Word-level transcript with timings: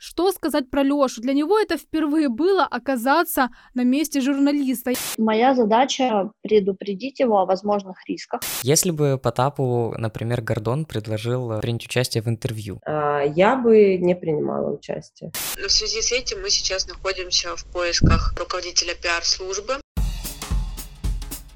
Что 0.00 0.30
сказать 0.30 0.70
про 0.70 0.84
Лёшу? 0.84 1.20
Для 1.20 1.32
него 1.32 1.58
это 1.58 1.76
впервые 1.76 2.28
было 2.28 2.64
оказаться 2.64 3.48
на 3.74 3.82
месте 3.82 4.20
журналиста. 4.20 4.92
Моя 5.18 5.56
задача 5.56 6.30
предупредить 6.40 7.18
его 7.18 7.40
о 7.40 7.46
возможных 7.46 7.96
рисках. 8.06 8.40
Если 8.62 8.92
бы 8.92 9.18
Потапу, 9.18 9.96
например, 9.98 10.40
Гордон 10.40 10.84
предложил 10.84 11.58
принять 11.58 11.84
участие 11.84 12.22
в 12.22 12.28
интервью? 12.28 12.80
А, 12.86 13.22
я 13.22 13.56
бы 13.56 13.96
не 13.96 14.14
принимала 14.14 14.70
участие. 14.72 15.32
В 15.56 15.68
связи 15.68 16.00
с 16.00 16.12
этим 16.12 16.42
мы 16.42 16.50
сейчас 16.50 16.86
находимся 16.86 17.56
в 17.56 17.64
поисках 17.64 18.34
руководителя 18.38 18.94
пиар-службы. 18.94 19.78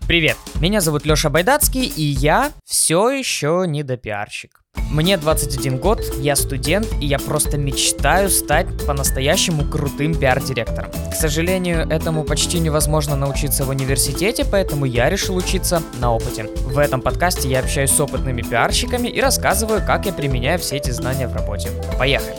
Привет, 0.08 0.36
меня 0.60 0.80
зовут 0.80 1.06
Лёша 1.06 1.30
Байдацкий, 1.30 1.84
и 1.84 2.02
я 2.02 2.52
все 2.64 3.08
еще 3.08 3.64
не 3.68 3.84
допиарщик. 3.84 4.61
Мне 4.92 5.16
21 5.16 5.78
год, 5.78 6.02
я 6.18 6.36
студент, 6.36 6.86
и 7.00 7.06
я 7.06 7.18
просто 7.18 7.56
мечтаю 7.56 8.28
стать 8.28 8.66
по-настоящему 8.86 9.64
крутым 9.64 10.14
пиар-директором. 10.14 10.90
К 11.10 11.14
сожалению, 11.14 11.88
этому 11.88 12.24
почти 12.24 12.58
невозможно 12.58 13.16
научиться 13.16 13.64
в 13.64 13.70
университете, 13.70 14.44
поэтому 14.44 14.84
я 14.84 15.08
решил 15.08 15.36
учиться 15.36 15.80
на 15.98 16.12
опыте. 16.14 16.44
В 16.66 16.76
этом 16.76 17.00
подкасте 17.00 17.48
я 17.48 17.60
общаюсь 17.60 17.90
с 17.90 18.00
опытными 18.00 18.42
пиарщиками 18.42 19.08
и 19.08 19.18
рассказываю, 19.18 19.80
как 19.80 20.04
я 20.04 20.12
применяю 20.12 20.58
все 20.58 20.76
эти 20.76 20.90
знания 20.90 21.26
в 21.26 21.34
работе. 21.34 21.70
Поехали! 21.98 22.36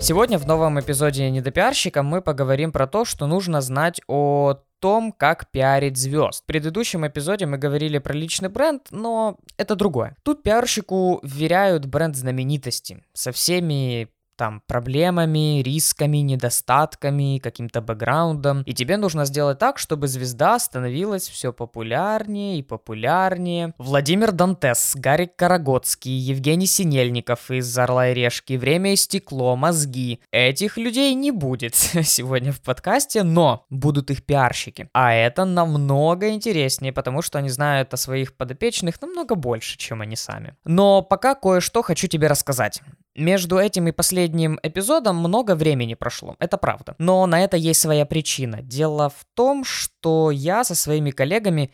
Сегодня 0.00 0.38
в 0.38 0.46
новом 0.46 0.78
эпизоде 0.80 1.30
«Недопиарщика» 1.30 2.02
мы 2.02 2.20
поговорим 2.20 2.72
про 2.72 2.86
то, 2.86 3.04
что 3.04 3.26
нужно 3.26 3.60
знать 3.60 4.00
о 4.06 4.56
том, 4.80 5.12
как 5.12 5.50
пиарить 5.50 5.96
звезд. 5.96 6.42
В 6.42 6.46
предыдущем 6.46 7.06
эпизоде 7.06 7.46
мы 7.46 7.56
говорили 7.56 7.98
про 7.98 8.12
личный 8.12 8.50
бренд, 8.50 8.88
но 8.90 9.38
это 9.56 9.76
другое. 9.76 10.16
Тут 10.22 10.42
пиарщику 10.42 11.20
вверяют 11.22 11.86
бренд 11.86 12.16
знаменитости 12.16 13.02
со 13.14 13.32
всеми 13.32 14.10
там 14.36 14.62
проблемами, 14.66 15.62
рисками, 15.62 16.18
недостатками, 16.18 17.38
каким-то 17.38 17.80
бэкграундом. 17.80 18.62
И 18.62 18.72
тебе 18.72 18.96
нужно 18.96 19.24
сделать 19.24 19.58
так, 19.58 19.78
чтобы 19.78 20.08
звезда 20.08 20.58
становилась 20.58 21.28
все 21.28 21.52
популярнее 21.52 22.58
и 22.58 22.62
популярнее. 22.62 23.74
Владимир 23.78 24.32
Дантес, 24.32 24.94
Гарик 24.96 25.36
Карагодский, 25.36 26.12
Евгений 26.12 26.66
Синельников 26.66 27.50
из 27.50 27.76
«Орла 27.78 28.08
и 28.08 28.14
решки», 28.14 28.56
«Время 28.56 28.92
и 28.92 28.96
стекло», 28.96 29.56
«Мозги». 29.56 30.20
Этих 30.30 30.76
людей 30.76 31.14
не 31.14 31.30
будет 31.30 31.74
сегодня 32.02 32.52
в 32.52 32.60
подкасте, 32.60 33.22
но 33.22 33.64
будут 33.70 34.10
их 34.10 34.24
пиарщики. 34.24 34.88
А 34.92 35.12
это 35.12 35.44
намного 35.44 36.30
интереснее, 36.30 36.92
потому 36.92 37.22
что 37.22 37.38
они 37.38 37.48
знают 37.48 37.94
о 37.94 37.96
своих 37.96 38.36
подопечных 38.36 39.00
намного 39.00 39.34
больше, 39.34 39.76
чем 39.78 40.00
они 40.00 40.16
сами. 40.16 40.56
Но 40.64 41.02
пока 41.02 41.34
кое-что 41.34 41.82
хочу 41.82 42.08
тебе 42.08 42.28
рассказать. 42.28 42.80
Между 43.16 43.58
этим 43.58 43.86
и 43.86 43.92
последним 43.92 44.58
эпизодом 44.64 45.16
много 45.16 45.54
времени 45.54 45.94
прошло, 45.94 46.34
это 46.40 46.56
правда. 46.56 46.96
Но 46.98 47.24
на 47.26 47.44
это 47.44 47.56
есть 47.56 47.80
своя 47.80 48.06
причина. 48.06 48.60
Дело 48.60 49.08
в 49.08 49.24
том, 49.34 49.64
что 49.64 50.32
я 50.32 50.64
со 50.64 50.74
своими 50.74 51.12
коллегами 51.12 51.70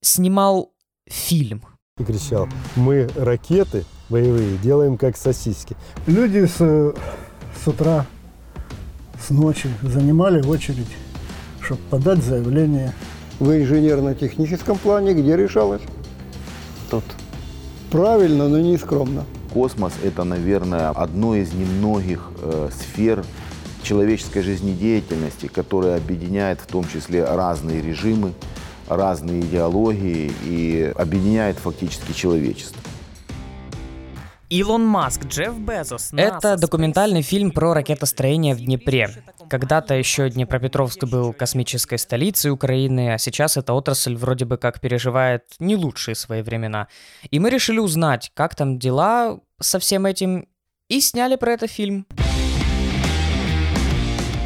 снимал 0.00 0.72
фильм. 1.06 1.64
И 1.98 2.04
кричал, 2.04 2.48
мы 2.76 3.10
ракеты 3.14 3.84
боевые 4.08 4.56
делаем 4.56 4.96
как 4.96 5.18
сосиски. 5.18 5.76
Люди 6.06 6.46
с, 6.46 6.56
с 6.56 7.68
утра, 7.68 8.06
с 9.20 9.28
ночи 9.28 9.68
занимали 9.82 10.42
очередь, 10.42 10.88
чтобы 11.60 11.82
подать 11.90 12.22
заявление. 12.24 12.94
В 13.38 13.50
инженерно-техническом 13.50 14.78
плане 14.78 15.12
где 15.12 15.36
решалось? 15.36 15.82
Тут. 16.90 17.04
Правильно, 17.90 18.48
но 18.48 18.60
не 18.60 18.78
скромно. 18.78 19.26
Космос– 19.52 19.92
это, 20.04 20.24
наверное, 20.24 20.90
одно 20.90 21.34
из 21.34 21.52
немногих 21.52 22.30
э, 22.42 22.70
сфер 22.72 23.24
человеческой 23.82 24.42
жизнедеятельности, 24.42 25.46
которая 25.46 25.96
объединяет 25.96 26.60
в 26.60 26.66
том 26.66 26.86
числе 26.86 27.24
разные 27.24 27.82
режимы, 27.82 28.34
разные 28.88 29.40
идеологии 29.40 30.32
и 30.44 30.92
объединяет 30.96 31.58
фактически 31.58 32.12
человечество. 32.12 32.80
Илон 34.50 34.84
Маск, 34.84 35.26
Джефф 35.26 35.58
Безос. 35.58 36.10
Это 36.12 36.56
документальный 36.56 37.22
фильм 37.22 37.52
про 37.52 37.72
ракетостроение 37.72 38.56
в 38.56 38.60
Днепре. 38.60 39.08
Когда-то 39.50 39.94
еще 39.94 40.30
Днепропетровск 40.30 41.02
был 41.06 41.32
космической 41.32 41.98
столицей 41.98 42.52
Украины, 42.52 43.12
а 43.12 43.18
сейчас 43.18 43.56
эта 43.56 43.72
отрасль 43.72 44.14
вроде 44.14 44.44
бы 44.44 44.56
как 44.58 44.80
переживает 44.80 45.42
не 45.58 45.74
лучшие 45.74 46.14
свои 46.14 46.42
времена. 46.42 46.86
И 47.32 47.40
мы 47.40 47.50
решили 47.50 47.80
узнать, 47.80 48.30
как 48.34 48.54
там 48.54 48.78
дела 48.78 49.40
со 49.60 49.80
всем 49.80 50.06
этим, 50.06 50.46
и 50.88 51.00
сняли 51.00 51.34
про 51.34 51.54
это 51.54 51.66
фильм. 51.66 52.06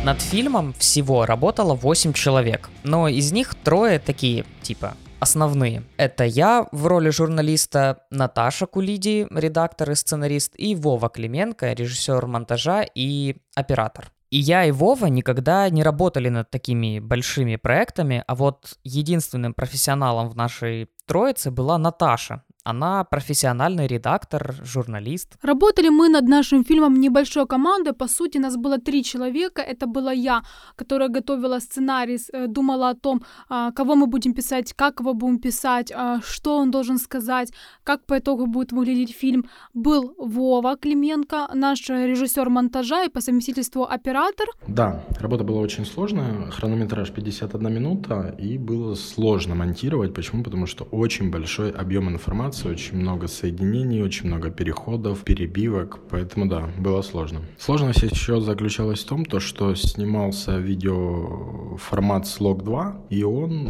Над 0.04 0.22
фильмом 0.22 0.72
всего 0.78 1.26
работало 1.26 1.74
8 1.74 2.14
человек, 2.14 2.70
но 2.82 3.06
из 3.06 3.30
них 3.30 3.54
трое 3.56 3.98
такие, 3.98 4.46
типа, 4.62 4.96
основные. 5.20 5.82
Это 5.98 6.24
я 6.24 6.66
в 6.72 6.86
роли 6.86 7.10
журналиста, 7.10 8.06
Наташа 8.10 8.64
Кулиди, 8.64 9.26
редактор 9.30 9.90
и 9.90 9.94
сценарист, 9.94 10.54
и 10.56 10.74
Вова 10.74 11.10
Клименко, 11.10 11.74
режиссер 11.74 12.26
монтажа 12.26 12.86
и 12.94 13.36
оператор. 13.54 14.13
И 14.34 14.38
я 14.38 14.64
и 14.64 14.72
Вова 14.72 15.06
никогда 15.06 15.70
не 15.70 15.84
работали 15.84 16.28
над 16.28 16.50
такими 16.50 16.98
большими 16.98 17.54
проектами, 17.54 18.24
а 18.26 18.34
вот 18.34 18.78
единственным 18.82 19.54
профессионалом 19.54 20.28
в 20.28 20.34
нашей 20.34 20.90
троице 21.06 21.52
была 21.52 21.78
Наташа, 21.78 22.42
она 22.64 23.04
профессиональный 23.04 23.86
редактор, 23.86 24.54
журналист. 24.64 25.36
Работали 25.42 25.90
мы 25.90 26.08
над 26.08 26.28
нашим 26.28 26.64
фильмом 26.64 27.00
небольшой 27.00 27.46
командой. 27.46 27.92
По 27.92 28.08
сути, 28.08 28.38
нас 28.38 28.56
было 28.56 28.78
три 28.78 29.04
человека. 29.04 29.62
Это 29.62 29.86
была 29.86 30.12
я, 30.12 30.42
которая 30.76 31.08
готовила 31.08 31.60
сценарий, 31.60 32.18
э, 32.32 32.46
думала 32.46 32.90
о 32.90 32.94
том, 32.94 33.22
а, 33.48 33.70
кого 33.72 33.94
мы 33.94 34.06
будем 34.06 34.32
писать, 34.32 34.72
как 34.72 35.00
его 35.00 35.14
будем 35.14 35.38
писать, 35.38 35.92
а, 35.94 36.20
что 36.22 36.56
он 36.56 36.70
должен 36.70 36.98
сказать, 36.98 37.52
как 37.84 38.06
по 38.06 38.18
итогу 38.18 38.46
будет 38.46 38.72
выглядеть 38.72 39.14
фильм. 39.14 39.44
Был 39.74 40.14
Вова 40.18 40.76
Клименко, 40.76 41.48
наш 41.54 41.90
режиссер 41.90 42.48
монтажа 42.48 43.04
и 43.04 43.10
по 43.10 43.20
совместительству 43.20 43.82
оператор. 43.82 44.46
Да, 44.68 45.04
работа 45.20 45.44
была 45.44 45.60
очень 45.60 45.84
сложная. 45.84 46.50
Хронометраж 46.50 47.10
51 47.10 47.74
минута, 47.74 48.34
и 48.38 48.58
было 48.58 48.94
сложно 48.94 49.54
монтировать. 49.54 50.14
Почему? 50.14 50.42
Потому 50.42 50.66
что 50.66 50.84
очень 50.84 51.30
большой 51.30 51.70
объем 51.70 52.08
информации 52.08 52.53
информации, 52.54 52.68
очень 52.68 52.96
много 52.98 53.28
соединений, 53.28 54.02
очень 54.02 54.26
много 54.26 54.50
переходов, 54.50 55.24
перебивок, 55.24 55.98
поэтому 56.10 56.46
да, 56.46 56.68
было 56.78 57.02
сложно. 57.02 57.40
Сложность 57.58 58.02
еще 58.02 58.40
заключалась 58.40 59.04
в 59.04 59.06
том, 59.06 59.24
то, 59.24 59.40
что 59.40 59.74
снимался 59.74 60.58
видеоформат 60.58 62.26
слог 62.26 62.62
2, 62.64 63.06
и 63.10 63.24
он 63.24 63.68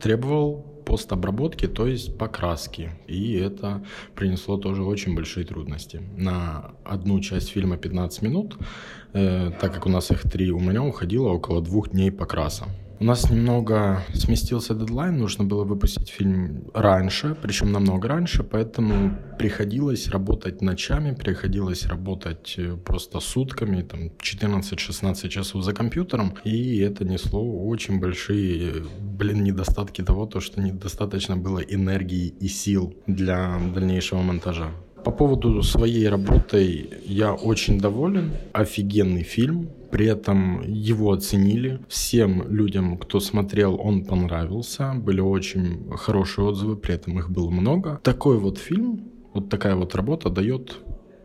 требовал 0.00 0.64
постобработки, 0.86 1.66
то 1.66 1.86
есть 1.86 2.18
покраски. 2.18 2.90
И 3.08 3.32
это 3.34 3.82
принесло 4.14 4.58
тоже 4.58 4.82
очень 4.82 5.14
большие 5.14 5.46
трудности. 5.46 6.00
На 6.16 6.72
одну 6.84 7.20
часть 7.20 7.48
фильма 7.48 7.76
15 7.76 8.22
минут, 8.22 8.56
э, 9.14 9.50
так 9.60 9.74
как 9.74 9.86
у 9.86 9.88
нас 9.88 10.10
их 10.10 10.22
три, 10.22 10.50
у 10.50 10.60
меня 10.60 10.82
уходило 10.82 11.28
около 11.28 11.62
двух 11.62 11.90
дней 11.90 12.10
покраса. 12.10 12.66
У 13.00 13.04
нас 13.04 13.28
немного 13.28 14.04
сместился 14.14 14.74
дедлайн, 14.74 15.18
нужно 15.18 15.44
было 15.44 15.64
выпустить 15.64 16.08
фильм 16.08 16.70
раньше, 16.74 17.36
причем 17.42 17.72
намного 17.72 18.08
раньше, 18.08 18.44
поэтому 18.44 19.18
приходилось 19.36 20.08
работать 20.08 20.62
ночами, 20.62 21.12
приходилось 21.12 21.86
работать 21.86 22.54
э, 22.56 22.76
просто 22.76 23.18
сутками, 23.20 23.82
там 23.82 24.12
14-16 24.22 25.28
часов 25.28 25.64
за 25.64 25.72
компьютером, 25.72 26.34
и 26.44 26.78
это 26.78 27.04
несло 27.04 27.42
очень 27.66 27.98
большие, 27.98 28.84
блин, 29.00 29.42
недостатки 29.42 30.02
того, 30.02 30.26
то, 30.26 30.40
что 30.40 30.60
недостаточно 30.60 31.36
было 31.36 31.58
энергии 31.58 32.28
и 32.28 32.48
сил 32.48 32.94
для 33.06 33.58
дальнейшего 33.74 34.22
монтажа. 34.22 34.70
По 35.04 35.10
поводу 35.10 35.62
своей 35.62 36.08
работы 36.08 36.88
я 37.04 37.34
очень 37.34 37.78
доволен. 37.78 38.32
Офигенный 38.52 39.22
фильм. 39.22 39.68
При 39.90 40.06
этом 40.06 40.62
его 40.66 41.12
оценили. 41.12 41.78
Всем 41.88 42.48
людям, 42.48 42.96
кто 42.96 43.20
смотрел, 43.20 43.78
он 43.80 44.04
понравился. 44.04 44.94
Были 44.94 45.20
очень 45.20 45.86
хорошие 45.96 46.46
отзывы, 46.46 46.76
при 46.76 46.94
этом 46.94 47.18
их 47.18 47.30
было 47.30 47.50
много. 47.50 48.00
Такой 48.02 48.38
вот 48.38 48.58
фильм, 48.58 49.02
вот 49.34 49.50
такая 49.50 49.76
вот 49.76 49.94
работа 49.94 50.30
дает 50.30 50.78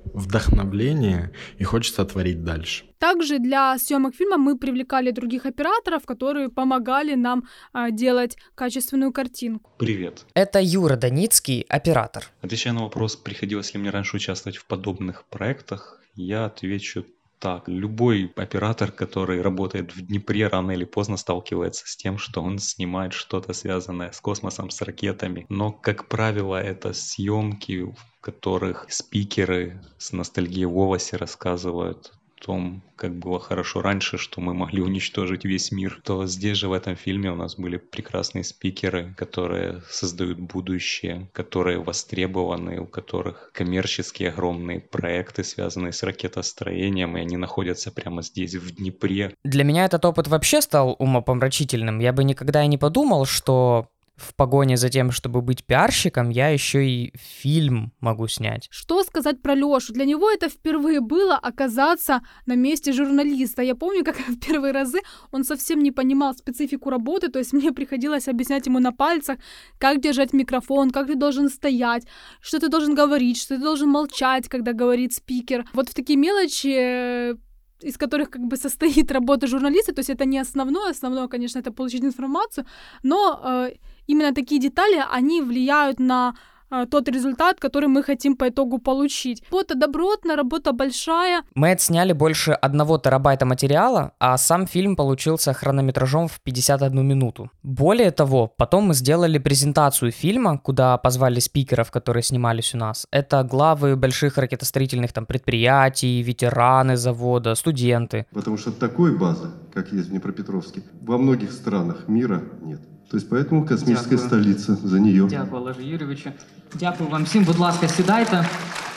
вдохновление 0.05 1.31
и 1.57 1.63
хочется 1.63 2.05
творить 2.05 2.43
дальше. 2.43 2.85
Также 2.97 3.39
для 3.39 3.77
съемок 3.77 4.15
фильма 4.15 4.37
мы 4.37 4.57
привлекали 4.57 5.11
других 5.11 5.45
операторов, 5.45 6.05
которые 6.05 6.49
помогали 6.49 7.15
нам 7.15 7.43
а, 7.71 7.91
делать 7.91 8.37
качественную 8.55 9.13
картинку. 9.13 9.71
Привет. 9.77 10.25
Это 10.33 10.59
Юра 10.61 10.97
Даницкий, 10.97 11.65
оператор. 11.69 12.25
Отвечая 12.41 12.73
на 12.73 12.81
вопрос, 12.81 13.15
приходилось 13.15 13.73
ли 13.73 13.79
мне 13.79 13.89
раньше 13.89 14.17
участвовать 14.17 14.57
в 14.57 14.65
подобных 14.65 15.25
проектах, 15.29 16.01
я 16.15 16.45
отвечу 16.45 17.05
так. 17.39 17.67
Любой 17.67 18.31
оператор, 18.35 18.91
который 18.91 19.41
работает 19.41 19.95
в 19.95 20.05
Днепре, 20.05 20.47
рано 20.47 20.71
или 20.71 20.83
поздно 20.83 21.17
сталкивается 21.17 21.87
с 21.87 21.95
тем, 21.95 22.17
что 22.17 22.41
он 22.41 22.59
снимает 22.59 23.13
что-то 23.13 23.53
связанное 23.53 24.11
с 24.11 24.19
космосом, 24.19 24.69
с 24.69 24.81
ракетами. 24.81 25.45
Но, 25.49 25.71
как 25.71 26.07
правило, 26.07 26.61
это 26.61 26.93
съемки, 26.93 27.83
в 27.83 28.21
которых 28.21 28.85
спикеры 28.89 29.81
с 29.97 30.11
ностальгией 30.11 30.65
в 30.65 31.17
рассказывают 31.17 32.18
том, 32.39 32.81
как 32.95 33.17
было 33.17 33.39
хорошо 33.39 33.81
раньше, 33.81 34.17
что 34.17 34.41
мы 34.41 34.53
могли 34.53 34.81
уничтожить 34.81 35.45
весь 35.45 35.71
мир, 35.71 36.01
то 36.03 36.25
здесь 36.25 36.57
же 36.57 36.67
в 36.67 36.73
этом 36.73 36.95
фильме 36.95 37.31
у 37.31 37.35
нас 37.35 37.55
были 37.55 37.77
прекрасные 37.77 38.43
спикеры, 38.43 39.13
которые 39.17 39.81
создают 39.89 40.39
будущее, 40.39 41.29
которые 41.33 41.79
востребованы, 41.79 42.81
у 42.81 42.85
которых 42.85 43.51
коммерческие 43.53 44.29
огромные 44.29 44.79
проекты, 44.79 45.43
связанные 45.43 45.93
с 45.93 46.03
ракетостроением, 46.03 47.17
и 47.17 47.21
они 47.21 47.37
находятся 47.37 47.91
прямо 47.91 48.21
здесь, 48.21 48.55
в 48.55 48.75
Днепре. 48.75 49.33
Для 49.43 49.63
меня 49.63 49.85
этот 49.85 50.03
опыт 50.05 50.27
вообще 50.27 50.61
стал 50.61 50.95
умопомрачительным. 50.99 51.99
Я 51.99 52.13
бы 52.13 52.23
никогда 52.23 52.63
и 52.63 52.67
не 52.67 52.77
подумал, 52.77 53.25
что 53.25 53.87
в 54.19 54.35
погоне 54.35 54.77
за 54.77 54.89
тем, 54.89 55.11
чтобы 55.11 55.41
быть 55.41 55.63
пиарщиком, 55.63 56.29
я 56.29 56.49
еще 56.49 56.85
и 56.85 57.13
фильм 57.17 57.91
могу 57.99 58.27
снять. 58.27 58.67
Что 58.69 59.03
сказать 59.03 59.41
про 59.41 59.55
Лешу? 59.55 59.93
Для 59.93 60.05
него 60.05 60.29
это 60.29 60.49
впервые 60.49 60.99
было 60.99 61.35
оказаться 61.35 62.21
на 62.45 62.55
месте 62.55 62.91
журналиста. 62.91 63.61
Я 63.61 63.75
помню, 63.75 64.03
как 64.03 64.17
в 64.27 64.39
первые 64.39 64.73
разы 64.73 64.99
он 65.31 65.43
совсем 65.43 65.81
не 65.81 65.91
понимал 65.91 66.33
специфику 66.35 66.89
работы, 66.89 67.29
то 67.29 67.39
есть 67.39 67.53
мне 67.53 67.71
приходилось 67.71 68.27
объяснять 68.27 68.67
ему 68.67 68.79
на 68.79 68.91
пальцах, 68.91 69.37
как 69.77 70.01
держать 70.01 70.33
микрофон, 70.33 70.91
как 70.91 71.07
ты 71.07 71.15
должен 71.15 71.49
стоять, 71.49 72.03
что 72.41 72.59
ты 72.59 72.69
должен 72.69 72.95
говорить, 72.95 73.37
что 73.37 73.55
ты 73.55 73.61
должен 73.61 73.89
молчать, 73.89 74.49
когда 74.49 74.73
говорит 74.73 75.13
спикер. 75.13 75.65
Вот 75.73 75.89
в 75.89 75.93
такие 75.93 76.17
мелочи 76.17 76.75
э, 76.75 77.35
из 77.81 77.97
которых 77.97 78.29
как 78.29 78.41
бы 78.41 78.57
состоит 78.57 79.11
работа 79.13 79.47
журналиста, 79.47 79.93
то 79.93 79.99
есть 79.99 80.09
это 80.09 80.25
не 80.25 80.39
основное, 80.39 80.91
основное, 80.91 81.27
конечно, 81.27 81.59
это 81.59 81.71
получить 81.71 82.03
информацию, 82.03 82.65
но 83.03 83.39
э, 83.43 83.73
именно 84.09 84.33
такие 84.33 84.59
детали, 84.59 85.03
они 85.11 85.41
влияют 85.41 85.99
на 85.99 86.33
э, 86.71 86.85
тот 86.89 87.07
результат, 87.09 87.59
который 87.59 87.87
мы 87.87 88.03
хотим 88.03 88.35
по 88.35 88.45
итогу 88.49 88.79
получить. 88.79 89.43
Работа 89.51 89.75
добротная, 89.75 90.35
работа 90.35 90.73
большая. 90.73 91.43
Мы 91.55 91.71
отсняли 91.71 92.13
больше 92.13 92.51
одного 92.51 92.97
терабайта 92.97 93.45
материала, 93.45 94.11
а 94.19 94.37
сам 94.37 94.65
фильм 94.67 94.95
получился 94.95 95.53
хронометражом 95.53 96.27
в 96.27 96.39
51 96.41 97.07
минуту. 97.07 97.51
Более 97.63 98.11
того, 98.11 98.47
потом 98.57 98.87
мы 98.87 98.93
сделали 98.95 99.37
презентацию 99.37 100.11
фильма, 100.11 100.57
куда 100.57 100.97
позвали 100.97 101.39
спикеров, 101.39 101.91
которые 101.91 102.23
снимались 102.23 102.73
у 102.73 102.77
нас. 102.77 103.07
Это 103.11 103.43
главы 103.43 103.95
больших 103.95 104.37
ракетостроительных 104.37 105.13
там 105.13 105.25
предприятий, 105.25 106.23
ветераны 106.23 106.97
завода, 106.97 107.55
студенты. 107.55 108.25
Потому 108.33 108.57
что 108.57 108.71
такой 108.71 109.15
базы, 109.15 109.51
как 109.73 109.93
есть 109.93 110.07
в 110.07 110.09
Днепропетровске, 110.09 110.81
во 111.01 111.17
многих 111.17 111.51
странах 111.51 112.07
мира 112.07 112.41
нет. 112.61 112.81
То 113.10 113.16
есть 113.16 113.28
поэтому 113.30 113.66
космическая 113.66 114.16
Дякую. 114.16 114.28
столица 114.28 114.74
за 114.74 115.00
нее. 115.00 115.26
Дякую, 115.30 115.62
Олеже 115.62 115.82
Юрійовичу. 115.82 116.32
Дякую 116.74 117.10
вам 117.10 117.24
всім. 117.24 117.44
Будь 117.44 117.58
ласка, 117.58 117.88
сідайте. 117.88 118.44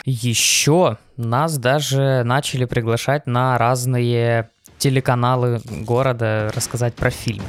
Еще 0.05 0.97
нас 1.17 1.57
даже 1.57 2.23
начали 2.23 2.65
приглашать 2.65 3.27
на 3.27 3.57
разные 3.57 4.49
телеканалы 4.79 5.59
города 5.85 6.51
рассказать 6.55 6.93
про 6.93 7.09
фильм. 7.11 7.43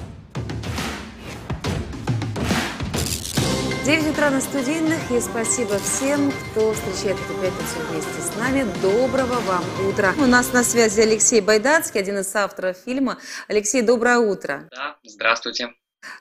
9 3.84 4.10
утра 4.10 4.30
на 4.30 4.40
студийных, 4.40 5.10
и 5.10 5.20
спасибо 5.20 5.78
всем, 5.78 6.30
кто 6.30 6.74
встречает 6.74 7.16
эту 7.16 7.40
пятницу 7.40 7.76
вместе 7.90 8.20
с 8.20 8.36
нами. 8.36 8.66
Доброго 8.82 9.40
вам 9.46 9.64
утра. 9.88 10.12
У 10.18 10.26
нас 10.26 10.52
на 10.52 10.62
связи 10.62 11.00
Алексей 11.00 11.40
Байдацкий, 11.40 11.98
один 12.00 12.18
из 12.18 12.36
авторов 12.36 12.76
фильма. 12.76 13.16
Алексей, 13.48 13.80
доброе 13.80 14.18
утро. 14.18 14.68
Да, 14.70 14.96
здравствуйте. 15.04 15.68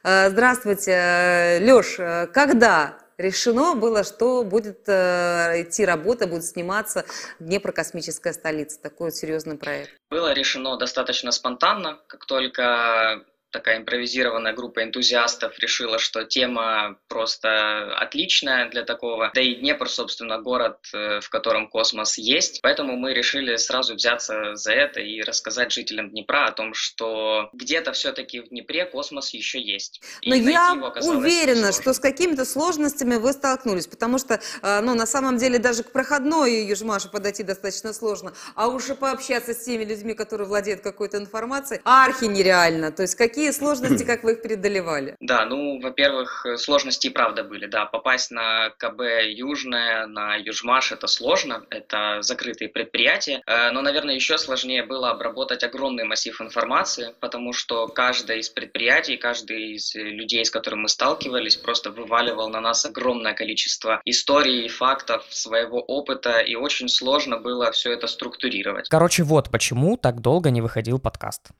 Э, 0.04 0.30
Здравствуйте, 0.30 1.58
Леш. 1.62 1.96
Когда 2.32 2.98
решено 3.18 3.74
было, 3.74 4.04
что 4.04 4.42
будет 4.44 4.88
э, 4.88 5.62
идти 5.62 5.84
работа, 5.84 6.26
будет 6.26 6.44
сниматься 6.44 7.04
Днепрокосмическая 7.38 8.32
столица, 8.32 8.80
такой 8.80 9.12
серьезный 9.12 9.56
проект? 9.56 9.90
Было 10.10 10.32
решено 10.32 10.76
достаточно 10.76 11.30
спонтанно, 11.32 12.00
как 12.08 12.26
только 12.26 13.24
такая 13.52 13.78
импровизированная 13.78 14.54
группа 14.54 14.82
энтузиастов 14.82 15.58
решила, 15.58 15.98
что 15.98 16.24
тема 16.24 16.98
просто 17.08 17.94
отличная 17.98 18.68
для 18.70 18.82
такого. 18.82 19.30
Да 19.34 19.40
и 19.40 19.54
Днепр, 19.54 19.88
собственно, 19.88 20.38
город, 20.40 20.78
э, 20.92 21.20
в 21.20 21.28
котором 21.28 21.68
космос 21.68 22.18
есть. 22.18 22.60
Поэтому 22.62 22.96
мы 22.96 23.14
решили 23.14 23.56
сразу 23.56 23.94
взяться 23.94 24.56
за 24.56 24.72
это 24.72 25.00
и 25.00 25.20
рассказать 25.22 25.72
жителям 25.72 26.10
Днепра 26.10 26.46
о 26.46 26.52
том, 26.52 26.74
что 26.74 27.50
где-то 27.52 27.92
все-таки 27.92 28.40
в 28.40 28.48
Днепре 28.48 28.86
космос 28.86 29.34
еще 29.34 29.60
есть. 29.60 30.02
И 30.22 30.30
Но 30.30 30.36
я 30.36 30.72
уверена, 31.02 31.72
что 31.72 31.92
с 31.92 31.98
какими-то 31.98 32.44
сложностями 32.44 33.16
вы 33.16 33.32
столкнулись, 33.32 33.86
потому 33.86 34.18
что, 34.18 34.40
э, 34.62 34.80
ну, 34.80 34.94
на 34.94 35.06
самом 35.06 35.36
деле, 35.36 35.58
даже 35.58 35.82
к 35.82 35.92
проходной 35.92 36.64
Южмашу 36.64 37.10
подойти 37.10 37.42
достаточно 37.42 37.92
сложно, 37.92 38.32
а 38.54 38.68
уж 38.68 38.88
и 38.88 38.94
пообщаться 38.94 39.52
с 39.52 39.64
теми 39.64 39.84
людьми, 39.84 40.14
которые 40.14 40.48
владеют 40.48 40.80
какой-то 40.80 41.18
информацией, 41.18 41.80
архи 41.84 42.24
нереально. 42.24 42.90
То 42.92 43.02
есть 43.02 43.14
какие 43.14 43.41
сложности, 43.50 44.04
как 44.04 44.22
вы 44.22 44.32
их 44.32 44.42
преодолевали? 44.42 45.16
Да, 45.32 45.46
ну, 45.46 45.80
во-первых, 45.80 46.44
э, 46.44 46.56
сложности 46.58 47.06
и 47.06 47.10
правда 47.10 47.42
были, 47.42 47.66
да. 47.66 47.86
Попасть 47.86 48.30
на 48.30 48.70
КБ 48.70 49.00
Южное, 49.24 50.06
на 50.06 50.36
Южмаш 50.36 50.92
это 50.92 51.06
сложно, 51.06 51.64
это 51.70 52.18
закрытые 52.20 52.68
предприятия. 52.68 53.40
Э, 53.46 53.70
Но, 53.70 53.80
наверное, 53.80 54.14
еще 54.14 54.36
сложнее 54.36 54.84
было 54.84 55.10
обработать 55.10 55.64
огромный 55.64 56.04
массив 56.04 56.38
информации, 56.40 57.14
потому 57.20 57.52
что 57.52 57.88
каждое 57.88 58.38
из 58.38 58.50
предприятий, 58.50 59.16
каждый 59.16 59.74
из 59.74 59.94
э, 59.94 60.00
людей, 60.02 60.44
с 60.44 60.50
которым 60.50 60.82
мы 60.82 60.88
сталкивались, 60.88 61.56
просто 61.56 61.90
вываливал 61.90 62.50
на 62.50 62.60
нас 62.60 62.84
огромное 62.84 63.32
количество 63.32 64.02
историй, 64.04 64.68
фактов, 64.68 65.24
своего 65.30 65.80
опыта, 65.80 66.40
и 66.40 66.54
очень 66.54 66.88
сложно 66.88 67.38
было 67.38 67.70
все 67.72 67.92
это 67.92 68.06
структурировать. 68.06 68.88
Короче, 68.88 69.22
вот 69.22 69.50
почему 69.50 69.96
так 69.96 70.20
долго 70.20 70.50
не 70.50 70.60
выходил 70.60 70.98
подкаст. 70.98 71.50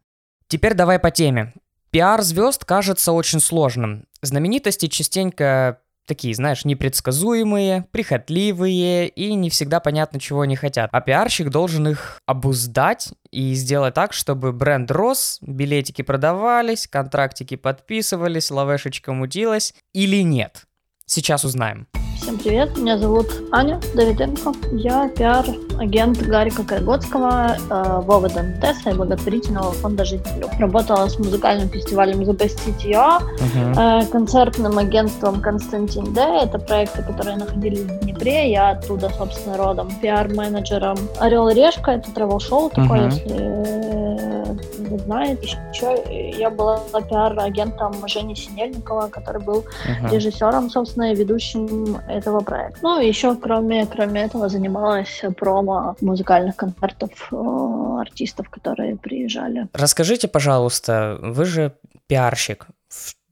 Теперь 0.49 0.75
давай 0.75 0.99
по 0.99 1.11
теме. 1.11 1.55
Пиар 1.93 2.23
звезд 2.23 2.65
кажется 2.65 3.13
очень 3.13 3.39
сложным. 3.39 4.07
Знаменитости 4.23 4.87
частенько 4.87 5.81
такие, 6.07 6.35
знаешь, 6.35 6.65
непредсказуемые, 6.65 7.85
прихотливые 7.91 9.09
и 9.09 9.35
не 9.35 9.51
всегда 9.51 9.79
понятно, 9.79 10.19
чего 10.19 10.41
они 10.41 10.57
хотят. 10.57 10.89
А 10.91 11.03
пиарщик 11.03 11.51
должен 11.51 11.89
их 11.89 12.19
обуздать 12.25 13.11
и 13.31 13.53
сделать 13.53 13.93
так, 13.93 14.15
чтобы 14.15 14.53
бренд 14.53 14.91
рос, 14.91 15.37
билетики 15.43 16.01
продавались, 16.01 16.87
контрактики 16.87 17.57
подписывались, 17.57 18.51
лавешечка 18.51 19.13
мутилась 19.13 19.75
или 19.93 20.23
нет. 20.23 20.63
Сейчас 21.05 21.45
узнаем. 21.45 21.89
Всем 22.17 22.39
привет, 22.39 22.75
меня 22.79 22.97
зовут 22.97 23.27
Аня 23.53 23.79
Давиденко. 23.95 24.55
Я 24.73 25.09
пиар-агент 25.77 26.19
Гарика 26.23 26.65
Карготского, 26.65 27.57
э, 27.71 28.01
Вова 28.03 28.29
Дантеса 28.29 28.91
и 28.91 28.95
благотворительного 28.95 29.73
фонда 29.73 30.05
«Жителю». 30.05 30.49
Работала 30.59 31.09
с 31.09 31.19
музыкальным 31.19 31.69
фестивалем 31.69 32.25
«Запастить.ua», 32.25 33.21
э, 33.77 34.07
концертным 34.07 34.79
агентством 34.79 35.41
«Константин 35.41 36.13
Д». 36.13 36.21
Это 36.21 36.59
проекты, 36.59 37.03
которые 37.03 37.37
находились 37.37 37.81
в 37.81 38.01
Днепре. 38.01 38.51
Я 38.51 38.71
оттуда, 38.71 39.11
собственно, 39.17 39.57
родом. 39.57 39.89
Пиар-менеджером 40.01 40.97
«Орел 41.21 41.49
и 41.49 41.55
Решка». 41.55 41.93
Это 41.93 42.11
travel-шоу 42.11 42.71
такое, 42.71 43.01
Мгм. 43.01 43.11
если 43.11 43.37
э, 43.39 44.45
вы 44.91 44.99
знаете. 44.99 45.59
Еще 45.73 46.33
я 46.39 46.51
была 46.51 46.81
пиар-агентом 47.09 47.95
Жени 48.07 48.35
Синельникова, 48.35 49.09
который 49.09 49.41
был 49.43 49.65
Мгм. 49.89 50.13
режиссером, 50.13 50.71
собственно, 50.71 51.13
и 51.13 51.15
ведущим 51.15 51.99
этого 52.09 52.41
проекта. 52.41 52.79
Ну, 52.83 53.01
еще 53.01 53.35
кроме, 53.35 53.87
кроме 53.87 54.23
этого 54.23 54.49
занималась 54.49 55.23
промо 55.63 55.97
музыкальных 56.01 56.57
концертов 56.57 57.11
э, 57.33 58.01
артистов, 58.01 58.49
которые 58.51 58.97
приезжали. 58.97 59.69
Расскажите, 59.73 60.29
пожалуйста, 60.29 61.19
вы 61.21 61.45
же 61.45 61.73
пиарщик. 62.07 62.67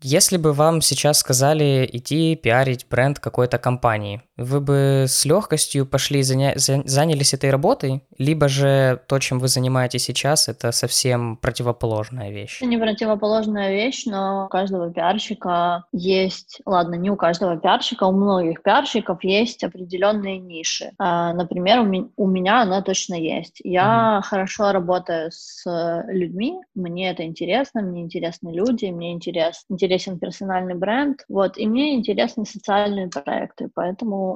Если 0.02 0.38
бы 0.38 0.52
вам 0.54 0.80
сейчас 0.80 1.18
сказали 1.18 1.88
идти 1.92 2.34
пиарить 2.34 2.86
бренд 2.88 3.18
какой-то 3.18 3.58
компании, 3.58 4.22
вы 4.40 4.60
бы 4.60 5.04
с 5.08 5.24
легкостью 5.24 5.86
пошли 5.86 6.20
и 6.20 6.22
заня- 6.22 6.56
за- 6.56 6.82
занялись 6.84 7.34
этой 7.34 7.50
работой, 7.50 8.02
либо 8.18 8.48
же 8.48 9.00
то, 9.06 9.18
чем 9.18 9.38
вы 9.38 9.48
занимаетесь 9.48 10.04
сейчас, 10.04 10.48
это 10.48 10.72
совсем 10.72 11.36
противоположная 11.36 12.30
вещь? 12.30 12.60
Не 12.62 12.78
противоположная 12.78 13.70
вещь, 13.72 14.04
но 14.06 14.46
у 14.46 14.48
каждого 14.48 14.92
пиарщика 14.92 15.84
есть, 15.92 16.60
ладно, 16.66 16.94
не 16.94 17.10
у 17.10 17.16
каждого 17.16 17.56
пиарщика, 17.56 18.04
у 18.04 18.12
многих 18.12 18.62
пиарщиков 18.62 19.22
есть 19.24 19.62
определенные 19.64 20.38
ниши. 20.38 20.90
А, 20.98 21.32
Например, 21.34 21.80
у 21.80 21.84
ме- 21.84 22.08
у 22.16 22.26
меня 22.26 22.62
она 22.62 22.82
точно 22.82 23.14
есть. 23.14 23.60
Я 23.64 24.20
хорошо 24.24 24.72
работаю 24.72 25.30
с 25.32 25.64
людьми, 26.08 26.58
мне 26.74 27.10
это 27.10 27.24
интересно, 27.24 27.82
мне 27.82 28.02
интересны 28.02 28.50
люди, 28.50 28.86
мне 28.86 29.12
интерес, 29.12 29.64
интересен 29.68 30.18
персональный 30.18 30.74
бренд, 30.74 31.24
вот, 31.28 31.58
и 31.58 31.66
мне 31.66 31.94
интересны 31.94 32.44
социальные 32.46 33.08
проекты, 33.08 33.68
поэтому 33.74 34.29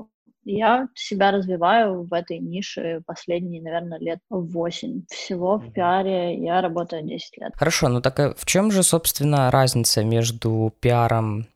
я 0.45 0.89
себя 0.95 1.31
развиваю 1.31 2.05
в 2.05 2.13
этой 2.13 2.39
нише 2.39 3.03
последние, 3.07 3.63
наверное, 3.63 3.99
лет 3.99 4.21
8. 4.31 5.05
Всего 5.09 5.59
в 5.59 5.73
пиаре 5.73 6.37
я 6.39 6.61
работаю 6.61 7.03
10 7.03 7.39
лет. 7.39 7.53
Хорошо, 7.55 7.89
ну 7.89 8.01
так 8.01 8.19
а 8.21 8.35
в 8.35 8.45
чем 8.47 8.71
же, 8.71 8.83
собственно, 8.83 9.51
разница 9.51 10.05
между 10.05 10.73
пиаром 10.81 11.47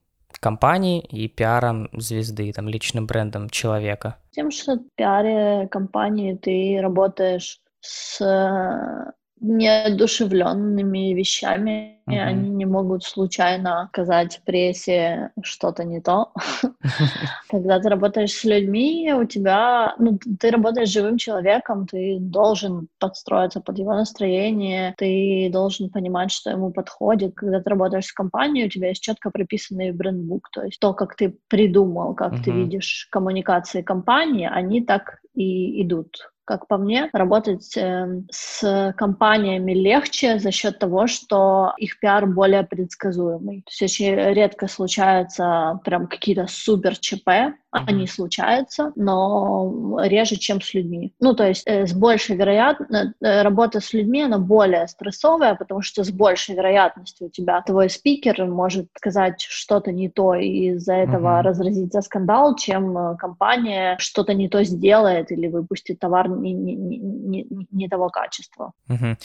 компании 0.40 1.00
и 1.00 1.28
пиаром 1.28 1.88
звезды, 1.92 2.52
там, 2.52 2.68
личным 2.68 3.06
брендом 3.06 3.50
человека? 3.50 4.16
Тем, 4.30 4.50
что 4.50 4.76
в 4.76 4.84
пиаре 4.94 5.68
компании 5.68 6.34
ты 6.34 6.78
работаешь 6.80 7.60
с 7.80 8.20
э, 8.20 9.12
неодушевленными 9.40 11.14
вещами, 11.14 11.98
и 12.08 12.16
они 12.16 12.50
не 12.50 12.64
могут 12.64 13.04
случайно 13.04 13.88
сказать 13.92 14.40
прессе 14.44 15.30
что-то 15.42 15.84
не 15.84 16.00
то. 16.00 16.32
Когда 17.50 17.78
ты 17.80 17.88
работаешь 17.88 18.32
с 18.32 18.44
людьми, 18.44 19.12
у 19.12 19.24
тебя, 19.24 19.94
ну, 19.98 20.18
ты 20.40 20.50
работаешь 20.50 20.88
с 20.88 20.92
живым 20.92 21.18
человеком, 21.18 21.86
ты 21.86 22.18
должен 22.20 22.88
подстроиться 22.98 23.60
под 23.60 23.78
его 23.78 23.94
настроение, 23.94 24.94
ты 24.96 25.50
должен 25.52 25.90
понимать, 25.90 26.30
что 26.30 26.50
ему 26.50 26.70
подходит. 26.70 27.34
Когда 27.34 27.60
ты 27.60 27.70
работаешь 27.70 28.06
с 28.06 28.12
компанией, 28.12 28.66
у 28.66 28.70
тебя 28.70 28.88
есть 28.88 29.02
четко 29.02 29.30
прописанный 29.30 29.92
брендбук, 29.92 30.48
то 30.50 30.64
есть 30.64 30.80
то, 30.80 30.94
как 30.94 31.16
ты 31.16 31.36
придумал, 31.48 32.14
как 32.14 32.42
ты 32.42 32.50
видишь 32.50 33.08
коммуникации 33.10 33.82
компании, 33.82 34.48
они 34.50 34.80
так 34.80 35.20
и 35.34 35.82
идут 35.82 36.30
как 36.48 36.66
по 36.66 36.78
мне, 36.78 37.10
работать 37.12 37.76
э, 37.76 38.22
с 38.30 38.94
компаниями 38.96 39.72
легче 39.74 40.38
за 40.38 40.50
счет 40.50 40.78
того, 40.78 41.06
что 41.06 41.74
их 41.76 42.00
пиар 42.00 42.26
более 42.26 42.62
предсказуемый. 42.62 43.60
То 43.66 43.70
есть 43.70 43.82
очень 43.82 44.14
редко 44.14 44.66
случаются 44.66 45.78
прям 45.84 46.06
какие-то 46.06 46.46
супер 46.48 46.96
ЧП, 46.96 47.52
Uh-huh. 47.70 47.84
Они 47.86 48.06
случаются, 48.06 48.92
но 48.96 49.98
реже, 50.02 50.36
чем 50.36 50.62
с 50.62 50.72
людьми. 50.72 51.12
Ну, 51.20 51.34
то 51.34 51.46
есть 51.46 51.64
э, 51.66 51.86
с 51.86 51.92
большей 51.92 52.34
вероятностью, 52.34 53.12
э, 53.20 53.42
работа 53.42 53.80
с 53.80 53.92
людьми, 53.92 54.22
она 54.22 54.38
более 54.38 54.88
стрессовая, 54.88 55.54
потому 55.54 55.82
что 55.82 56.02
с 56.02 56.10
большей 56.10 56.54
вероятностью 56.54 57.26
у 57.26 57.30
тебя 57.30 57.60
твой 57.60 57.90
спикер 57.90 58.46
может 58.46 58.88
сказать 58.96 59.42
что-то 59.42 59.92
не 59.92 60.08
то, 60.08 60.34
и 60.34 60.70
из-за 60.70 60.94
этого 60.94 61.40
uh-huh. 61.40 61.42
разразится 61.42 62.00
скандал, 62.00 62.56
чем 62.56 62.96
э, 62.96 63.16
компания 63.18 63.96
что-то 63.98 64.32
не 64.32 64.48
то 64.48 64.64
сделает 64.64 65.30
или 65.30 65.48
выпустит 65.48 65.98
товар 65.98 66.30
не, 66.30 66.54
не, 66.54 66.74
не, 66.74 67.46
не 67.70 67.88
того 67.88 68.08
качества. 68.08 68.72
Uh-huh. 68.88 69.16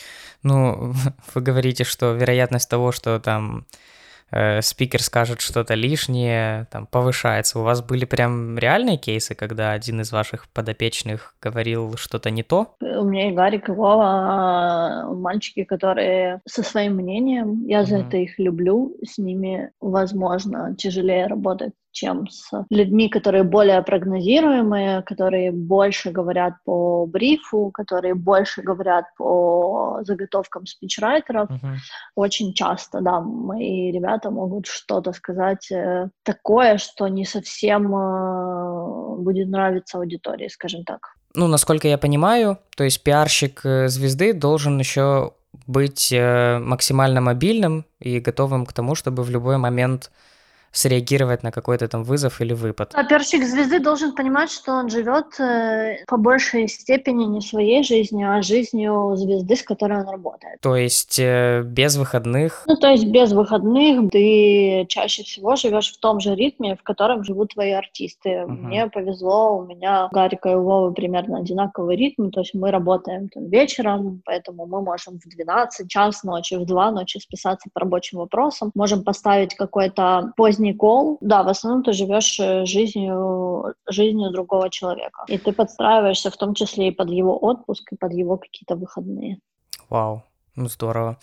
Ну, 0.44 0.94
вы 1.34 1.42
говорите, 1.42 1.86
что 1.86 2.12
вероятность 2.12 2.70
того, 2.70 2.92
что 2.92 3.22
там 3.22 3.66
э, 4.34 4.62
спикер 4.62 5.02
скажет 5.02 5.42
что-то 5.42 5.76
лишнее, 5.76 6.68
там, 6.72 6.88
повышается. 6.88 7.60
У 7.60 7.64
вас 7.64 7.82
были 7.82 8.06
прям 8.06 8.58
реальные 8.58 8.98
кейсы, 8.98 9.36
когда 9.36 9.72
один 9.72 10.02
из 10.02 10.12
ваших 10.12 10.50
подопечных 10.50 11.36
говорил 11.42 11.96
что-то 11.98 12.30
не 12.30 12.44
то? 12.44 12.76
У 12.82 13.06
меня 13.06 13.30
и 13.30 13.34
Гарик, 13.34 13.70
и 13.70 13.72
Вова, 13.72 14.06
а, 14.06 15.14
мальчики, 15.14 15.64
которые 15.64 16.42
со 16.48 16.64
своим 16.64 16.96
мнением, 16.96 17.66
я 17.66 17.86
за 17.86 17.98
mm-hmm. 17.98 18.08
это 18.08 18.18
их 18.18 18.40
люблю, 18.40 18.98
с 19.06 19.18
ними, 19.18 19.72
возможно, 19.80 20.76
тяжелее 20.76 21.28
работать 21.28 21.74
чем 21.94 22.28
с 22.28 22.52
людьми, 22.70 23.08
которые 23.08 23.44
более 23.44 23.82
прогнозируемые, 23.82 25.04
которые 25.04 25.52
больше 25.52 26.12
говорят 26.12 26.56
по 26.66 27.06
брифу, 27.06 27.72
которые 27.72 28.16
больше 28.16 28.62
говорят 28.62 29.06
по 29.18 30.00
заготовкам 30.02 30.66
спичрайтеров. 30.66 31.50
Uh-huh. 31.50 31.76
Очень 32.16 32.54
часто, 32.54 33.00
да, 33.02 33.22
мои 33.22 33.92
ребята 33.92 34.32
могут 34.32 34.66
что-то 34.66 35.14
сказать 35.14 35.72
э, 35.72 36.10
такое, 36.24 36.78
что 36.78 37.08
не 37.08 37.26
совсем 37.26 37.96
э, 37.96 39.16
будет 39.18 39.48
нравиться 39.48 39.98
аудитории, 39.98 40.48
скажем 40.48 40.84
так. 40.84 41.16
Ну, 41.36 41.48
насколько 41.48 41.88
я 41.88 41.98
понимаю, 41.98 42.58
то 42.76 42.84
есть 42.84 43.04
пиарщик 43.04 43.62
э, 43.66 43.88
звезды 43.88 44.34
должен 44.34 44.80
еще 44.80 45.34
быть 45.68 46.12
максимально 46.12 47.22
мобильным 47.22 47.86
и 48.00 48.20
готовым 48.20 48.66
к 48.66 48.74
тому, 48.74 48.96
чтобы 48.96 49.22
в 49.22 49.30
любой 49.30 49.58
момент 49.58 50.12
среагировать 50.74 51.44
на 51.44 51.52
какой-то 51.52 51.88
там 51.88 52.04
вызов 52.04 52.42
или 52.42 52.54
выпад. 52.54 52.92
А 52.94 53.04
пиарщик 53.04 53.44
звезды 53.46 53.80
должен 53.80 54.14
понимать, 54.16 54.52
что 54.52 54.74
он 54.74 54.90
живет 54.90 55.40
э, 55.40 56.04
по 56.08 56.18
большей 56.18 56.68
степени 56.68 57.26
не 57.26 57.42
своей 57.42 57.84
жизнью, 57.84 58.36
а 58.36 58.42
жизнью 58.42 59.14
звезды, 59.16 59.56
с 59.56 59.62
которой 59.62 60.02
он 60.02 60.10
работает. 60.10 60.60
То 60.62 60.76
есть 60.76 61.20
э, 61.20 61.62
без 61.64 61.96
выходных? 61.96 62.64
Ну, 62.68 62.76
то 62.76 62.90
есть 62.90 63.06
без 63.06 63.32
выходных 63.32 64.12
ты 64.12 64.86
чаще 64.90 65.24
всего 65.24 65.56
живешь 65.56 65.94
в 65.94 66.00
том 66.00 66.20
же 66.20 66.36
ритме, 66.36 66.76
в 66.76 66.84
котором 66.84 67.24
живут 67.24 67.54
твои 67.54 67.72
артисты. 67.72 68.30
Uh-huh. 68.30 68.48
Мне 68.48 68.88
повезло, 68.88 69.58
у 69.58 69.66
меня 69.66 70.10
Гарика 70.12 70.50
и 70.50 70.56
Вовы 70.56 70.94
примерно 70.94 71.38
одинаковый 71.38 71.96
ритм, 71.96 72.32
то 72.32 72.40
есть 72.40 72.56
мы 72.56 72.72
работаем 72.72 73.30
там 73.30 73.46
вечером, 73.46 74.22
поэтому 74.26 74.66
мы 74.66 74.82
можем 74.82 75.20
в 75.20 75.30
12 75.30 75.88
час 75.88 76.24
ночи, 76.24 76.56
в 76.56 76.66
2 76.66 76.92
ночи 76.92 77.20
списаться 77.20 77.70
по 77.72 77.82
рабочим 77.82 78.18
вопросам, 78.18 78.72
можем 78.74 79.04
поставить 79.04 79.56
какой-то 79.56 80.34
поздний 80.36 80.63
поздний 80.64 80.74
кол, 80.74 81.18
да, 81.22 81.44
в 81.44 81.50
основном 81.50 81.84
ты 81.84 81.94
живешь 81.94 82.40
э, 82.40 82.66
жизнью, 82.66 83.74
жизнью 83.90 84.32
другого 84.32 84.70
человека. 84.70 85.26
И 85.28 85.38
ты 85.38 85.52
подстраиваешься 85.52 86.30
в 86.30 86.38
том 86.38 86.54
числе 86.54 86.88
и 86.88 86.92
под 86.92 87.10
его 87.10 87.38
отпуск, 87.38 87.92
и 87.92 87.96
под 87.96 88.14
его 88.14 88.38
какие-то 88.38 88.76
выходные. 88.76 89.38
Вау, 89.90 90.24
ну 90.56 90.70
здорово. 90.70 91.18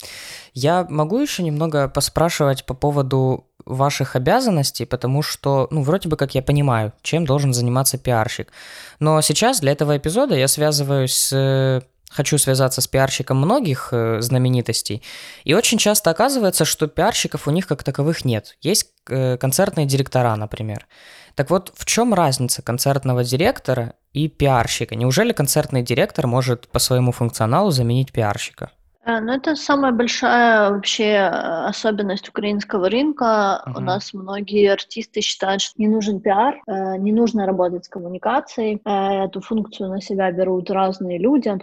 Я 0.53 0.85
могу 0.89 1.19
еще 1.19 1.43
немного 1.43 1.87
поспрашивать 1.87 2.65
по 2.65 2.73
поводу 2.73 3.45
ваших 3.65 4.15
обязанностей, 4.15 4.85
потому 4.85 5.23
что, 5.23 5.67
ну, 5.71 5.83
вроде 5.83 6.09
бы 6.09 6.17
как 6.17 6.35
я 6.35 6.41
понимаю, 6.41 6.91
чем 7.01 7.25
должен 7.25 7.53
заниматься 7.53 7.97
пиарщик. 7.97 8.51
Но 8.99 9.21
сейчас 9.21 9.61
для 9.61 9.71
этого 9.71 9.97
эпизода 9.97 10.35
я 10.35 10.47
связываюсь 10.47 11.13
с 11.13 11.83
хочу 12.11 12.37
связаться 12.37 12.81
с 12.81 12.87
пиарщиком 12.87 13.37
многих 13.37 13.89
э, 13.91 14.21
знаменитостей, 14.21 15.01
и 15.43 15.53
очень 15.53 15.77
часто 15.77 16.09
оказывается, 16.09 16.65
что 16.65 16.87
пиарщиков 16.87 17.47
у 17.47 17.51
них 17.51 17.67
как 17.67 17.83
таковых 17.83 18.25
нет. 18.25 18.57
Есть 18.61 18.87
э, 19.09 19.37
концертные 19.37 19.85
директора, 19.85 20.35
например. 20.35 20.87
Так 21.35 21.49
вот, 21.49 21.71
в 21.75 21.85
чем 21.85 22.13
разница 22.13 22.61
концертного 22.61 23.23
директора 23.23 23.93
и 24.13 24.27
пиарщика? 24.27 24.95
Неужели 24.95 25.31
концертный 25.31 25.81
директор 25.81 26.27
может 26.27 26.67
по 26.67 26.79
своему 26.79 27.11
функционалу 27.11 27.71
заменить 27.71 28.11
пиарщика? 28.11 28.71
Э, 29.03 29.19
ну, 29.19 29.33
это 29.33 29.55
самая 29.55 29.91
большая 29.91 30.71
вообще 30.71 31.03
э, 31.03 31.27
особенность 31.69 32.29
украинского 32.29 32.89
рынка. 32.89 33.63
Uh-huh. 33.65 33.77
У 33.77 33.79
нас 33.79 34.13
многие 34.13 34.71
артисты 34.71 35.21
считают, 35.21 35.61
что 35.61 35.73
не 35.81 35.87
нужен 35.87 36.19
пиар, 36.19 36.61
э, 36.67 36.97
не 36.97 37.11
нужно 37.11 37.45
работать 37.45 37.85
с 37.85 37.89
коммуникацией. 37.89 38.81
Эту 38.85 39.41
функцию 39.41 39.89
на 39.89 40.01
себя 40.01 40.31
берут 40.31 40.69
разные 40.69 41.17
люди, 41.17 41.49
от, 41.49 41.61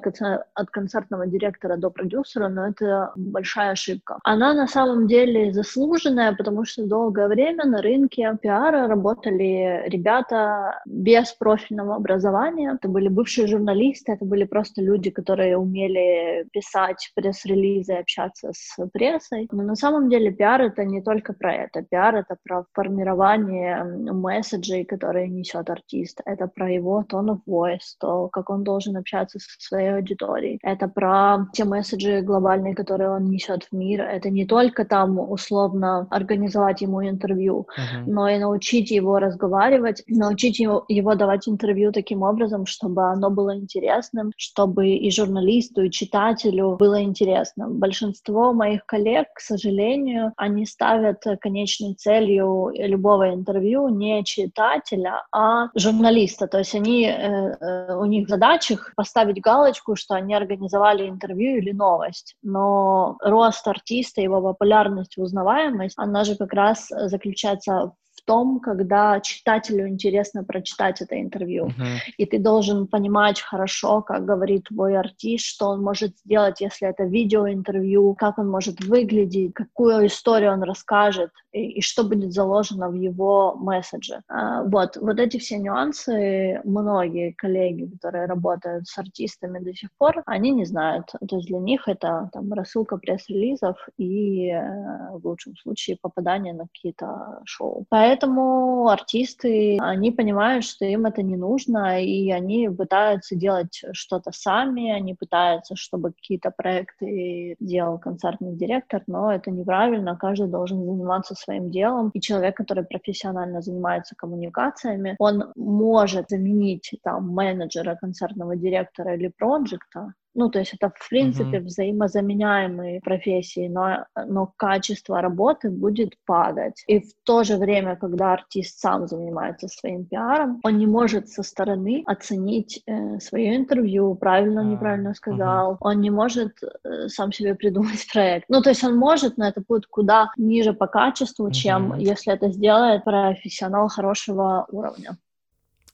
от 0.55 0.71
концертного 0.71 1.27
директора 1.27 1.77
до 1.77 1.91
продюсера, 1.91 2.49
но 2.49 2.69
это 2.69 3.13
большая 3.17 3.73
ошибка. 3.73 4.19
Она 4.25 4.55
на 4.55 4.67
самом 4.67 5.07
деле 5.07 5.53
заслуженная, 5.53 6.35
потому 6.35 6.65
что 6.65 6.87
долгое 6.87 7.29
время 7.29 7.65
на 7.65 7.83
рынке 7.83 8.37
пиара 8.43 8.89
работали 8.89 9.85
ребята 9.87 10.81
без 10.87 11.33
профильного 11.33 11.97
образования. 11.97 12.75
Это 12.75 12.89
были 12.89 13.09
бывшие 13.09 13.47
журналисты, 13.47 14.13
это 14.13 14.25
были 14.25 14.45
просто 14.45 14.83
люди, 14.83 15.11
которые 15.11 15.57
умели 15.57 16.47
писать 16.53 17.13
пресс-релизы, 17.29 17.95
общаться 17.95 18.51
с 18.53 18.77
прессой. 18.93 19.49
Но 19.53 19.63
на 19.63 19.77
самом 19.77 20.09
деле 20.09 20.31
пиар— 20.31 20.63
это 20.63 20.85
не 20.85 21.03
только 21.03 21.33
про 21.33 21.55
это. 21.55 21.83
Пиар— 21.83 22.15
это 22.17 22.37
про 22.45 22.65
формирование 22.73 23.85
месседжей, 24.13 24.85
которые 24.85 25.29
несет 25.29 25.71
артист. 25.71 26.21
Это 26.25 26.47
про 26.47 26.71
его 26.71 27.05
tone 27.09 27.29
of 27.29 27.39
voice, 27.47 27.97
то, 28.01 28.29
как 28.29 28.51
он 28.51 28.65
должен 28.65 28.97
общаться 28.97 29.39
со 29.39 29.69
своей 29.69 29.95
аудиторией. 29.95 30.59
Это 30.63 30.89
про 30.89 31.47
те 31.53 31.65
месседжи 31.65 32.23
глобальные, 32.23 32.75
которые 32.75 33.11
он 33.11 33.25
несет 33.25 33.65
в 33.65 33.77
мир. 33.77 34.03
Это 34.03 34.31
не 34.31 34.47
только 34.47 34.85
там 34.85 35.19
условно 35.19 36.07
организовать 36.11 36.81
ему 36.81 37.07
интервью, 37.07 37.67
uh-huh. 37.77 38.05
но 38.07 38.29
и 38.29 38.39
научить 38.39 38.91
его 38.91 39.19
разговаривать, 39.19 40.03
научить 40.09 40.59
его, 40.59 40.85
его 40.89 41.15
давать 41.15 41.49
интервью 41.49 41.93
таким 41.93 42.23
образом, 42.23 42.67
чтобы 42.67 43.03
оно 43.03 43.31
было 43.31 43.57
интересным, 43.57 44.33
чтобы 44.37 44.89
и 44.89 45.11
журналисту, 45.11 45.83
и 45.83 45.91
читателю 45.91 46.77
было 46.77 47.03
интересно 47.03 47.18
интересно. 47.19 47.69
Большинство 47.69 48.53
моих 48.53 48.87
коллег, 48.87 49.29
к 49.35 49.41
сожалению, 49.41 50.33
они 50.37 50.67
ставят 50.67 51.23
конечной 51.41 51.95
целью 51.95 52.71
любого 52.75 53.35
интервью 53.35 53.89
не 53.89 54.25
читателя, 54.25 55.27
а 55.33 55.69
журналиста. 55.75 56.47
То 56.47 56.59
есть 56.59 56.75
они, 56.75 57.07
э, 57.07 57.57
э, 57.61 57.97
у 57.97 58.05
них 58.05 58.27
в 58.27 58.31
задачах 58.31 58.93
поставить 58.97 59.41
галочку, 59.41 59.97
что 59.97 60.15
они 60.15 60.35
организовали 60.35 61.09
интервью 61.09 61.59
или 61.59 61.73
новость. 61.73 62.37
Но 62.43 63.17
рост 63.21 63.67
артиста, 63.67 64.21
его 64.21 64.41
популярность, 64.41 65.19
узнаваемость, 65.19 65.95
она 65.99 66.25
же 66.25 66.37
как 66.37 66.53
раз 66.53 66.89
заключается 66.89 67.93
том, 68.29 68.61
когда 68.61 69.21
читателю 69.21 69.89
интересно 69.89 70.45
прочитать 70.45 71.01
это 71.01 71.19
интервью. 71.19 71.69
Uh-huh. 71.69 72.13
И 72.19 72.27
ты 72.27 72.39
должен 72.39 72.87
понимать 72.87 73.41
хорошо, 73.41 74.03
как 74.03 74.27
говорит 74.27 74.65
твой 74.65 74.99
артист, 74.99 75.47
что 75.47 75.69
он 75.69 75.83
может 75.83 76.19
сделать, 76.19 76.61
если 76.61 76.87
это 76.87 77.05
видеоинтервью, 77.05 78.15
как 78.19 78.39
он 78.39 78.51
может 78.51 78.85
выглядеть, 78.85 79.55
какую 79.55 80.07
историю 80.07 80.53
он 80.53 80.63
расскажет 80.63 81.31
и, 81.53 81.79
и 81.79 81.81
что 81.81 82.05
будет 82.05 82.35
заложено 82.35 82.91
в 82.91 82.95
его 82.95 83.57
месседже. 83.57 84.21
А, 84.29 84.63
вот, 84.63 84.99
вот 84.99 85.19
эти 85.19 85.39
все 85.39 85.57
нюансы 85.57 86.61
многие 86.65 87.33
коллеги, 87.33 87.91
которые 87.95 88.27
работают 88.27 88.87
с 88.87 88.99
артистами 88.99 89.59
до 89.59 89.73
сих 89.73 89.89
пор, 89.97 90.23
они 90.27 90.51
не 90.51 90.67
знают. 90.67 91.07
То 91.07 91.37
есть 91.37 91.49
для 91.49 91.61
них 91.61 91.89
это 91.89 92.29
там 92.35 92.53
рассылка 92.53 92.99
пресс-релизов 92.99 93.77
и 93.97 94.51
э, 94.51 95.19
в 95.19 95.27
лучшем 95.27 95.57
случае 95.57 95.97
попадание 96.03 96.53
на 96.53 96.67
какие-то 96.67 97.41
шоу. 97.47 97.87
Поэтому 97.89 98.18
поэтому 98.19 98.89
артисты, 98.89 99.79
они 99.81 100.11
понимают, 100.11 100.65
что 100.65 100.85
им 100.85 101.07
это 101.07 101.23
не 101.23 101.37
нужно, 101.37 102.03
и 102.03 102.31
они 102.31 102.69
пытаются 102.69 103.37
делать 103.37 103.83
что-то 103.93 104.33
сами, 104.33 104.91
они 104.91 105.15
пытаются, 105.15 105.77
чтобы 105.77 106.13
какие-то 106.13 106.51
проекты 106.51 107.57
делал 107.61 107.99
концертный 107.99 108.57
директор, 108.57 109.03
но 109.07 109.33
это 109.33 109.51
неправильно, 109.51 110.17
каждый 110.17 110.49
должен 110.49 110.85
заниматься 110.85 111.35
своим 111.35 111.71
делом, 111.71 112.11
и 112.15 112.21
человек, 112.21 112.57
который 112.57 112.85
профессионально 112.85 113.63
занимается 113.63 114.15
коммуникациями, 114.17 115.15
он 115.19 115.53
может 115.55 116.31
заменить 116.31 116.91
там 117.03 117.29
менеджера, 117.29 117.97
концертного 117.97 118.57
директора 118.57 119.15
или 119.15 119.29
проекта, 119.29 120.13
ну, 120.39 120.49
то 120.51 120.61
есть 120.61 120.73
это, 120.73 120.93
в 120.95 121.09
принципе, 121.09 121.59
uh-huh. 121.59 121.65
взаимозаменяемые 121.65 123.01
профессии, 123.01 123.67
но, 123.67 124.07
но 124.15 124.53
качество 124.57 125.21
работы 125.21 125.69
будет 125.69 126.15
падать. 126.27 126.85
И 126.87 127.01
в 127.01 127.13
то 127.25 127.43
же 127.43 127.57
время, 127.57 127.97
когда 127.97 128.35
артист 128.35 128.79
сам 128.79 129.09
занимается 129.09 129.67
своим 129.67 130.05
пиаром, 130.05 130.61
он 130.63 130.79
не 130.79 130.87
может 130.87 131.29
со 131.29 131.43
стороны 131.43 132.05
оценить 132.07 132.81
э, 132.87 133.19
свое 133.19 133.57
интервью, 133.57 134.15
правильно, 134.15 134.61
uh-huh. 134.61 134.71
неправильно 134.71 135.15
сказал, 135.15 135.73
uh-huh. 135.73 135.79
он 135.81 136.01
не 136.01 136.11
может 136.11 136.53
э, 136.63 137.09
сам 137.09 137.33
себе 137.33 137.57
придумать 137.57 138.07
проект. 138.13 138.45
Ну, 138.49 138.63
то 138.63 138.71
есть 138.71 138.85
он 138.85 138.97
может, 138.97 139.39
но 139.39 139.49
это 139.49 139.61
будет 139.67 139.87
куда 139.87 140.31
ниже 140.37 140.73
по 140.73 140.87
качеству, 140.87 141.49
uh-huh. 141.49 141.53
чем 141.53 141.99
если 141.99 142.33
это 142.33 142.49
сделает 142.51 143.03
профессионал 143.03 143.89
хорошего 143.89 144.67
уровня. 144.71 145.17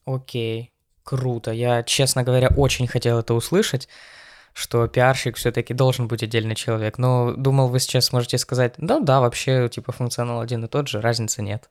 Окей. 0.05 0.71
Круто. 1.03 1.51
Я, 1.51 1.83
честно 1.83 2.23
говоря, 2.23 2.49
очень 2.57 2.87
хотел 2.87 3.19
это 3.19 3.35
услышать 3.35 3.89
что 4.55 4.87
пиарщик 4.87 5.37
все-таки 5.37 5.75
должен 5.75 6.09
быть 6.09 6.23
отдельный 6.23 6.55
человек. 6.55 6.97
Но 6.97 7.33
думал, 7.33 7.69
вы 7.69 7.81
сейчас 7.81 8.13
можете 8.13 8.39
сказать, 8.39 8.75
да, 8.79 9.01
да, 9.01 9.21
вообще, 9.21 9.69
типа, 9.69 9.93
функционал 9.93 10.41
один 10.41 10.65
и 10.65 10.69
тот 10.69 10.89
же, 10.89 11.01
разницы 11.01 11.43
нет. 11.43 11.69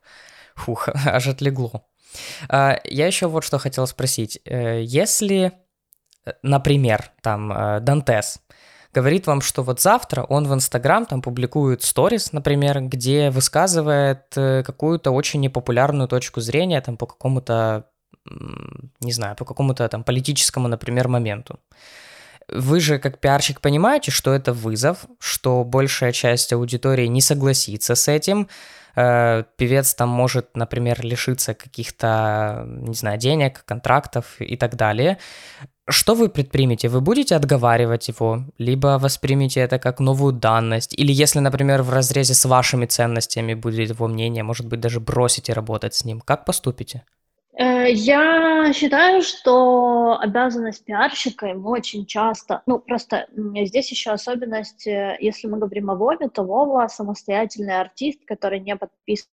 Фух, 0.54 0.88
аж 1.06 1.26
отлегло. 1.26 1.86
А, 2.48 2.78
я 2.84 3.06
еще 3.06 3.26
вот 3.26 3.42
что 3.42 3.58
хотел 3.58 3.86
спросить. 3.86 4.38
Э, 4.44 4.82
если, 4.82 5.52
например, 6.42 7.10
там, 7.22 7.50
э, 7.50 7.80
Дантес 7.80 8.40
говорит 8.92 9.26
вам, 9.26 9.40
что 9.40 9.62
вот 9.62 9.80
завтра 9.80 10.22
он 10.22 10.46
в 10.46 10.52
Инстаграм 10.52 11.06
там 11.06 11.22
публикует 11.22 11.82
сторис, 11.82 12.32
например, 12.32 12.82
где 12.82 13.30
высказывает 13.30 14.26
э, 14.36 14.62
какую-то 14.62 15.10
очень 15.10 15.40
непопулярную 15.40 16.06
точку 16.06 16.42
зрения 16.42 16.82
там 16.82 16.98
по 16.98 17.06
какому-то, 17.06 17.86
не 19.00 19.12
знаю, 19.12 19.36
по 19.36 19.46
какому-то 19.46 19.88
там 19.88 20.04
политическому, 20.04 20.68
например, 20.68 21.08
моменту. 21.08 21.58
Вы 22.48 22.80
же 22.80 22.98
как 22.98 23.20
пиарщик 23.20 23.60
понимаете, 23.60 24.10
что 24.10 24.32
это 24.32 24.52
вызов, 24.52 25.06
что 25.18 25.64
большая 25.64 26.12
часть 26.12 26.52
аудитории 26.52 27.06
не 27.06 27.20
согласится 27.20 27.94
с 27.94 28.08
этим. 28.08 28.48
Э, 28.96 29.44
певец 29.56 29.94
там 29.94 30.08
может, 30.08 30.56
например, 30.56 31.04
лишиться 31.04 31.54
каких-то, 31.54 32.64
не 32.66 32.94
знаю, 32.94 33.18
денег, 33.18 33.64
контрактов 33.64 34.36
и 34.38 34.56
так 34.56 34.76
далее. 34.76 35.18
Что 35.88 36.14
вы 36.14 36.28
предпримете? 36.28 36.88
Вы 36.88 37.00
будете 37.00 37.36
отговаривать 37.36 38.08
его, 38.08 38.44
либо 38.56 38.98
воспримете 38.98 39.60
это 39.60 39.78
как 39.78 40.00
новую 40.00 40.32
данность, 40.32 40.94
или 40.98 41.12
если, 41.12 41.40
например, 41.40 41.82
в 41.82 41.90
разрезе 41.90 42.34
с 42.34 42.46
вашими 42.46 42.86
ценностями 42.86 43.54
будет 43.54 43.90
его 43.90 44.08
мнение, 44.08 44.42
может 44.42 44.66
быть, 44.66 44.80
даже 44.80 45.00
бросите 45.00 45.52
работать 45.52 45.94
с 45.94 46.04
ним. 46.04 46.20
Как 46.20 46.46
поступите? 46.46 47.02
Э, 47.56 47.90
я 47.90 48.72
считаю, 48.72 49.22
что 49.22 50.18
обязанность 50.18 50.84
пиарщика 50.84 51.46
ему 51.46 51.70
очень 51.70 52.04
часто, 52.04 52.62
ну 52.66 52.80
просто 52.80 53.26
здесь 53.34 53.90
еще 53.90 54.10
особенность, 54.10 54.86
э, 54.86 55.16
если 55.20 55.46
мы 55.46 55.58
говорим 55.58 55.90
о 55.90 55.94
Вове, 55.94 56.28
то 56.28 56.42
Вова 56.42 56.88
самостоятельный 56.88 57.80
артист, 57.80 58.24
который 58.24 58.58
не 58.58 58.74
подписан 58.76 59.28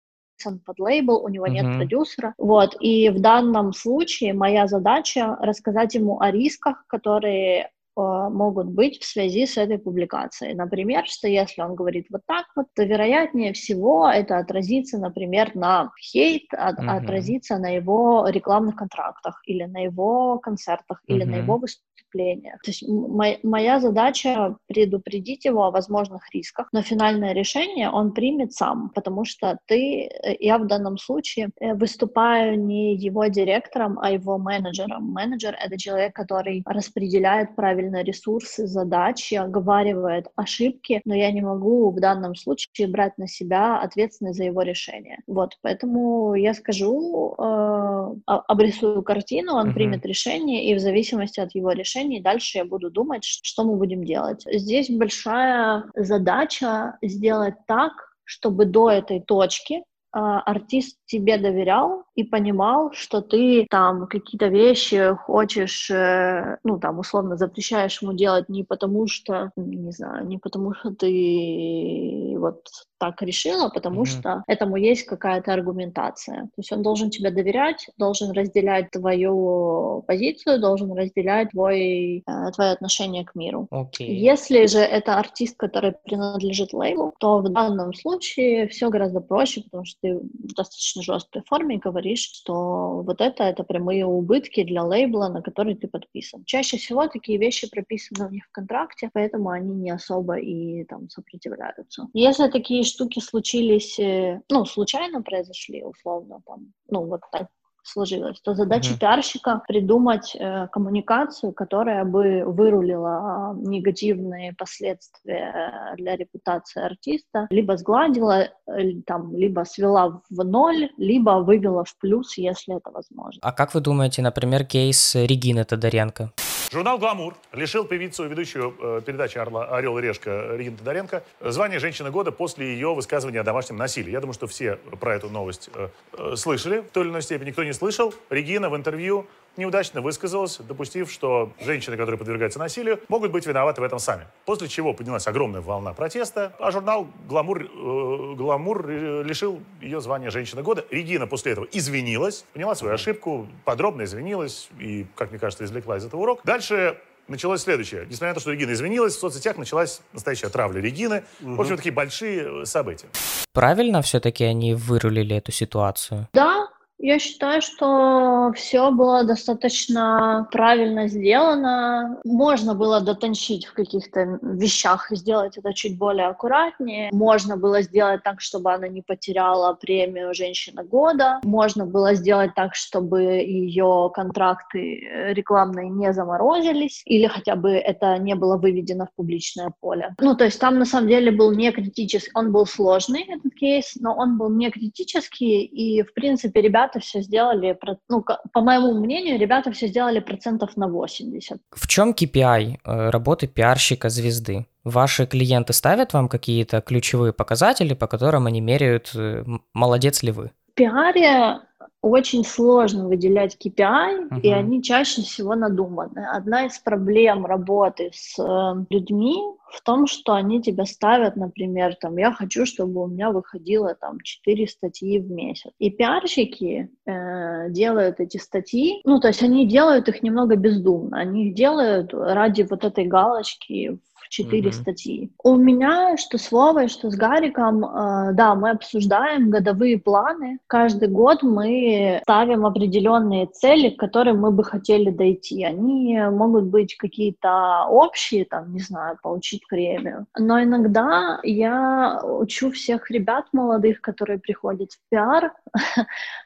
под 0.66 0.80
лейбл, 0.80 1.24
у 1.24 1.28
него 1.30 1.46
uh-huh. 1.46 1.52
нет 1.52 1.78
продюсера. 1.78 2.34
Вот, 2.38 2.76
и 2.80 3.10
в 3.10 3.20
данном 3.20 3.74
случае 3.74 4.34
моя 4.34 4.68
задача 4.68 5.36
рассказать 5.40 5.94
ему 5.96 6.20
о 6.20 6.32
рисках, 6.32 6.86
которые 6.88 7.72
могут 7.98 8.68
быть 8.68 9.02
в 9.02 9.06
связи 9.06 9.46
с 9.46 9.58
этой 9.58 9.80
публикацией. 9.80 10.54
Например, 10.54 11.06
что 11.06 11.28
если 11.28 11.62
он 11.62 11.76
говорит 11.76 12.08
вот 12.10 12.22
так 12.28 12.46
вот, 12.56 12.68
то 12.76 12.84
вероятнее 12.84 13.54
всего 13.54 14.08
это 14.08 14.38
отразится, 14.38 14.98
например, 14.98 15.56
на 15.56 15.92
хейт, 16.00 16.46
от, 16.52 16.80
uh-huh. 16.80 16.98
отразится 16.98 17.58
на 17.58 17.70
его 17.70 18.28
рекламных 18.28 18.76
контрактах 18.76 19.42
или 19.46 19.64
на 19.64 19.80
его 19.80 20.40
концертах 20.40 21.02
uh-huh. 21.02 21.16
или 21.16 21.24
на 21.24 21.36
его 21.38 21.58
выступлениях. 21.58 22.62
То 22.64 22.72
есть 22.72 22.88
моя, 22.88 23.38
моя 23.44 23.80
задача 23.80 24.56
предупредить 24.68 25.46
его 25.46 25.64
о 25.64 25.72
возможных 25.72 26.22
рисках, 26.34 26.70
но 26.72 26.82
финальное 26.82 27.34
решение 27.34 27.90
он 27.90 28.14
примет 28.14 28.54
сам, 28.54 28.90
потому 28.96 29.26
что 29.26 29.58
ты, 29.66 30.04
э, 30.04 30.36
я 30.40 30.58
в 30.58 30.68
данном 30.68 30.98
случае 30.98 31.50
э, 31.60 31.74
выступаю 31.74 32.60
не 32.60 32.96
его 32.96 33.26
директором, 33.26 34.00
а 34.00 34.12
его 34.12 34.38
менеджером. 34.38 35.12
Менеджер— 35.12 35.56
это 35.66 35.78
человек, 35.78 36.14
который 36.14 36.64
распределяет 36.66 37.56
правильно 37.56 37.87
ресурсы, 37.96 38.68
задачи, 38.68 39.36
оговаривает 39.36 40.28
ошибки, 40.36 41.02
но 41.06 41.16
я 41.16 41.32
не 41.32 41.42
могу 41.42 41.92
в 41.92 42.00
данном 42.00 42.36
случае 42.36 42.88
брать 42.88 43.18
на 43.18 43.28
себя 43.28 43.80
ответственность 43.80 44.38
за 44.38 44.46
его 44.46 44.62
решение. 44.62 45.20
Вот, 45.28 45.58
поэтому 45.62 46.36
я 46.36 46.54
скажу, 46.54 47.36
э, 47.38 48.16
обрисую 48.26 49.04
картину, 49.04 49.54
он 49.54 49.70
uh-huh. 49.70 49.74
примет 49.74 50.06
решение, 50.06 50.66
и 50.66 50.76
в 50.76 50.80
зависимости 50.80 51.40
от 51.40 51.56
его 51.56 51.72
решений, 51.72 52.22
дальше 52.22 52.60
я 52.60 52.66
буду 52.66 52.90
думать, 52.90 53.24
что 53.24 53.64
мы 53.64 53.76
будем 53.76 54.04
делать. 54.04 54.44
Здесь 54.52 54.90
большая 54.90 55.86
задача 55.96 56.98
сделать 57.02 57.56
так, 57.68 57.94
чтобы 58.24 58.66
до 58.66 58.90
этой 58.92 59.22
точки 59.22 59.84
а, 60.12 60.42
артист 60.42 60.98
тебе 61.08 61.38
доверял 61.38 62.04
и 62.16 62.24
понимал, 62.24 62.92
что 62.94 63.22
ты 63.22 63.66
там 63.70 64.08
какие-то 64.08 64.48
вещи 64.48 65.16
хочешь, 65.16 65.90
э, 65.90 66.58
ну 66.64 66.80
там 66.80 67.00
условно 67.00 67.38
запрещаешь 67.38 68.02
ему 68.02 68.14
делать 68.14 68.50
не 68.50 68.64
потому 68.64 69.08
что, 69.08 69.52
не 69.56 69.92
знаю, 69.92 70.28
не 70.28 70.38
потому 70.38 70.74
что 70.74 70.92
ты 70.92 72.36
вот 72.38 72.64
так 73.00 73.22
решила, 73.22 73.70
потому 73.70 74.02
mm-hmm. 74.02 74.20
что 74.20 74.44
этому 74.48 74.76
есть 74.78 75.04
какая-то 75.04 75.54
аргументация. 75.54 76.44
То 76.44 76.58
есть 76.58 76.72
он 76.72 76.82
должен 76.82 77.10
тебе 77.10 77.32
доверять, 77.32 77.90
должен 77.98 78.32
разделять 78.32 78.92
твою 78.92 80.04
позицию, 80.08 80.60
должен 80.60 80.92
разделять 80.94 81.52
твой, 81.52 82.24
э, 82.28 82.52
твое 82.56 82.72
отношение 82.72 83.26
к 83.26 83.36
миру. 83.36 83.68
Okay. 83.72 84.06
Если 84.06 84.66
же 84.66 84.80
это 84.80 85.18
артист, 85.18 85.58
который 85.58 85.94
принадлежит 86.04 86.74
лейблу, 86.74 87.14
то 87.20 87.40
в 87.40 87.50
данном 87.50 87.94
случае 87.94 88.68
все 88.68 88.90
гораздо 88.90 89.22
проще, 89.22 89.62
потому 89.62 89.86
что 89.86 89.98
ты 90.02 90.16
в 90.18 90.54
достаточно 90.98 91.04
жесткой 91.04 91.44
форме 91.46 91.78
говоришь, 91.78 92.20
что 92.20 93.02
вот 93.04 93.22
это 93.22 93.44
это 93.44 93.64
прямые 93.64 94.06
убытки 94.06 94.64
для 94.64 94.84
лейбла, 94.84 95.30
на 95.30 95.42
который 95.42 95.76
ты 95.76 95.88
подписан. 95.88 96.44
Чаще 96.46 96.78
всего 96.78 97.08
такие 97.08 97.38
вещи 97.38 97.70
прописаны 97.70 98.28
у 98.28 98.32
них 98.32 98.46
в 98.46 98.52
контракте, 98.52 99.10
поэтому 99.14 99.50
они 99.50 99.76
не 99.76 99.92
особо 99.92 100.36
и 100.36 100.84
там 100.86 101.10
сопротивляются. 101.10 102.08
Если 102.14 102.48
такие 102.50 102.84
штуки 102.84 103.20
случились, 103.20 104.00
э, 104.00 104.42
ну, 104.50 104.66
случайно 104.66 105.22
произошли, 105.22 105.84
условно, 105.84 106.42
там, 106.46 106.74
ну, 106.90 107.06
вот 107.06 107.22
так 107.32 107.48
сложилось, 107.88 108.40
то 108.42 108.54
задача 108.54 108.94
mm-hmm. 108.94 109.00
пиарщика 109.00 109.62
придумать 109.68 110.36
э, 110.36 110.68
коммуникацию, 110.72 111.54
которая 111.54 112.06
бы 112.06 112.44
вырулила 112.46 113.56
негативные 113.58 114.54
последствия 114.54 115.96
для 115.98 116.16
репутации 116.16 116.84
артиста, 116.84 117.48
либо 117.50 117.78
сгладила, 117.78 118.50
э, 118.68 119.02
там, 119.06 119.36
либо 119.36 119.64
свела 119.64 120.22
в 120.30 120.44
ноль, 120.44 120.90
либо 120.98 121.42
вывела 121.42 121.84
в 121.84 121.98
плюс, 121.98 122.38
если 122.38 122.78
это 122.78 122.92
возможно. 122.92 123.40
А 123.42 123.52
как 123.52 123.74
вы 123.74 123.82
думаете, 123.82 124.22
например, 124.22 124.66
кейс 124.66 125.16
Регины 125.16 125.64
Тодоренко? 125.64 126.32
Журнал 126.70 126.98
«Гламур» 126.98 127.34
лишил 127.54 127.86
певицу, 127.86 128.28
ведущую 128.28 128.76
э, 128.80 129.02
передачи 129.06 129.38
«Орел 129.38 129.98
и 129.98 130.02
решка» 130.02 130.54
Регину 130.54 130.76
Тодоренко 130.76 131.24
звания 131.40 131.80
«Женщина 131.80 132.12
года» 132.12 132.34
после 132.34 132.74
ее 132.74 132.94
высказывания 132.94 133.40
о 133.40 133.44
домашнем 133.44 133.78
насилии. 133.78 134.12
Я 134.12 134.20
думаю, 134.20 134.34
что 134.34 134.48
все 134.48 134.76
про 135.00 135.16
эту 135.16 135.30
новость 135.30 135.70
э, 135.74 135.88
э, 136.12 136.36
слышали 136.36 136.80
в 136.80 136.90
той 136.92 137.04
или 137.04 137.10
иной 137.10 137.22
степени. 137.22 137.50
Никто 137.50 137.64
не 137.64 137.72
слышал. 137.72 138.14
Регина 138.30 138.70
в 138.70 138.76
интервью 138.76 139.28
неудачно 139.58 140.02
высказалась, 140.02 140.58
допустив, 140.58 141.12
что 141.12 141.52
женщины, 141.60 141.98
которые 141.98 142.18
подвергаются 142.18 142.60
насилию, 142.60 143.00
могут 143.10 143.32
быть 143.32 143.46
виноваты 143.46 143.82
в 143.82 143.84
этом 143.84 144.00
сами. 144.00 144.28
После 144.46 144.68
чего 144.68 144.94
поднялась 144.94 145.28
огромная 145.28 145.62
волна 145.62 145.94
протеста, 145.94 146.54
а 146.60 146.72
журнал 146.72 147.08
«Гламур», 147.28 147.64
э, 147.64 148.34
«Гламур» 148.36 148.88
лишил 148.88 149.62
ее 149.82 150.02
звания 150.02 150.30
«Женщина 150.30 150.62
года». 150.62 150.86
Регина 150.92 151.28
после 151.28 151.54
этого 151.54 151.66
извинилась, 151.72 152.46
поняла 152.54 152.76
свою 152.76 152.94
ошибку, 152.94 153.48
подробно 153.66 154.04
извинилась 154.04 154.70
и, 154.80 155.06
как 155.16 155.32
мне 155.32 155.40
кажется, 155.40 155.66
извлекла 155.66 155.98
из 155.98 156.06
этого 156.06 156.22
урок. 156.22 156.42
Дальше 156.44 156.98
началось 157.28 157.62
следующее. 157.62 158.06
Несмотря 158.06 158.30
на 158.30 158.34
то, 158.36 158.40
что 158.40 158.52
Регина 158.52 158.72
извинилась, 158.74 159.16
в 159.16 159.20
соцсетях 159.20 159.58
началась 159.58 160.02
настоящая 160.14 160.50
травля 160.50 160.82
Регины. 160.82 161.24
Угу. 161.42 161.56
В 161.56 161.62
общем, 161.62 161.78
такие 161.78 161.94
большие 161.94 162.66
события. 162.66 163.08
Правильно 163.54 164.02
все-таки 164.02 164.44
они 164.44 164.74
вырулили 164.74 165.36
эту 165.36 165.52
ситуацию? 165.52 166.28
Да, 166.34 166.68
Я 167.00 167.20
считаю, 167.20 167.62
что 167.62 168.52
все 168.56 168.90
было 168.92 169.24
достаточно 169.24 170.48
правильно 170.52 171.08
сделано. 171.08 172.20
Можно 172.26 172.74
было 172.74 173.02
дотончить 173.02 173.68
в 173.68 173.74
каких-то 173.74 174.40
вещах, 174.42 175.08
сделать 175.12 175.58
это 175.58 175.74
чуть 175.74 175.98
более 175.98 176.28
аккуратнее. 176.28 177.10
Можно 177.14 177.56
было 177.56 177.84
сделать 177.84 178.24
так, 178.24 178.42
чтобы 178.42 178.74
она 178.74 178.88
не 178.88 179.04
потеряла 179.04 179.74
премию 179.74 180.34
«Женщина 180.34 180.84
года». 180.84 181.40
Можно 181.44 181.86
было 181.86 182.16
сделать 182.16 182.56
так, 182.56 182.74
чтобы 182.74 183.22
ее 183.22 184.12
контракты 184.14 185.00
э, 185.00 185.34
рекламные 185.34 185.90
не 185.90 186.12
заморозились, 186.14 187.04
или 187.06 187.28
хотя 187.28 187.56
бы 187.56 187.72
это 187.72 188.18
не 188.18 188.34
было 188.34 188.58
выведено 188.58 189.06
в 189.06 189.16
публичное 189.16 189.72
поле. 189.80 190.16
Ну, 190.20 190.36
то 190.36 190.46
есть 190.46 190.60
там 190.60 190.80
на 190.80 190.86
самом 190.86 191.10
деле 191.10 191.32
был 191.32 191.52
не 191.52 191.72
критический, 191.72 192.32
он 192.34 192.52
был 192.52 192.66
сложный, 192.66 193.22
этот 193.22 193.54
кейс, 193.54 193.94
но 194.00 194.16
он 194.16 194.38
был 194.38 194.50
не 194.50 194.72
критический, 194.72 195.64
и, 195.64 196.02
в 196.02 196.14
принципе, 196.14 196.62
ребята 196.62 196.87
ребята 196.88 197.00
все 197.00 197.22
сделали, 197.22 197.78
ну, 198.10 198.24
по 198.54 198.62
моему 198.62 198.94
мнению, 198.94 199.40
ребята 199.40 199.72
все 199.72 199.88
сделали 199.88 200.20
процентов 200.20 200.78
на 200.78 200.88
80. 200.88 201.60
В 201.72 201.88
чем 201.88 202.12
KPI 202.12 202.78
э, 202.84 203.10
работы 203.10 203.48
пиарщика 203.48 204.10
звезды? 204.10 204.66
Ваши 204.84 205.26
клиенты 205.26 205.74
ставят 205.74 206.14
вам 206.14 206.30
какие-то 206.30 206.82
ключевые 206.82 207.34
показатели, 207.34 207.94
по 207.94 208.08
которым 208.08 208.46
они 208.46 208.62
меряют, 208.62 209.12
э, 209.16 209.44
молодец 209.74 210.24
ли 210.24 210.32
вы? 210.32 210.52
В 210.72 210.74
пиаре 210.76 211.60
очень 212.02 212.44
сложно 212.44 213.08
выделять 213.08 213.58
KPI, 213.64 214.30
uh-huh. 214.30 214.42
и 214.42 214.52
они 214.52 214.84
чаще 214.84 215.22
всего 215.22 215.56
надуманы. 215.56 216.26
Одна 216.32 216.66
из 216.66 216.78
проблем 216.80 217.46
работы 217.46 218.12
с 218.14 218.38
э, 218.40 218.86
людьми 218.90 219.42
в 219.70 219.82
том, 219.82 220.08
что 220.08 220.34
они 220.34 220.62
тебя 220.62 220.86
ставят, 220.86 221.36
например, 221.36 221.96
там, 221.96 222.18
я 222.18 222.32
хочу, 222.32 222.66
чтобы 222.66 223.04
у 223.04 223.08
меня 223.08 223.32
выходило 223.32 223.96
там 223.96 224.20
4 224.22 224.68
статьи 224.68 225.20
в 225.20 225.30
месяц. 225.30 225.72
И 225.80 225.90
пиарщики 225.90 226.90
э, 227.06 227.70
делают 227.70 228.20
эти 228.20 228.38
статьи, 228.38 229.02
ну, 229.04 229.20
то 229.20 229.28
есть 229.28 229.44
они 229.44 229.68
делают 229.68 230.08
их 230.08 230.24
немного 230.24 230.56
бездумно, 230.56 231.18
они 231.20 231.50
их 231.50 231.56
делают 231.56 232.14
ради 232.14 232.62
вот 232.70 232.86
этой 232.86 233.06
галочки 233.06 234.00
четыре 234.30 234.70
mm-hmm. 234.70 234.82
статьи. 234.82 235.32
У 235.44 235.56
меня 235.56 236.18
что 236.18 236.38
с 236.38 236.52
Вовой, 236.52 236.88
что 236.88 237.10
с 237.10 237.16
Гариком, 237.16 237.84
э, 237.86 238.34
да, 238.34 238.56
мы 238.56 238.72
обсуждаем 238.72 239.50
годовые 239.50 240.00
планы. 240.00 240.60
Каждый 240.68 241.10
год 241.10 241.44
мы 241.44 242.20
ставим 242.24 242.66
определенные 242.66 243.48
цели, 243.48 243.90
к 243.90 244.00
которым 244.00 244.40
мы 244.40 244.52
бы 244.52 244.64
хотели 244.64 245.10
дойти. 245.10 245.64
Они 245.64 246.20
могут 246.32 246.66
быть 246.66 246.96
какие-то 246.96 247.86
общие, 247.90 248.46
там, 248.46 248.74
не 248.74 248.80
знаю, 248.80 249.18
получить 249.22 249.68
премию. 249.68 250.26
Но 250.38 250.62
иногда 250.62 251.40
я 251.44 252.22
учу 252.24 252.72
всех 252.72 253.10
ребят 253.12 253.46
молодых, 253.54 254.02
которые 254.02 254.40
приходят 254.40 254.92
в 254.92 255.00
пиар, 255.10 255.54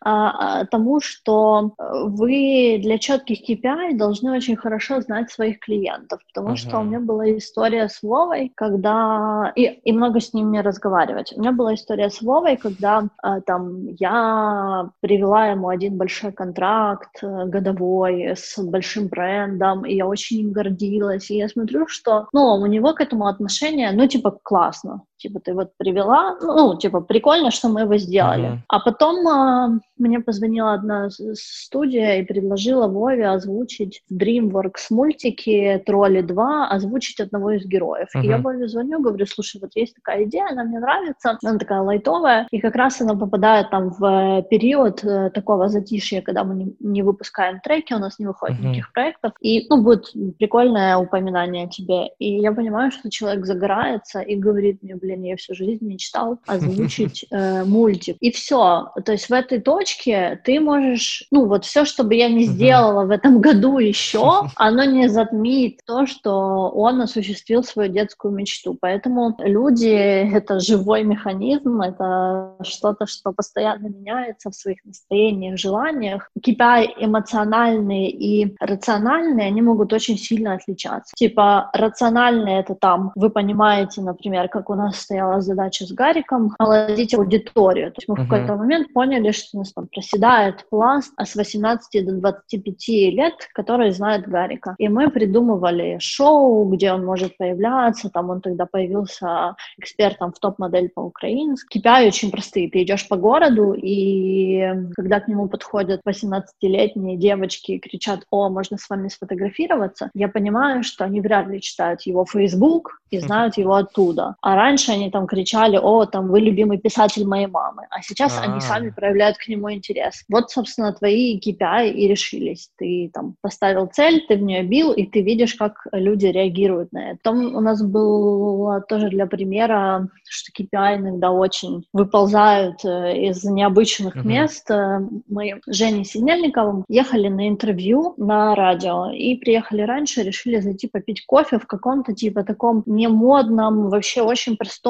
а, 0.02 0.62
а, 0.62 0.66
тому, 0.66 1.00
что 1.00 1.74
вы 1.78 2.80
для 2.82 2.98
четких 2.98 3.50
KPI 3.50 3.98
должны 3.98 4.32
очень 4.32 4.56
хорошо 4.56 5.02
знать 5.02 5.32
своих 5.32 5.60
клиентов, 5.60 6.20
потому 6.34 6.56
что 6.56 6.80
у 6.80 6.84
меня 6.84 7.00
была 7.00 7.30
история 7.38 7.71
история 7.72 7.90
с 7.90 8.04
Вовой, 8.04 8.52
когда... 8.56 9.54
И, 9.56 9.64
и 9.64 9.92
много 9.94 10.20
с 10.20 10.34
ними 10.34 10.58
разговаривать. 10.58 11.34
У 11.36 11.40
меня 11.40 11.52
была 11.52 11.74
история 11.74 12.10
с 12.10 12.22
Вовой, 12.22 12.58
когда 12.58 13.04
э, 13.24 13.42
там 13.46 13.88
я 14.00 14.90
привела 15.00 15.48
ему 15.48 15.70
один 15.70 15.98
большой 15.98 16.34
контракт 16.34 17.24
э, 17.24 17.46
годовой 17.46 18.34
с 18.36 18.58
большим 18.62 19.08
брендом, 19.08 19.86
и 19.86 19.96
я 19.96 20.06
очень 20.06 20.42
им 20.42 20.52
гордилась. 20.52 21.32
И 21.32 21.38
я 21.38 21.48
смотрю, 21.48 21.88
что, 21.88 22.28
ну, 22.34 22.56
у 22.56 22.66
него 22.66 22.94
к 22.94 23.02
этому 23.02 23.28
отношение, 23.28 23.92
ну, 23.94 24.08
типа, 24.08 24.38
классно 24.44 25.04
типа, 25.22 25.40
ты 25.40 25.54
вот 25.54 25.72
привела, 25.78 26.38
ну, 26.42 26.78
типа, 26.78 27.02
прикольно, 27.02 27.52
что 27.52 27.70
мы 27.70 27.82
его 27.82 27.98
сделали. 27.98 28.50
Uh-huh. 28.50 28.58
А 28.68 28.80
потом 28.80 29.28
а, 29.28 29.80
мне 29.98 30.20
позвонила 30.20 30.74
одна 30.74 31.10
студия 31.10 32.20
и 32.20 32.26
предложила 32.26 32.88
Вове 32.88 33.28
озвучить 33.28 34.02
DreamWorks 34.12 34.88
мультики 34.90 35.82
«Тролли 35.86 36.22
2», 36.22 36.68
озвучить 36.70 37.20
одного 37.20 37.52
из 37.52 37.66
героев. 37.66 38.08
Uh-huh. 38.16 38.24
И 38.24 38.28
я 38.28 38.38
Вове 38.38 38.68
звоню, 38.68 39.00
говорю, 39.02 39.26
слушай, 39.26 39.62
вот 39.62 39.72
есть 39.76 39.96
такая 39.96 40.24
идея, 40.26 40.48
она 40.52 40.64
мне 40.64 40.80
нравится, 40.80 41.38
она 41.44 41.60
такая 41.60 41.82
лайтовая, 41.82 42.48
и 42.52 42.60
как 42.60 42.76
раз 42.76 43.02
она 43.02 43.16
попадает 43.16 43.70
там 43.70 43.90
в 43.90 44.04
э, 44.04 44.44
период 44.50 45.04
э, 45.04 45.30
такого 45.30 45.70
затишья, 45.70 46.22
когда 46.22 46.44
мы 46.44 46.56
не, 46.56 46.76
не 46.80 47.04
выпускаем 47.04 47.60
треки, 47.60 47.94
у 47.94 48.00
нас 48.00 48.18
не 48.20 48.26
выходит 48.26 48.60
uh-huh. 48.60 48.64
никаких 48.64 48.94
проектов, 48.94 49.34
и, 49.40 49.68
ну, 49.70 49.84
будет 49.84 50.12
прикольное 50.40 50.98
упоминание 50.98 51.66
о 51.66 51.70
тебе. 51.70 52.10
И 52.18 52.40
я 52.40 52.52
понимаю, 52.52 52.92
что 52.92 53.10
человек 53.10 53.46
загорается 53.46 54.22
и 54.22 54.36
говорит 54.36 54.82
мне, 54.82 54.96
блин, 54.96 55.11
блин, 55.12 55.24
я 55.24 55.36
всю 55.36 55.54
жизнь 55.54 55.86
мечтал 55.86 56.40
озвучить 56.48 57.26
э, 57.32 57.64
мультик. 57.66 58.18
И 58.20 58.32
все. 58.32 58.92
То 59.06 59.12
есть 59.12 59.30
в 59.30 59.34
этой 59.34 59.60
точке 59.60 60.42
ты 60.44 60.60
можешь, 60.60 61.28
ну 61.32 61.46
вот 61.46 61.66
все, 61.66 61.86
что 61.86 62.04
бы 62.04 62.16
я 62.16 62.30
не 62.30 62.46
сделала 62.46 63.06
в 63.06 63.12
этом 63.12 63.42
году 63.42 63.78
еще, 63.78 64.44
оно 64.56 64.84
не 64.84 65.10
затмит 65.10 65.80
то, 65.86 66.06
что 66.06 66.70
он 66.70 67.02
осуществил 67.02 67.64
свою 67.64 67.92
детскую 67.92 68.34
мечту. 68.34 68.78
Поэтому 68.80 69.36
люди— 69.40 69.90
это 70.34 70.60
живой 70.60 71.04
механизм, 71.04 71.82
это 71.82 72.56
что-то, 72.64 73.06
что 73.06 73.32
постоянно 73.32 73.88
меняется 73.88 74.50
в 74.50 74.56
своих 74.56 74.84
настроениях, 74.86 75.58
желаниях. 75.58 76.30
KPI 76.46 76.94
эмоциональные 76.98 78.10
и 78.12 78.56
рациональные, 78.60 79.48
они 79.48 79.62
могут 79.62 79.94
очень 79.94 80.18
сильно 80.18 80.54
отличаться. 80.54 81.14
Типа 81.16 81.70
рациональные— 81.74 82.60
это 82.62 82.76
там, 82.76 83.12
вы 83.16 83.30
понимаете, 83.30 84.02
например, 84.02 84.50
как 84.50 84.70
у 84.70 84.76
нас 84.76 85.01
стояла 85.02 85.42
задача 85.42 85.86
с 85.86 85.92
Гариком 85.92 86.54
омолодить 86.60 87.14
аудиторию. 87.14 87.92
То 87.92 88.00
есть 88.00 88.08
мы 88.08 88.16
uh-huh. 88.16 88.26
в 88.26 88.30
какой-то 88.30 88.56
момент 88.56 88.94
поняли, 88.94 89.32
что 89.32 89.58
у 89.58 89.60
нас 89.60 89.74
там 89.74 89.88
проседает 89.88 90.66
пласт 90.70 91.14
а 91.18 91.26
с 91.26 91.36
18 91.36 92.06
до 92.06 92.14
25 92.14 92.88
лет, 93.14 93.34
которые 93.54 93.92
знают 93.92 94.28
Гарика. 94.28 94.76
И 94.78 94.88
мы 94.88 95.10
придумывали 95.10 95.98
шоу, 96.00 96.66
где 96.66 96.92
он 96.92 97.06
может 97.06 97.38
появляться. 97.38 98.10
Там 98.10 98.30
он 98.30 98.42
тогда 98.42 98.66
появился 98.66 99.56
экспертом 99.78 100.32
в 100.34 100.40
топ-модель 100.40 100.90
по-украински. 100.90 101.80
KPI 101.80 102.08
очень 102.08 102.32
простые. 102.32 102.70
Ты 102.70 102.84
идешь 102.84 103.08
по 103.08 103.16
городу, 103.16 103.74
и 103.74 104.64
когда 104.96 105.20
к 105.20 105.28
нему 105.28 105.48
подходят 105.48 106.02
18-летние 106.08 107.18
девочки 107.18 107.74
и 107.74 107.80
кричат, 107.80 108.22
о, 108.30 108.50
можно 108.50 108.78
с 108.78 108.90
вами 108.90 109.08
сфотографироваться, 109.08 110.10
я 110.14 110.28
понимаю, 110.28 110.84
что 110.84 111.06
они 111.06 111.22
вряд 111.22 111.48
ли 111.48 111.62
читают 111.62 112.02
его 112.02 112.26
Facebook 112.26 113.02
и 113.10 113.20
знают 113.20 113.58
его 113.58 113.76
оттуда. 113.76 114.36
А 114.42 114.56
раньше 114.56 114.91
раньше 114.92 115.02
они 115.02 115.12
там 115.12 115.28
кричали, 115.28 115.78
о, 115.78 116.06
там, 116.06 116.28
вы 116.28 116.40
любимый 116.40 116.78
писатель 116.78 117.26
моей 117.26 117.48
мамы, 117.48 117.88
а 117.90 118.02
сейчас 118.02 118.38
А-а-а. 118.38 118.50
они 118.50 118.58
а. 118.58 118.62
сами 118.62 118.90
проявляют 118.90 119.38
к 119.38 119.48
нему 119.48 119.72
интерес. 119.72 120.24
Вот, 120.30 120.52
собственно, 120.52 120.94
твои 120.94 121.40
KPI 121.40 121.92
и 121.92 122.08
решились. 122.08 122.70
Ты 122.78 123.10
там 123.14 123.36
поставил 123.42 123.88
цель, 123.88 124.26
ты 124.28 124.38
в 124.38 124.42
нее 124.42 124.64
бил, 124.64 124.92
и 124.92 125.06
ты 125.06 125.22
видишь, 125.22 125.56
как 125.56 125.88
люди 125.92 126.28
реагируют 126.28 126.92
на 126.92 127.12
это. 127.12 127.20
Потом 127.24 127.56
у 127.56 127.62
нас 127.62 127.82
было 127.84 128.82
тоже 128.82 129.10
для 129.10 129.26
примера, 129.26 130.08
что 130.30 130.52
KPI 130.62 130.98
иногда 130.98 131.32
очень 131.32 131.84
выползают 131.94 132.84
э, 132.86 133.18
из 133.30 133.44
необычных 133.44 134.16
uh-huh. 134.16 134.28
мест. 134.28 134.70
Э, 134.72 135.00
мы 135.28 135.62
с 135.66 135.76
Женей 135.76 136.06
Синельниковым 136.06 136.84
ехали 136.88 137.28
на 137.28 137.48
интервью 137.48 138.14
на 138.18 138.56
радио, 138.56 139.12
и 139.12 139.36
приехали 139.36 139.82
раньше, 139.82 140.24
решили 140.24 140.60
зайти 140.60 140.88
попить 140.88 141.26
кофе 141.26 141.60
в 141.60 141.68
каком-то 141.68 142.14
типа 142.14 142.44
таком 142.44 142.84
немодном, 142.86 143.90
вообще 143.90 144.22
очень 144.22 144.58
простом 144.58 144.81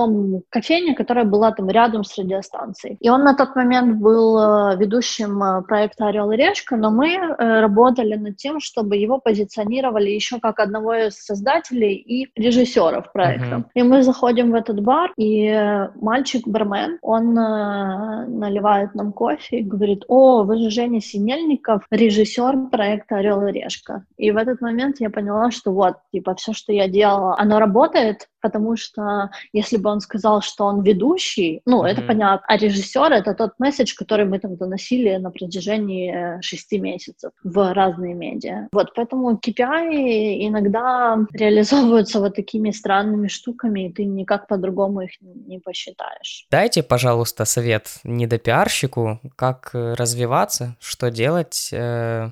кофейне, 0.49 0.95
которая 0.95 1.25
была 1.25 1.51
там 1.51 1.69
рядом 1.69 2.03
с 2.03 2.17
радиостанцией. 2.17 2.97
И 2.99 3.09
он 3.09 3.23
на 3.23 3.35
тот 3.35 3.55
момент 3.55 3.97
был 3.97 4.37
э, 4.37 4.77
ведущим 4.77 5.43
э, 5.43 5.61
проекта 5.63 6.07
«Орел 6.07 6.31
и 6.31 6.37
решка», 6.37 6.77
но 6.77 6.91
мы 6.91 7.13
э, 7.13 7.59
работали 7.61 8.15
над 8.15 8.37
тем, 8.37 8.59
чтобы 8.59 8.95
его 8.97 9.19
позиционировали 9.19 10.09
еще 10.09 10.39
как 10.39 10.59
одного 10.59 10.93
из 10.93 11.15
создателей 11.15 11.95
и 11.95 12.29
режиссеров 12.35 13.11
проекта. 13.11 13.55
Uh-huh. 13.55 13.65
И 13.73 13.83
мы 13.83 14.03
заходим 14.03 14.51
в 14.51 14.55
этот 14.55 14.81
бар, 14.81 15.11
и 15.17 15.87
мальчик-бармен, 15.95 16.99
он 17.01 17.33
наливает 17.33 18.95
нам 18.95 19.11
кофе 19.11 19.59
и 19.59 19.63
говорит, 19.63 20.03
о, 20.07 20.43
вы 20.43 20.57
же 20.57 20.69
Женя 20.69 21.01
Синельников, 21.01 21.83
режиссер 21.91 22.69
проекта 22.71 23.17
«Орел 23.17 23.45
и 23.47 23.51
решка». 23.51 24.05
И 24.17 24.31
в 24.31 24.37
этот 24.37 24.61
момент 24.61 24.99
я 24.99 25.09
поняла, 25.09 25.51
что 25.51 25.71
вот, 25.71 25.95
типа, 26.11 26.35
все, 26.35 26.53
что 26.53 26.73
я 26.73 26.87
делала, 26.87 27.35
оно 27.37 27.59
работает, 27.59 28.27
потому 28.41 28.75
что 28.75 29.29
если 29.53 29.77
бы 29.81 29.89
он 29.89 29.99
сказал, 29.99 30.41
что 30.41 30.65
он 30.65 30.81
ведущий, 30.83 31.61
ну, 31.65 31.83
mm-hmm. 31.83 31.87
это 31.87 32.01
понятно, 32.01 32.45
а 32.47 32.57
режиссер— 32.57 33.11
это 33.13 33.33
тот 33.33 33.51
месседж, 33.59 33.93
который 33.95 34.25
мы 34.25 34.39
там 34.39 34.55
доносили 34.55 35.17
на 35.17 35.31
протяжении 35.31 36.37
э, 36.37 36.41
шести 36.41 36.79
месяцев 36.79 37.31
в 37.43 37.73
разные 37.73 38.13
медиа. 38.13 38.67
Вот, 38.71 38.93
поэтому 38.95 39.31
KPI 39.37 40.47
иногда 40.47 41.17
реализовываются 41.33 42.19
вот 42.19 42.35
такими 42.35 42.71
странными 42.71 43.27
штуками, 43.27 43.87
и 43.87 43.93
ты 43.93 44.05
никак 44.05 44.47
по-другому 44.47 45.01
их 45.01 45.11
не 45.21 45.59
посчитаешь. 45.59 46.45
Дайте, 46.51 46.83
пожалуйста, 46.83 47.45
совет 47.45 47.99
недопиарщику, 48.03 49.19
как 49.35 49.71
э, 49.73 49.93
развиваться, 49.93 50.75
что 50.79 51.09
делать, 51.11 51.69
э, 51.71 52.31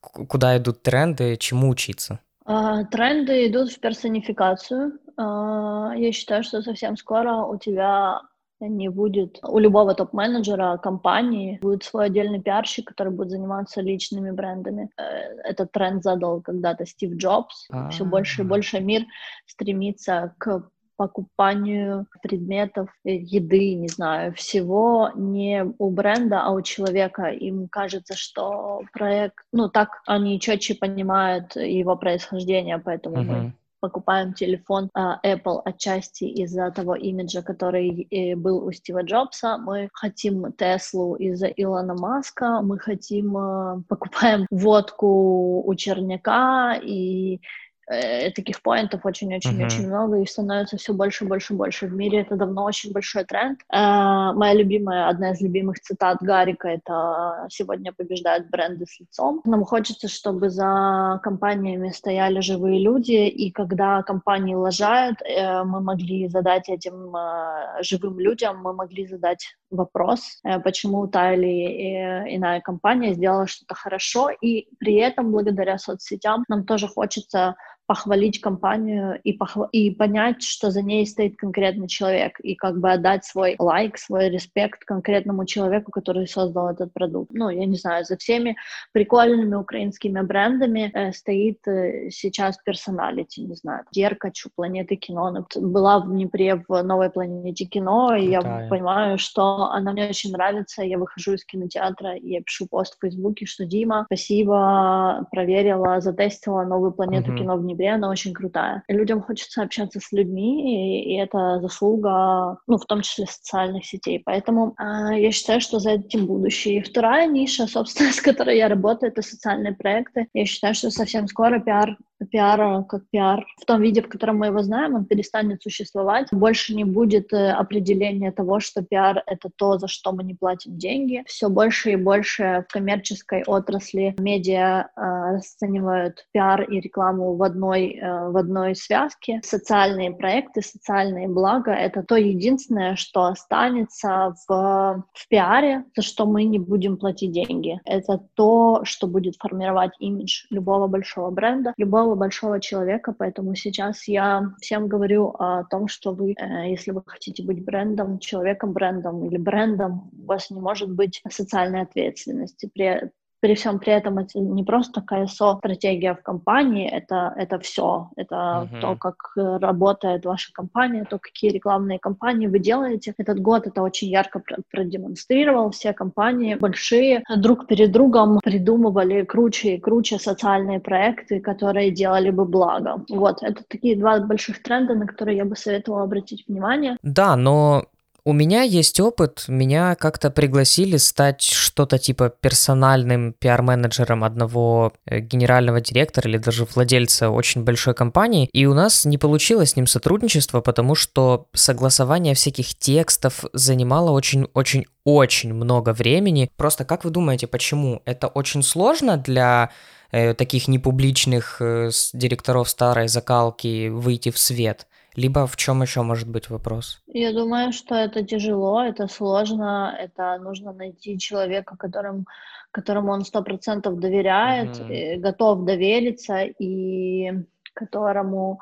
куда 0.00 0.56
идут 0.56 0.82
тренды, 0.82 1.36
чему 1.36 1.68
учиться. 1.68 2.20
А, 2.50 2.84
тренды 2.84 3.46
идут 3.46 3.70
в 3.70 3.78
персонификацию. 3.78 4.98
А, 5.18 5.92
я 5.94 6.12
считаю, 6.12 6.42
что 6.42 6.62
совсем 6.62 6.96
скоро 6.96 7.44
у 7.44 7.58
тебя 7.58 8.22
не 8.60 8.88
будет 8.88 9.38
у 9.42 9.58
любого 9.58 9.94
топ-менеджера 9.94 10.78
компании 10.78 11.58
будет 11.60 11.84
свой 11.84 12.06
отдельный 12.06 12.40
пиарщик, 12.40 12.88
который 12.88 13.12
будет 13.12 13.30
заниматься 13.30 13.82
личными 13.82 14.30
брендами. 14.30 14.90
Э, 14.96 15.02
этот 15.44 15.70
тренд 15.72 16.02
задал 16.02 16.40
когда-то 16.40 16.86
Стив 16.86 17.16
Джобс. 17.16 17.68
Все 17.90 18.04
больше 18.04 18.42
и 18.42 18.44
больше 18.46 18.80
мир 18.80 19.02
стремится 19.46 20.34
к 20.38 20.70
покупанию 20.98 22.06
предметов, 22.22 22.88
э, 23.04 23.14
еды, 23.14 23.74
не 23.74 23.88
знаю, 23.88 24.34
всего 24.34 25.10
не 25.14 25.64
у 25.78 25.90
бренда, 25.90 26.42
а 26.42 26.50
у 26.50 26.60
человека. 26.60 27.28
Им 27.28 27.68
кажется, 27.68 28.16
что 28.16 28.82
проект, 28.92 29.44
ну 29.52 29.68
так 29.68 30.02
они 30.06 30.40
четче 30.40 30.74
понимают 30.74 31.56
его 31.56 31.96
происхождение, 31.96 32.78
поэтому 32.78 33.16
uh-huh. 33.16 33.24
мы 33.24 33.52
покупаем 33.80 34.34
телефон 34.34 34.90
uh, 34.96 35.14
Apple 35.24 35.60
отчасти 35.64 36.24
из-за 36.24 36.70
того 36.72 36.96
имиджа, 36.96 37.42
который 37.42 38.08
э, 38.10 38.34
был 38.34 38.66
у 38.66 38.72
Стива 38.72 39.02
Джобса. 39.02 39.56
Мы 39.56 39.88
хотим 39.92 40.52
Теслу 40.52 41.14
из-за 41.14 41.46
Илона 41.46 41.94
Маска. 41.94 42.60
Мы 42.60 42.78
хотим, 42.78 43.36
uh, 43.36 43.82
покупаем 43.88 44.46
водку 44.50 45.62
у 45.64 45.74
Черняка 45.76 46.74
и 46.82 47.40
э, 47.88 48.30
таких 48.30 48.62
поинтов 48.62 49.04
очень-очень-очень 49.04 49.84
uh-huh. 49.84 49.88
много, 49.88 50.20
и 50.20 50.26
становится 50.26 50.76
все 50.76 50.92
больше, 50.92 51.24
больше, 51.24 51.54
больше. 51.54 51.86
В 51.86 51.94
мире 51.94 52.20
это 52.20 52.36
давно 52.36 52.64
очень 52.64 52.92
большой 52.92 53.24
тренд. 53.24 53.60
Э, 53.72 54.32
моя 54.34 54.54
любимая, 54.54 55.08
одна 55.08 55.32
из 55.32 55.40
любимых 55.40 55.80
цитат 55.80 56.18
Гарика— 56.20 56.68
это 56.68 57.46
«Сегодня 57.50 57.92
побеждают 57.92 58.48
бренды 58.48 58.86
с 58.86 59.00
лицом». 59.00 59.40
Нам 59.44 59.64
хочется, 59.64 60.08
чтобы 60.08 60.50
за 60.50 61.20
компаниями 61.22 61.90
стояли 61.90 62.40
живые 62.40 62.80
люди, 62.80 63.28
и 63.28 63.50
когда 63.50 64.02
компании 64.02 64.54
лажают, 64.54 65.20
э, 65.22 65.62
мы 65.64 65.80
могли 65.80 66.28
задать 66.28 66.68
этим 66.68 67.14
э, 67.16 67.82
живым 67.82 68.18
людям, 68.18 68.58
мы 68.62 68.72
могли 68.72 69.06
задать 69.06 69.56
вопрос, 69.70 70.40
э, 70.44 70.60
почему 70.60 71.06
та 71.06 71.34
или 71.34 71.46
э, 71.46 72.36
иная 72.36 72.60
компания 72.60 73.14
сделала 73.14 73.46
что-то 73.46 73.74
хорошо, 73.74 74.30
и 74.30 74.68
при 74.78 74.94
этом, 74.94 75.30
благодаря 75.30 75.78
соцсетям, 75.78 76.44
нам 76.48 76.64
тоже 76.64 76.88
хочется 76.88 77.56
похвалить 77.88 78.40
компанию 78.42 79.18
и, 79.24 79.32
похв... 79.32 79.56
и 79.72 79.90
понять, 79.90 80.42
что 80.42 80.70
за 80.70 80.82
ней 80.82 81.06
стоит 81.06 81.36
конкретный 81.36 81.88
человек, 81.88 82.38
и 82.40 82.54
как 82.54 82.78
бы 82.78 82.92
отдать 82.92 83.24
свой 83.24 83.56
лайк, 83.58 83.96
свой 83.96 84.28
респект 84.28 84.84
конкретному 84.84 85.46
человеку, 85.46 85.90
который 85.90 86.28
создал 86.28 86.68
этот 86.68 86.92
продукт. 86.92 87.30
Ну, 87.32 87.48
я 87.48 87.64
не 87.64 87.76
знаю, 87.76 88.04
за 88.04 88.18
всеми 88.18 88.56
прикольными 88.92 89.54
украинскими 89.54 90.20
брендами 90.20 90.90
э, 90.92 91.12
стоит 91.12 91.66
э, 91.66 92.10
сейчас 92.10 92.58
персоналити, 92.58 93.40
не 93.40 93.54
знаю, 93.54 93.84
Деркачу, 93.90 94.50
Планеты 94.54 94.96
кино. 94.96 95.30
Ну, 95.30 95.46
была 95.66 96.00
в 96.00 96.10
Днепре 96.10 96.62
в 96.68 96.82
новой 96.82 97.08
Планете 97.08 97.64
кино, 97.64 98.14
и 98.14 98.28
я 98.28 98.66
понимаю, 98.68 99.16
что 99.16 99.70
она 99.70 99.92
мне 99.92 100.08
очень 100.08 100.32
нравится, 100.32 100.82
я 100.82 100.98
выхожу 100.98 101.32
из 101.32 101.44
кинотеатра, 101.46 102.16
и 102.16 102.32
я 102.32 102.42
пишу 102.42 102.66
пост 102.66 102.96
в 102.96 103.00
Фейсбуке, 103.00 103.46
что 103.46 103.64
Дима, 103.64 104.04
спасибо, 104.08 105.26
проверила, 105.30 106.02
затестила 106.02 106.64
новую 106.64 106.92
Планету 106.92 107.32
uh-huh. 107.32 107.38
кино 107.38 107.56
в 107.56 107.62
Днепре, 107.62 107.77
ноябре, 107.78 107.94
она 107.94 108.10
очень 108.10 108.32
крутая. 108.32 108.82
людям 108.88 109.22
хочется 109.22 109.62
общаться 109.62 110.00
с 110.00 110.12
людьми, 110.12 111.04
и, 111.04 111.14
и 111.14 111.18
это 111.18 111.60
заслуга, 111.60 112.58
ну, 112.66 112.76
в 112.76 112.86
том 112.86 113.02
числе 113.02 113.26
социальных 113.26 113.84
сетей. 113.86 114.22
Поэтому 114.24 114.74
э, 114.78 115.20
я 115.20 115.30
считаю, 115.32 115.60
что 115.60 115.78
за 115.78 115.92
этим 115.92 116.26
будущее. 116.26 116.78
И 116.78 116.82
вторая 116.82 117.26
ниша, 117.26 117.66
собственно, 117.66 118.12
с 118.12 118.20
которой 118.20 118.56
я 118.56 118.68
работаю, 118.68 119.12
это 119.12 119.22
социальные 119.22 119.74
проекты. 119.74 120.28
Я 120.34 120.44
считаю, 120.44 120.74
что 120.74 120.90
совсем 120.90 121.26
скоро 121.28 121.60
пиар 121.60 121.96
пиара 122.24 122.82
как 122.82 123.02
пиар 123.10 123.44
в 123.60 123.64
том 123.64 123.80
виде, 123.80 124.02
в 124.02 124.08
котором 124.08 124.38
мы 124.38 124.46
его 124.46 124.62
знаем, 124.62 124.94
он 124.94 125.04
перестанет 125.04 125.62
существовать. 125.62 126.28
Больше 126.32 126.74
не 126.74 126.84
будет 126.84 127.32
э, 127.32 127.50
определения 127.50 128.32
того, 128.32 128.60
что 128.60 128.82
пиар— 128.82 129.22
это 129.26 129.50
то, 129.54 129.78
за 129.78 129.88
что 129.88 130.12
мы 130.12 130.24
не 130.24 130.34
платим 130.34 130.78
деньги. 130.78 131.22
Все 131.26 131.48
больше 131.48 131.92
и 131.92 131.96
больше 131.96 132.64
в 132.68 132.72
коммерческой 132.72 133.42
отрасли 133.44 134.14
медиа 134.18 134.88
э, 134.96 135.34
расценивают 135.34 136.26
пиар 136.32 136.62
и 136.62 136.80
рекламу 136.80 137.34
в 137.36 137.42
одной, 137.42 137.98
э, 138.00 138.30
в 138.30 138.36
одной 138.36 138.74
связке. 138.74 139.40
Социальные 139.44 140.12
проекты, 140.12 140.62
социальные 140.62 141.28
блага— 141.28 141.72
это 141.72 142.02
то 142.02 142.16
единственное, 142.16 142.96
что 142.96 143.24
останется 143.24 144.34
в, 144.46 145.04
в 145.12 145.28
пиаре, 145.28 145.84
за 145.96 146.02
что 146.02 146.26
мы 146.26 146.44
не 146.44 146.58
будем 146.58 146.96
платить 146.96 147.32
деньги. 147.32 147.80
Это 147.84 148.20
то, 148.34 148.80
что 148.84 149.06
будет 149.06 149.36
формировать 149.36 149.92
имидж 149.98 150.46
любого 150.50 150.86
большого 150.86 151.30
бренда, 151.30 151.74
любого 151.76 152.07
такого 152.08 152.14
большого 152.14 152.60
человека, 152.60 153.14
поэтому 153.16 153.54
сейчас 153.54 154.08
я 154.08 154.52
всем 154.60 154.88
говорю 154.88 155.34
о 155.38 155.64
том, 155.64 155.88
что 155.88 156.12
вы, 156.12 156.32
э, 156.32 156.70
если 156.70 156.92
вы 156.92 157.02
хотите 157.04 157.42
быть 157.42 157.62
брендом, 157.62 158.18
человеком-брендом 158.18 159.24
или 159.26 159.36
брендом, 159.36 160.10
у 160.18 160.26
вас 160.26 160.50
не 160.50 160.60
может 160.60 160.90
быть 160.90 161.20
социальной 161.28 161.82
ответственности. 161.82 162.70
При, 162.72 163.10
при 163.40 163.54
всем 163.54 163.78
при 163.78 163.92
этом 163.92 164.18
это 164.18 164.38
не 164.38 164.64
просто 164.64 165.00
КСО 165.00 165.56
стратегия 165.58 166.14
в 166.14 166.22
компании, 166.22 166.88
это, 166.88 167.32
это 167.36 167.58
все. 167.58 168.10
Это 168.16 168.68
uh-huh. 168.72 168.80
то, 168.80 168.96
как 168.96 169.16
работает 169.36 170.24
ваша 170.24 170.52
компания, 170.52 171.04
то, 171.04 171.18
какие 171.18 171.50
рекламные 171.50 171.98
кампании 171.98 172.46
вы 172.46 172.58
делаете. 172.58 173.14
Этот 173.16 173.40
год 173.40 173.66
это 173.66 173.82
очень 173.82 174.08
ярко 174.08 174.42
продемонстрировал. 174.70 175.70
Все 175.70 175.92
компании 175.92 176.54
большие 176.54 177.22
друг 177.36 177.66
перед 177.66 177.92
другом 177.92 178.40
придумывали 178.42 179.24
круче 179.24 179.74
и 179.74 179.80
круче 179.80 180.18
социальные 180.18 180.80
проекты, 180.80 181.40
которые 181.40 181.90
делали 181.90 182.30
бы 182.30 182.44
благо. 182.44 183.04
Вот, 183.08 183.42
это 183.42 183.62
такие 183.68 183.96
два 183.96 184.20
больших 184.20 184.62
тренда, 184.62 184.94
на 184.94 185.06
которые 185.06 185.36
я 185.36 185.44
бы 185.44 185.56
советовала 185.56 186.02
обратить 186.02 186.44
внимание. 186.48 186.96
Да, 187.02 187.36
но 187.36 187.84
у 188.28 188.34
меня 188.34 188.60
есть 188.60 189.00
опыт, 189.00 189.46
меня 189.48 189.94
как-то 189.94 190.30
пригласили 190.30 190.98
стать 190.98 191.40
что-то 191.40 191.96
типа 191.96 192.28
персональным 192.28 193.32
пиар-менеджером 193.32 194.22
одного 194.22 194.92
э, 195.06 195.20
генерального 195.20 195.80
директора 195.80 196.28
или 196.28 196.36
даже 196.36 196.66
владельца 196.66 197.30
очень 197.30 197.64
большой 197.64 197.94
компании, 197.94 198.50
и 198.52 198.66
у 198.66 198.74
нас 198.74 199.06
не 199.06 199.16
получилось 199.16 199.70
с 199.70 199.76
ним 199.76 199.86
сотрудничество, 199.86 200.60
потому 200.60 200.94
что 200.94 201.46
согласование 201.54 202.34
всяких 202.34 202.74
текстов 202.74 203.46
занимало 203.54 204.10
очень-очень-очень 204.10 205.54
много 205.54 205.94
времени. 205.94 206.50
Просто 206.58 206.84
как 206.84 207.04
вы 207.04 207.10
думаете, 207.10 207.46
почему? 207.46 208.02
Это 208.04 208.26
очень 208.26 208.62
сложно 208.62 209.16
для 209.16 209.70
э, 210.12 210.34
таких 210.34 210.68
непубличных 210.68 211.62
э, 211.62 211.88
директоров 212.12 212.68
старой 212.68 213.08
закалки 213.08 213.88
выйти 213.88 214.30
в 214.30 214.38
свет? 214.38 214.86
Либо 215.16 215.46
в 215.46 215.56
чем 215.56 215.82
еще 215.82 216.02
может 216.02 216.28
быть 216.28 216.50
вопрос? 216.50 217.02
Я 217.06 217.32
думаю, 217.32 217.72
что 217.72 217.94
это 217.94 218.22
тяжело, 218.24 218.82
это 218.82 219.08
сложно, 219.08 219.94
это 219.98 220.38
нужно 220.38 220.72
найти 220.72 221.18
человека, 221.18 221.76
которым, 221.76 222.26
которому 222.70 223.12
он 223.12 223.24
сто 223.24 223.42
процентов 223.42 223.98
доверяет, 223.98 224.76
mm-hmm. 224.76 225.16
готов 225.16 225.64
довериться 225.64 226.42
и 226.42 227.32
которому, 227.74 228.60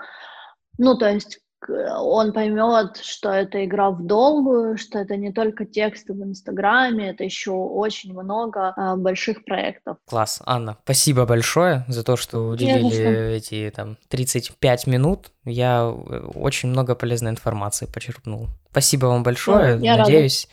ну, 0.78 0.96
то 0.96 1.10
есть 1.10 1.40
он 1.68 2.32
поймет, 2.32 2.96
что 2.98 3.30
это 3.30 3.64
игра 3.64 3.90
в 3.90 4.04
долгую, 4.06 4.76
что 4.76 4.98
это 4.98 5.16
не 5.16 5.32
только 5.32 5.64
тексты 5.64 6.12
в 6.12 6.22
Инстаграме, 6.22 7.10
это 7.10 7.24
еще 7.24 7.52
очень 7.52 8.12
много 8.12 8.72
а, 8.76 8.96
больших 8.96 9.44
проектов. 9.44 9.96
Класс, 10.06 10.42
Анна, 10.44 10.76
спасибо 10.84 11.26
большое 11.26 11.84
за 11.88 12.04
то, 12.04 12.16
что 12.16 12.48
уделили 12.48 13.36
эти 13.36 13.72
там 13.74 13.96
35 14.08 14.86
минут. 14.86 15.30
Я 15.44 15.92
э, 15.94 16.18
очень 16.34 16.68
много 16.68 16.94
полезной 16.94 17.30
информации 17.30 17.86
почерпнул. 17.86 18.48
Спасибо 18.70 19.06
вам 19.06 19.22
большое. 19.22 19.78
Я 19.80 19.96
Надеюсь, 19.96 20.48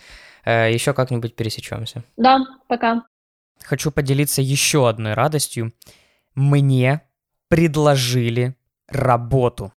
рада. 0.46 0.68
Э, 0.68 0.74
еще 0.74 0.94
как-нибудь 0.94 1.36
пересечемся. 1.36 2.04
Да, 2.18 2.39
пока. 2.68 3.04
Хочу 3.63 3.92
поделиться 3.92 4.42
еще 4.42 4.89
одной 4.89 5.13
радостью. 5.13 5.74
Мне 6.36 7.02
предложили 7.48 8.56
работу. 8.88 9.74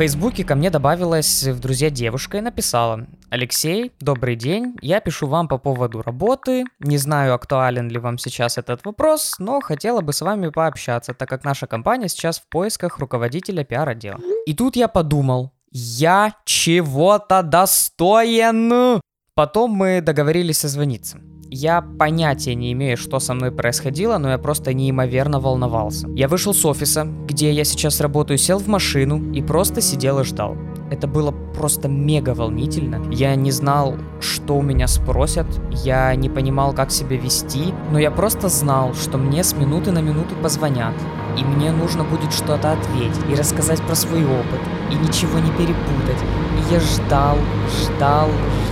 Фейсбуке 0.00 0.44
ко 0.44 0.54
мне 0.54 0.70
добавилась 0.70 1.42
в 1.42 1.60
друзья 1.60 1.90
девушка 1.90 2.38
и 2.38 2.40
написала 2.40 3.06
«Алексей, 3.28 3.92
добрый 4.00 4.34
день, 4.34 4.74
я 4.80 4.98
пишу 4.98 5.26
вам 5.26 5.46
по 5.46 5.58
поводу 5.58 6.00
работы, 6.00 6.64
не 6.78 6.96
знаю, 6.96 7.34
актуален 7.34 7.90
ли 7.90 7.98
вам 7.98 8.16
сейчас 8.16 8.56
этот 8.56 8.82
вопрос, 8.86 9.34
но 9.38 9.60
хотела 9.60 10.00
бы 10.00 10.14
с 10.14 10.22
вами 10.22 10.48
пообщаться, 10.48 11.12
так 11.12 11.28
как 11.28 11.44
наша 11.44 11.66
компания 11.66 12.08
сейчас 12.08 12.38
в 12.38 12.48
поисках 12.48 12.96
руководителя 12.96 13.62
пиар-отдела». 13.62 14.18
И 14.46 14.54
тут 14.54 14.74
я 14.74 14.88
подумал, 14.88 15.52
я 15.70 16.32
чего-то 16.46 17.42
достоин! 17.42 19.02
Потом 19.34 19.70
мы 19.72 20.00
договорились 20.00 20.60
созвониться. 20.60 21.20
Я 21.52 21.82
понятия 21.82 22.54
не 22.54 22.72
имею, 22.72 22.96
что 22.96 23.18
со 23.18 23.34
мной 23.34 23.50
происходило, 23.50 24.18
но 24.18 24.30
я 24.30 24.38
просто 24.38 24.72
неимоверно 24.72 25.40
волновался. 25.40 26.08
Я 26.14 26.28
вышел 26.28 26.54
с 26.54 26.64
офиса, 26.64 27.08
где 27.26 27.50
я 27.50 27.64
сейчас 27.64 28.00
работаю, 28.00 28.38
сел 28.38 28.60
в 28.60 28.68
машину 28.68 29.32
и 29.32 29.42
просто 29.42 29.80
сидел 29.80 30.20
и 30.20 30.24
ждал. 30.24 30.56
Это 30.92 31.08
было 31.08 31.32
просто 31.32 31.88
мега 31.88 32.34
волнительно. 32.34 33.02
Я 33.12 33.34
не 33.34 33.50
знал, 33.50 33.96
что 34.20 34.58
у 34.58 34.62
меня 34.62 34.86
спросят, 34.86 35.46
я 35.84 36.14
не 36.14 36.28
понимал, 36.28 36.72
как 36.72 36.92
себя 36.92 37.16
вести, 37.16 37.74
но 37.90 37.98
я 37.98 38.12
просто 38.12 38.48
знал, 38.48 38.94
что 38.94 39.18
мне 39.18 39.42
с 39.42 39.56
минуты 39.56 39.90
на 39.90 40.00
минуту 40.00 40.36
позвонят, 40.36 40.94
и 41.36 41.42
мне 41.42 41.72
нужно 41.72 42.04
будет 42.04 42.32
что-то 42.32 42.72
ответить 42.72 43.28
и 43.28 43.34
рассказать 43.34 43.82
про 43.82 43.96
свой 43.96 44.24
опыт, 44.24 44.60
и 44.92 44.94
ничего 44.94 45.40
не 45.40 45.50
перепутать. 45.50 46.22
И 46.58 46.74
я 46.74 46.78
ждал, 46.78 47.38
ждал, 47.68 48.28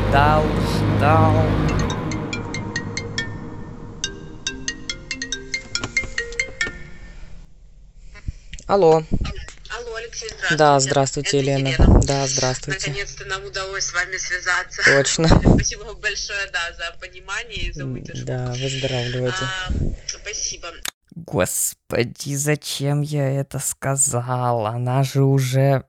ждал, 0.09 0.43
ждал. 0.97 1.88
Алло. 8.69 9.03
Алло, 9.79 9.95
Алексей, 9.97 10.29
здравствуйте. 10.29 10.57
Да, 10.59 10.79
здравствуйте, 10.79 11.29
Это 11.29 11.37
Елена. 11.39 11.69
Елена. 11.69 12.01
Да, 12.03 12.27
здравствуйте. 12.27 12.91
Наконец-то 12.91 13.25
нам 13.25 13.43
удалось 13.47 13.85
с 13.85 13.95
вами 13.95 14.19
связаться. 14.19 14.83
Точно. 14.85 15.27
Спасибо 15.55 15.85
вам 15.85 15.97
большое, 15.97 16.51
да, 16.53 16.61
за 16.77 16.95
понимание 17.01 17.69
и 17.69 17.73
за 17.73 17.87
выдержку. 17.87 18.27
Да, 18.27 18.53
выздоравливайте. 18.53 19.39
А, 19.41 19.73
спасибо. 20.07 20.69
Господи, 21.15 22.35
зачем 22.35 23.01
я 23.01 23.41
это 23.41 23.59
сказал? 23.59 24.67
Она 24.67 25.03
же 25.03 25.23
уже... 25.23 25.85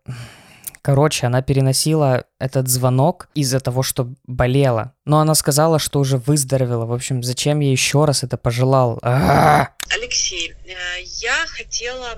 Короче, 0.81 1.27
она 1.27 1.41
переносила 1.41 2.23
этот 2.39 2.69
звонок 2.69 3.27
из-за 3.35 3.59
того, 3.59 3.83
что 3.83 4.07
болела. 4.25 4.93
Но 5.05 5.19
она 5.19 5.35
сказала, 5.35 5.79
что 5.79 5.99
уже 5.99 6.15
выздоровела. 6.15 6.85
В 6.85 6.93
общем, 6.93 7.23
зачем 7.23 7.59
я 7.59 7.71
еще 7.71 8.05
раз 8.05 8.23
это 8.23 8.37
пожелал? 8.37 8.99
А-а-а! 9.01 9.75
Алексей, 9.93 10.53
э, 10.65 11.01
я 11.03 11.45
хотела 11.47 12.17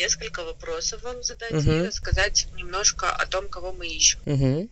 несколько 0.00 0.44
вопросов 0.44 1.02
вам 1.02 1.22
задать 1.22 1.52
Мгм. 1.52 1.70
и 1.70 1.86
рассказать 1.88 2.48
немножко 2.56 3.10
о 3.10 3.26
том, 3.26 3.48
кого 3.48 3.72
мы 3.72 3.86
ищем. 3.86 4.18
Угу. 4.26 4.68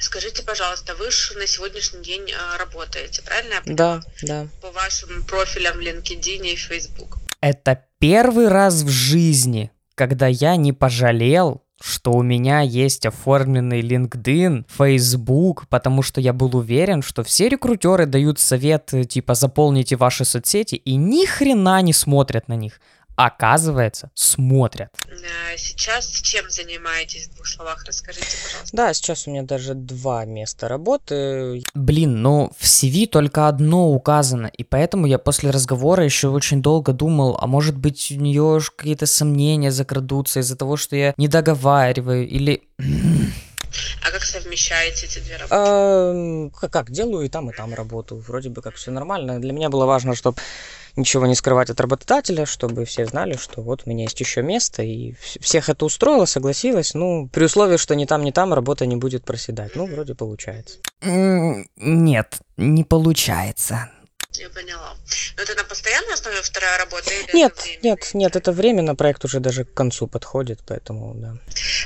Скажите, 0.00 0.42
пожалуйста, 0.42 0.94
вы 0.96 1.10
же 1.10 1.38
на 1.38 1.46
сегодняшний 1.46 2.02
день 2.02 2.24
э, 2.30 2.58
работаете, 2.58 3.22
правильно? 3.22 3.54
я? 3.64 3.74
Да, 3.74 4.00
да. 4.22 4.46
По 4.60 4.70
вашим 4.72 5.22
профилям 5.24 5.76
в 5.76 5.80
LinkedIn 5.80 6.52
и 6.52 6.56
Facebook. 6.56 7.18
Это 7.40 7.84
первый 7.98 8.48
раз 8.48 8.82
в 8.82 8.88
жизни, 8.88 9.70
когда 9.94 10.26
я 10.26 10.56
не 10.56 10.72
пожалел, 10.72 11.62
что 11.80 12.12
у 12.12 12.22
меня 12.22 12.60
есть 12.60 13.06
оформленный 13.06 13.80
LinkedIn, 13.80 14.64
Facebook, 14.68 15.66
потому 15.68 16.02
что 16.02 16.20
я 16.20 16.32
был 16.32 16.56
уверен, 16.56 17.02
что 17.02 17.22
все 17.22 17.48
рекрутеры 17.48 18.06
дают 18.06 18.38
совет, 18.38 18.92
типа, 19.08 19.34
заполните 19.34 19.96
ваши 19.96 20.24
соцсети, 20.24 20.76
и 20.76 20.94
ни 20.94 21.26
хрена 21.26 21.82
не 21.82 21.92
смотрят 21.92 22.48
на 22.48 22.54
них. 22.54 22.80
Оказывается, 23.16 24.10
смотрят. 24.14 24.88
Э, 25.08 25.56
Сейчас 25.56 26.08
чем 26.08 26.48
занимаетесь 26.48 27.28
в 27.28 27.34
двух 27.34 27.46
словах? 27.46 27.84
Расскажите, 27.86 28.26
пожалуйста. 28.44 28.76
Да, 28.76 28.94
сейчас 28.94 29.26
у 29.26 29.30
меня 29.30 29.42
даже 29.42 29.74
два 29.74 30.24
места 30.24 30.66
работы. 30.68 31.62
Блин, 31.74 32.22
ну 32.22 32.50
в 32.58 32.64
CV 32.64 33.06
только 33.06 33.48
одно 33.48 33.90
указано, 33.90 34.46
и 34.46 34.64
поэтому 34.64 35.06
я 35.06 35.18
после 35.18 35.50
разговора 35.50 36.04
еще 36.04 36.28
очень 36.28 36.62
долго 36.62 36.92
думал, 36.92 37.36
а 37.40 37.46
может 37.46 37.76
быть 37.76 38.10
у 38.12 38.14
нее 38.20 38.60
какие-то 38.76 39.06
сомнения 39.06 39.70
закрадутся 39.70 40.40
из-за 40.40 40.56
того, 40.56 40.76
что 40.76 40.96
я 40.96 41.14
не 41.16 41.28
договариваю, 41.28 42.26
или... 42.26 42.62
А 44.04 44.10
как 44.10 44.22
совмещаете 44.22 45.06
эти 45.06 45.18
две 45.20 45.36
работы? 45.36 45.54
Эм, 45.54 46.50
Как, 46.50 46.70
как, 46.70 46.90
делаю 46.90 47.24
и 47.24 47.28
там, 47.28 47.48
и 47.50 47.54
там 47.54 47.72
работу. 47.72 48.16
Вроде 48.16 48.50
бы 48.50 48.60
как 48.60 48.74
все 48.74 48.90
нормально. 48.90 49.40
Для 49.40 49.52
меня 49.52 49.70
было 49.70 49.86
важно, 49.86 50.14
чтобы 50.14 50.36
ничего 50.96 51.26
не 51.26 51.34
скрывать 51.34 51.70
от 51.70 51.80
работодателя, 51.80 52.46
чтобы 52.46 52.84
все 52.84 53.06
знали, 53.06 53.36
что 53.36 53.60
вот 53.62 53.82
у 53.86 53.90
меня 53.90 54.04
есть 54.04 54.20
еще 54.20 54.42
место, 54.42 54.82
и 54.82 55.12
вс- 55.12 55.40
всех 55.40 55.68
это 55.68 55.84
устроило, 55.84 56.24
согласилась. 56.26 56.94
Ну, 56.94 57.28
при 57.28 57.44
условии, 57.44 57.76
что 57.76 57.94
ни 57.94 58.04
там, 58.04 58.22
ни 58.24 58.30
там 58.30 58.52
работа 58.54 58.86
не 58.86 58.96
будет 58.96 59.24
проседать. 59.24 59.74
Ну, 59.76 59.86
вроде 59.86 60.14
получается. 60.14 60.78
Нет, 61.00 62.38
не 62.56 62.84
получается. 62.84 63.90
Я 64.34 64.48
поняла. 64.48 64.94
Но 65.36 65.42
это 65.42 65.54
на 65.54 65.64
постоянной 65.64 66.14
основе 66.14 66.40
вторая 66.40 66.78
работа 66.78 67.10
или 67.10 67.22
это 67.24 67.36
Нет, 67.36 67.54
временно? 67.62 67.80
нет, 67.82 68.10
нет, 68.14 68.36
это 68.36 68.52
временно, 68.52 68.94
проект 68.94 69.24
уже 69.26 69.40
даже 69.40 69.64
к 69.64 69.74
концу 69.74 70.06
подходит, 70.06 70.60
поэтому, 70.66 71.12
да. 71.16 71.34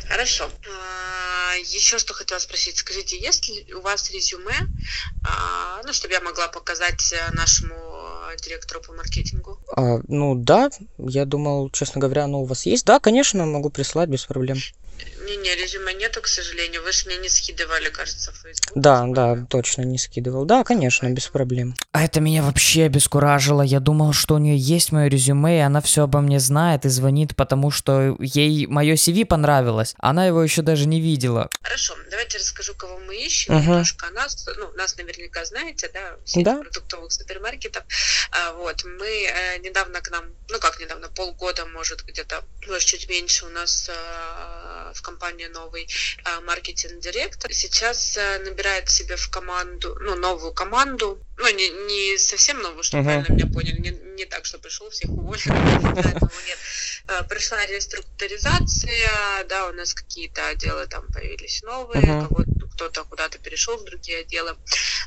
Хорошо. 0.08 0.48
А, 0.70 1.56
Еще 1.56 1.98
что 1.98 2.14
хотела 2.14 2.38
спросить. 2.38 2.76
Скажите, 2.78 3.18
есть 3.18 3.48
ли 3.48 3.74
у 3.74 3.80
вас 3.80 4.10
резюме, 4.12 4.54
а, 5.28 5.80
ну, 5.84 5.92
чтобы 5.92 6.14
я 6.14 6.20
могла 6.20 6.46
показать 6.46 7.12
э, 7.12 7.32
нашему 7.34 7.74
директору 8.36 8.80
по 8.80 8.92
маркетингу? 8.92 9.58
А, 9.76 9.98
ну, 10.08 10.34
да, 10.34 10.70
я 10.98 11.24
думал, 11.24 11.70
честно 11.70 12.00
говоря, 12.00 12.24
оно 12.24 12.40
у 12.42 12.44
вас 12.44 12.66
есть. 12.66 12.84
Да, 12.84 12.98
конечно, 12.98 13.44
могу 13.46 13.70
прислать 13.70 14.08
без 14.08 14.24
проблем. 14.24 14.58
Не-не, 15.26 15.56
резюме 15.56 15.92
нету, 15.92 16.22
к 16.22 16.26
сожалению. 16.26 16.82
Вы 16.82 16.92
же 16.92 17.06
мне 17.06 17.18
не 17.18 17.28
скидывали, 17.28 17.90
кажется, 17.90 18.32
в 18.32 18.36
Facebook. 18.36 18.72
Да, 18.76 19.04
да, 19.08 19.46
точно 19.50 19.82
не 19.82 19.98
скидывал. 19.98 20.44
Да, 20.46 20.64
конечно, 20.64 21.10
без 21.10 21.26
проблем. 21.26 21.74
А 21.92 22.02
это 22.04 22.20
меня 22.20 22.42
вообще 22.42 22.84
обескуражило. 22.84 23.60
Я 23.60 23.80
думал, 23.80 24.12
что 24.12 24.36
у 24.36 24.38
нее 24.38 24.56
есть 24.56 24.92
мое 24.92 25.08
резюме, 25.08 25.58
и 25.58 25.60
она 25.60 25.80
все 25.82 26.04
обо 26.04 26.20
мне 26.20 26.38
знает 26.40 26.86
и 26.86 26.88
звонит, 26.88 27.34
потому 27.36 27.70
что 27.70 28.16
ей 28.20 28.66
мое 28.68 28.94
CV 28.94 29.26
понравилось. 29.26 29.94
Она 29.98 30.26
его 30.26 30.42
еще 30.42 30.62
даже 30.62 30.86
не 30.86 31.00
видела. 31.00 31.50
Хорошо, 31.60 31.94
давайте 32.10 32.38
расскажу, 32.38 32.74
кого 32.74 32.98
мы 33.00 33.16
ищем. 33.16 33.54
Мгм. 33.54 33.64
Немножко 33.64 34.06
о 34.06 34.10
нас. 34.12 34.48
Ну, 34.56 34.72
нас 34.78 34.96
наверняка 34.96 35.44
знаете, 35.44 35.90
да, 35.92 36.16
сеть 36.24 36.44
Да. 36.44 36.62
продуктовых 36.62 37.12
супермаркетов. 37.12 37.82
А, 38.30 38.52
вот, 38.52 38.84
мы 38.84 39.06
э, 39.06 39.58
недавно 39.58 40.00
к 40.00 40.10
нам, 40.10 40.24
ну 40.48 40.58
как 40.58 40.80
недавно, 40.80 41.08
полгода, 41.08 41.66
может, 41.66 42.04
где-то, 42.04 42.44
может, 42.66 42.84
чуть 42.84 43.08
меньше 43.08 43.46
у 43.46 43.48
нас 43.48 43.88
э, 43.88 44.92
в 44.94 45.02
компании 45.02 45.46
новый 45.46 45.88
э, 46.24 46.40
маркетинг-директор. 46.40 47.52
Сейчас 47.52 48.18
набирает 48.44 48.88
себе 48.88 49.16
в 49.16 49.28
команду, 49.28 49.96
ну, 50.00 50.16
новую 50.16 50.52
команду. 50.52 51.20
Ну, 51.38 51.48
не, 51.54 51.68
не 51.68 52.18
совсем 52.18 52.60
новую, 52.62 52.82
чтобы 52.82 53.02
Мгм. 53.02 53.12
правильно 53.12 53.34
меня 53.34 53.52
поняли. 53.52 53.78
Не, 53.78 53.90
не 53.90 54.24
так, 54.24 54.44
что 54.46 54.58
пришел, 54.58 54.88
всех 54.90 55.10
уволил. 55.10 55.42
Нет. 56.46 57.28
Пришла 57.28 57.64
реструктуризация, 57.66 59.44
да, 59.44 59.68
у 59.68 59.72
нас 59.72 59.94
какие-то 59.94 60.48
отделы 60.48 60.86
там 60.86 61.10
появились 61.12 61.62
новые, 61.62 62.02
кого-то 62.02 62.55
кто-то 62.76 63.04
куда-то 63.04 63.38
перешел 63.38 63.76
в 63.78 63.84
другие 63.84 64.20
отделы. 64.20 64.54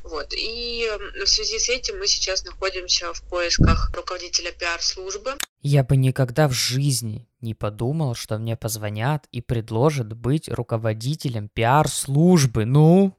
Вот. 0.03 0.33
И 0.33 0.89
в 1.23 1.27
связи 1.27 1.59
с 1.59 1.69
этим 1.69 1.99
мы 1.99 2.07
сейчас 2.07 2.43
находимся 2.43 3.13
в 3.13 3.21
поисках 3.29 3.91
руководителя 3.95 4.51
пиар-службы. 4.51 5.35
Я 5.61 5.83
бы 5.83 5.95
никогда 5.95 6.47
в 6.47 6.53
жизни 6.53 7.27
не 7.41 7.53
подумал, 7.53 8.15
что 8.15 8.37
мне 8.37 8.57
позвонят 8.57 9.27
и 9.31 9.41
предложат 9.41 10.13
быть 10.13 10.49
руководителем 10.49 11.49
пиар-службы. 11.49 12.65
Ну... 12.65 13.15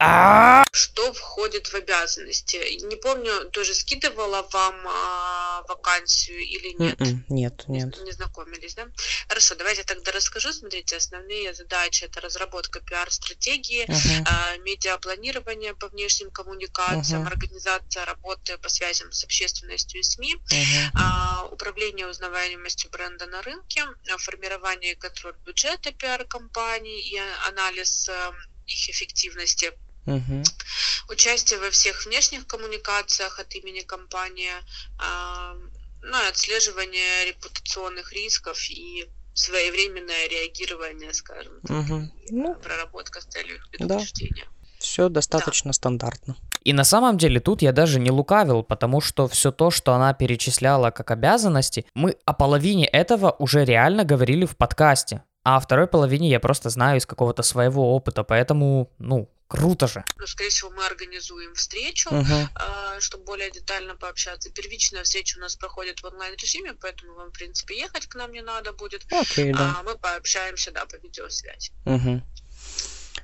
А! 0.00 0.64
Что 0.72 1.12
входит 1.12 1.66
в 1.68 1.74
обязанности? 1.74 2.56
Не 2.84 2.94
помню, 2.96 3.46
тоже 3.50 3.74
скидывала 3.74 4.48
вам 4.52 4.86
а, 4.86 5.62
вакансию 5.68 6.38
или 6.38 6.68
нет? 6.78 7.00
М-м, 7.00 7.24
Нет, 7.28 7.64
нет. 7.66 8.00
Не 8.02 8.12
знакомились, 8.12 8.74
да? 8.74 8.86
Хорошо, 9.28 9.56
давайте 9.56 9.82
тогда 9.82 10.12
расскажу. 10.12 10.52
Смотрите, 10.52 10.96
основные 10.96 11.52
задачи 11.52 12.04
это 12.04 12.20
разработка 12.20 12.80
пиар-стратегии, 12.80 13.86
а, 14.26 14.56
медиапланирование 14.58 15.74
по 15.74 15.88
внешним 15.88 16.30
коммуникациям, 16.30 17.22
организация 17.26 18.04
работы 18.04 18.56
по 18.58 18.68
связям 18.68 19.10
с 19.10 19.24
общественностью 19.24 19.98
и 20.00 20.04
СМИ, 20.04 20.36
а, 20.94 21.48
управление 21.50 22.06
узнаваемостью 22.06 22.88
бренда 22.90 23.26
на 23.26 23.42
рынке, 23.42 23.82
а, 24.12 24.16
формирование 24.18 24.92
и 24.92 24.94
контроль 24.94 25.34
бюджета 25.44 25.90
пиар-компаний 25.90 27.00
и 27.00 27.16
а- 27.16 27.48
анализ 27.48 28.08
э, 28.08 28.30
их 28.66 28.88
эффективности. 28.90 29.72
Мгм. 30.08 30.42
Участие 31.08 31.58
во 31.60 31.70
всех 31.70 32.06
внешних 32.06 32.46
коммуникациях 32.46 33.38
от 33.38 33.54
имени 33.54 33.80
компании, 33.80 34.52
а, 34.98 35.54
ну 36.02 36.24
и 36.24 36.28
отслеживание 36.28 37.26
репутационных 37.26 38.12
рисков 38.12 38.58
и 38.70 39.08
своевременное 39.34 40.28
реагирование, 40.28 41.12
скажем 41.12 41.60
так, 41.60 41.70
Мгм. 41.70 42.12
Ну, 42.30 42.54
проработка 42.54 43.20
с 43.20 43.24
целью 43.24 43.56
их 43.56 43.62
да. 43.62 43.78
предупреждения. 43.78 44.48
Все 44.78 45.08
достаточно 45.08 45.72
стандартно. 45.72 46.36
И 46.64 46.72
на 46.72 46.84
самом 46.84 47.18
деле 47.18 47.40
тут 47.40 47.62
я 47.62 47.72
даже 47.72 48.00
не 48.00 48.10
лукавил, 48.10 48.62
потому 48.62 49.00
что 49.00 49.26
все 49.28 49.50
то, 49.50 49.70
что 49.70 49.92
она 49.92 50.14
перечисляла 50.14 50.90
как 50.90 51.10
обязанности, 51.10 51.84
мы 51.94 52.16
о 52.24 52.32
половине 52.32 52.86
этого 52.86 53.34
уже 53.38 53.64
реально 53.64 54.04
говорили 54.04 54.44
в 54.44 54.56
подкасте. 54.56 55.22
А 55.48 55.56
о 55.56 55.60
второй 55.60 55.86
половине 55.86 56.28
я 56.28 56.40
просто 56.40 56.68
знаю 56.68 56.98
из 56.98 57.06
какого-то 57.06 57.42
своего 57.42 57.94
опыта, 57.96 58.22
поэтому, 58.22 58.90
ну, 58.98 59.30
круто 59.46 59.88
же. 59.88 60.04
Ну, 60.18 60.26
скорее 60.26 60.50
всего, 60.50 60.68
мы 60.68 60.84
организуем 60.84 61.54
встречу, 61.54 62.10
Мгм. 62.10 62.50
а, 62.54 63.00
чтобы 63.00 63.24
более 63.24 63.50
детально 63.50 63.96
пообщаться. 63.96 64.50
Первичная 64.50 65.04
встреча 65.04 65.38
у 65.38 65.40
нас 65.40 65.56
проходит 65.56 66.02
в 66.02 66.04
онлайн-режиме, 66.04 66.74
поэтому 66.74 67.14
вам, 67.14 67.30
в 67.30 67.32
принципе, 67.32 67.78
ехать 67.78 68.04
к 68.08 68.14
нам 68.16 68.30
не 68.30 68.42
надо 68.42 68.74
будет. 68.74 69.06
Окей, 69.10 69.54
да. 69.54 69.76
А 69.78 69.82
мы 69.84 69.96
пообщаемся, 69.96 70.70
да, 70.70 70.84
по 70.84 70.96
видеосвязи. 70.96 71.72
Мгм. 71.86 72.22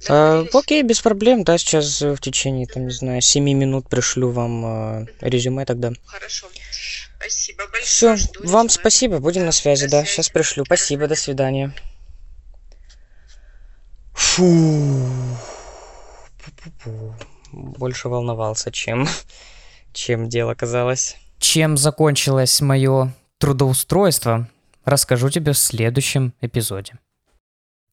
А, 0.08 0.46
окей, 0.54 0.82
без 0.82 1.02
проблем, 1.02 1.44
да, 1.44 1.58
сейчас 1.58 2.00
э, 2.00 2.14
в 2.14 2.20
течение, 2.22 2.66
там, 2.66 2.86
не 2.86 2.94
знаю, 2.94 3.20
7 3.20 3.44
минут 3.44 3.90
пришлю 3.90 4.30
вам 4.30 4.64
э, 4.64 5.06
резюме 5.20 5.66
тогда. 5.66 5.92
Хорошо. 6.06 6.46
Спасибо 7.18 7.64
Все, 7.82 8.08
большое. 8.08 8.16
Жду 8.16 8.48
вам 8.48 8.66
резюме. 8.68 8.80
спасибо, 8.80 9.18
будем 9.18 9.44
на 9.44 9.52
связи, 9.52 9.88
да, 9.88 10.06
сейчас 10.06 10.30
пришлю. 10.30 10.64
Спасибо, 10.64 11.06
до 11.06 11.16
свидания. 11.16 11.74
Фу. 14.14 14.42
Пу-пу-пу. 16.38 17.14
больше 17.52 18.08
волновался, 18.08 18.70
чем, 18.70 19.06
чем 19.92 20.28
дело 20.28 20.54
казалось. 20.54 21.16
Чем 21.38 21.76
закончилось 21.76 22.60
мое 22.60 23.12
трудоустройство, 23.38 24.48
расскажу 24.84 25.30
тебе 25.30 25.52
в 25.52 25.58
следующем 25.58 26.32
эпизоде. 26.40 26.98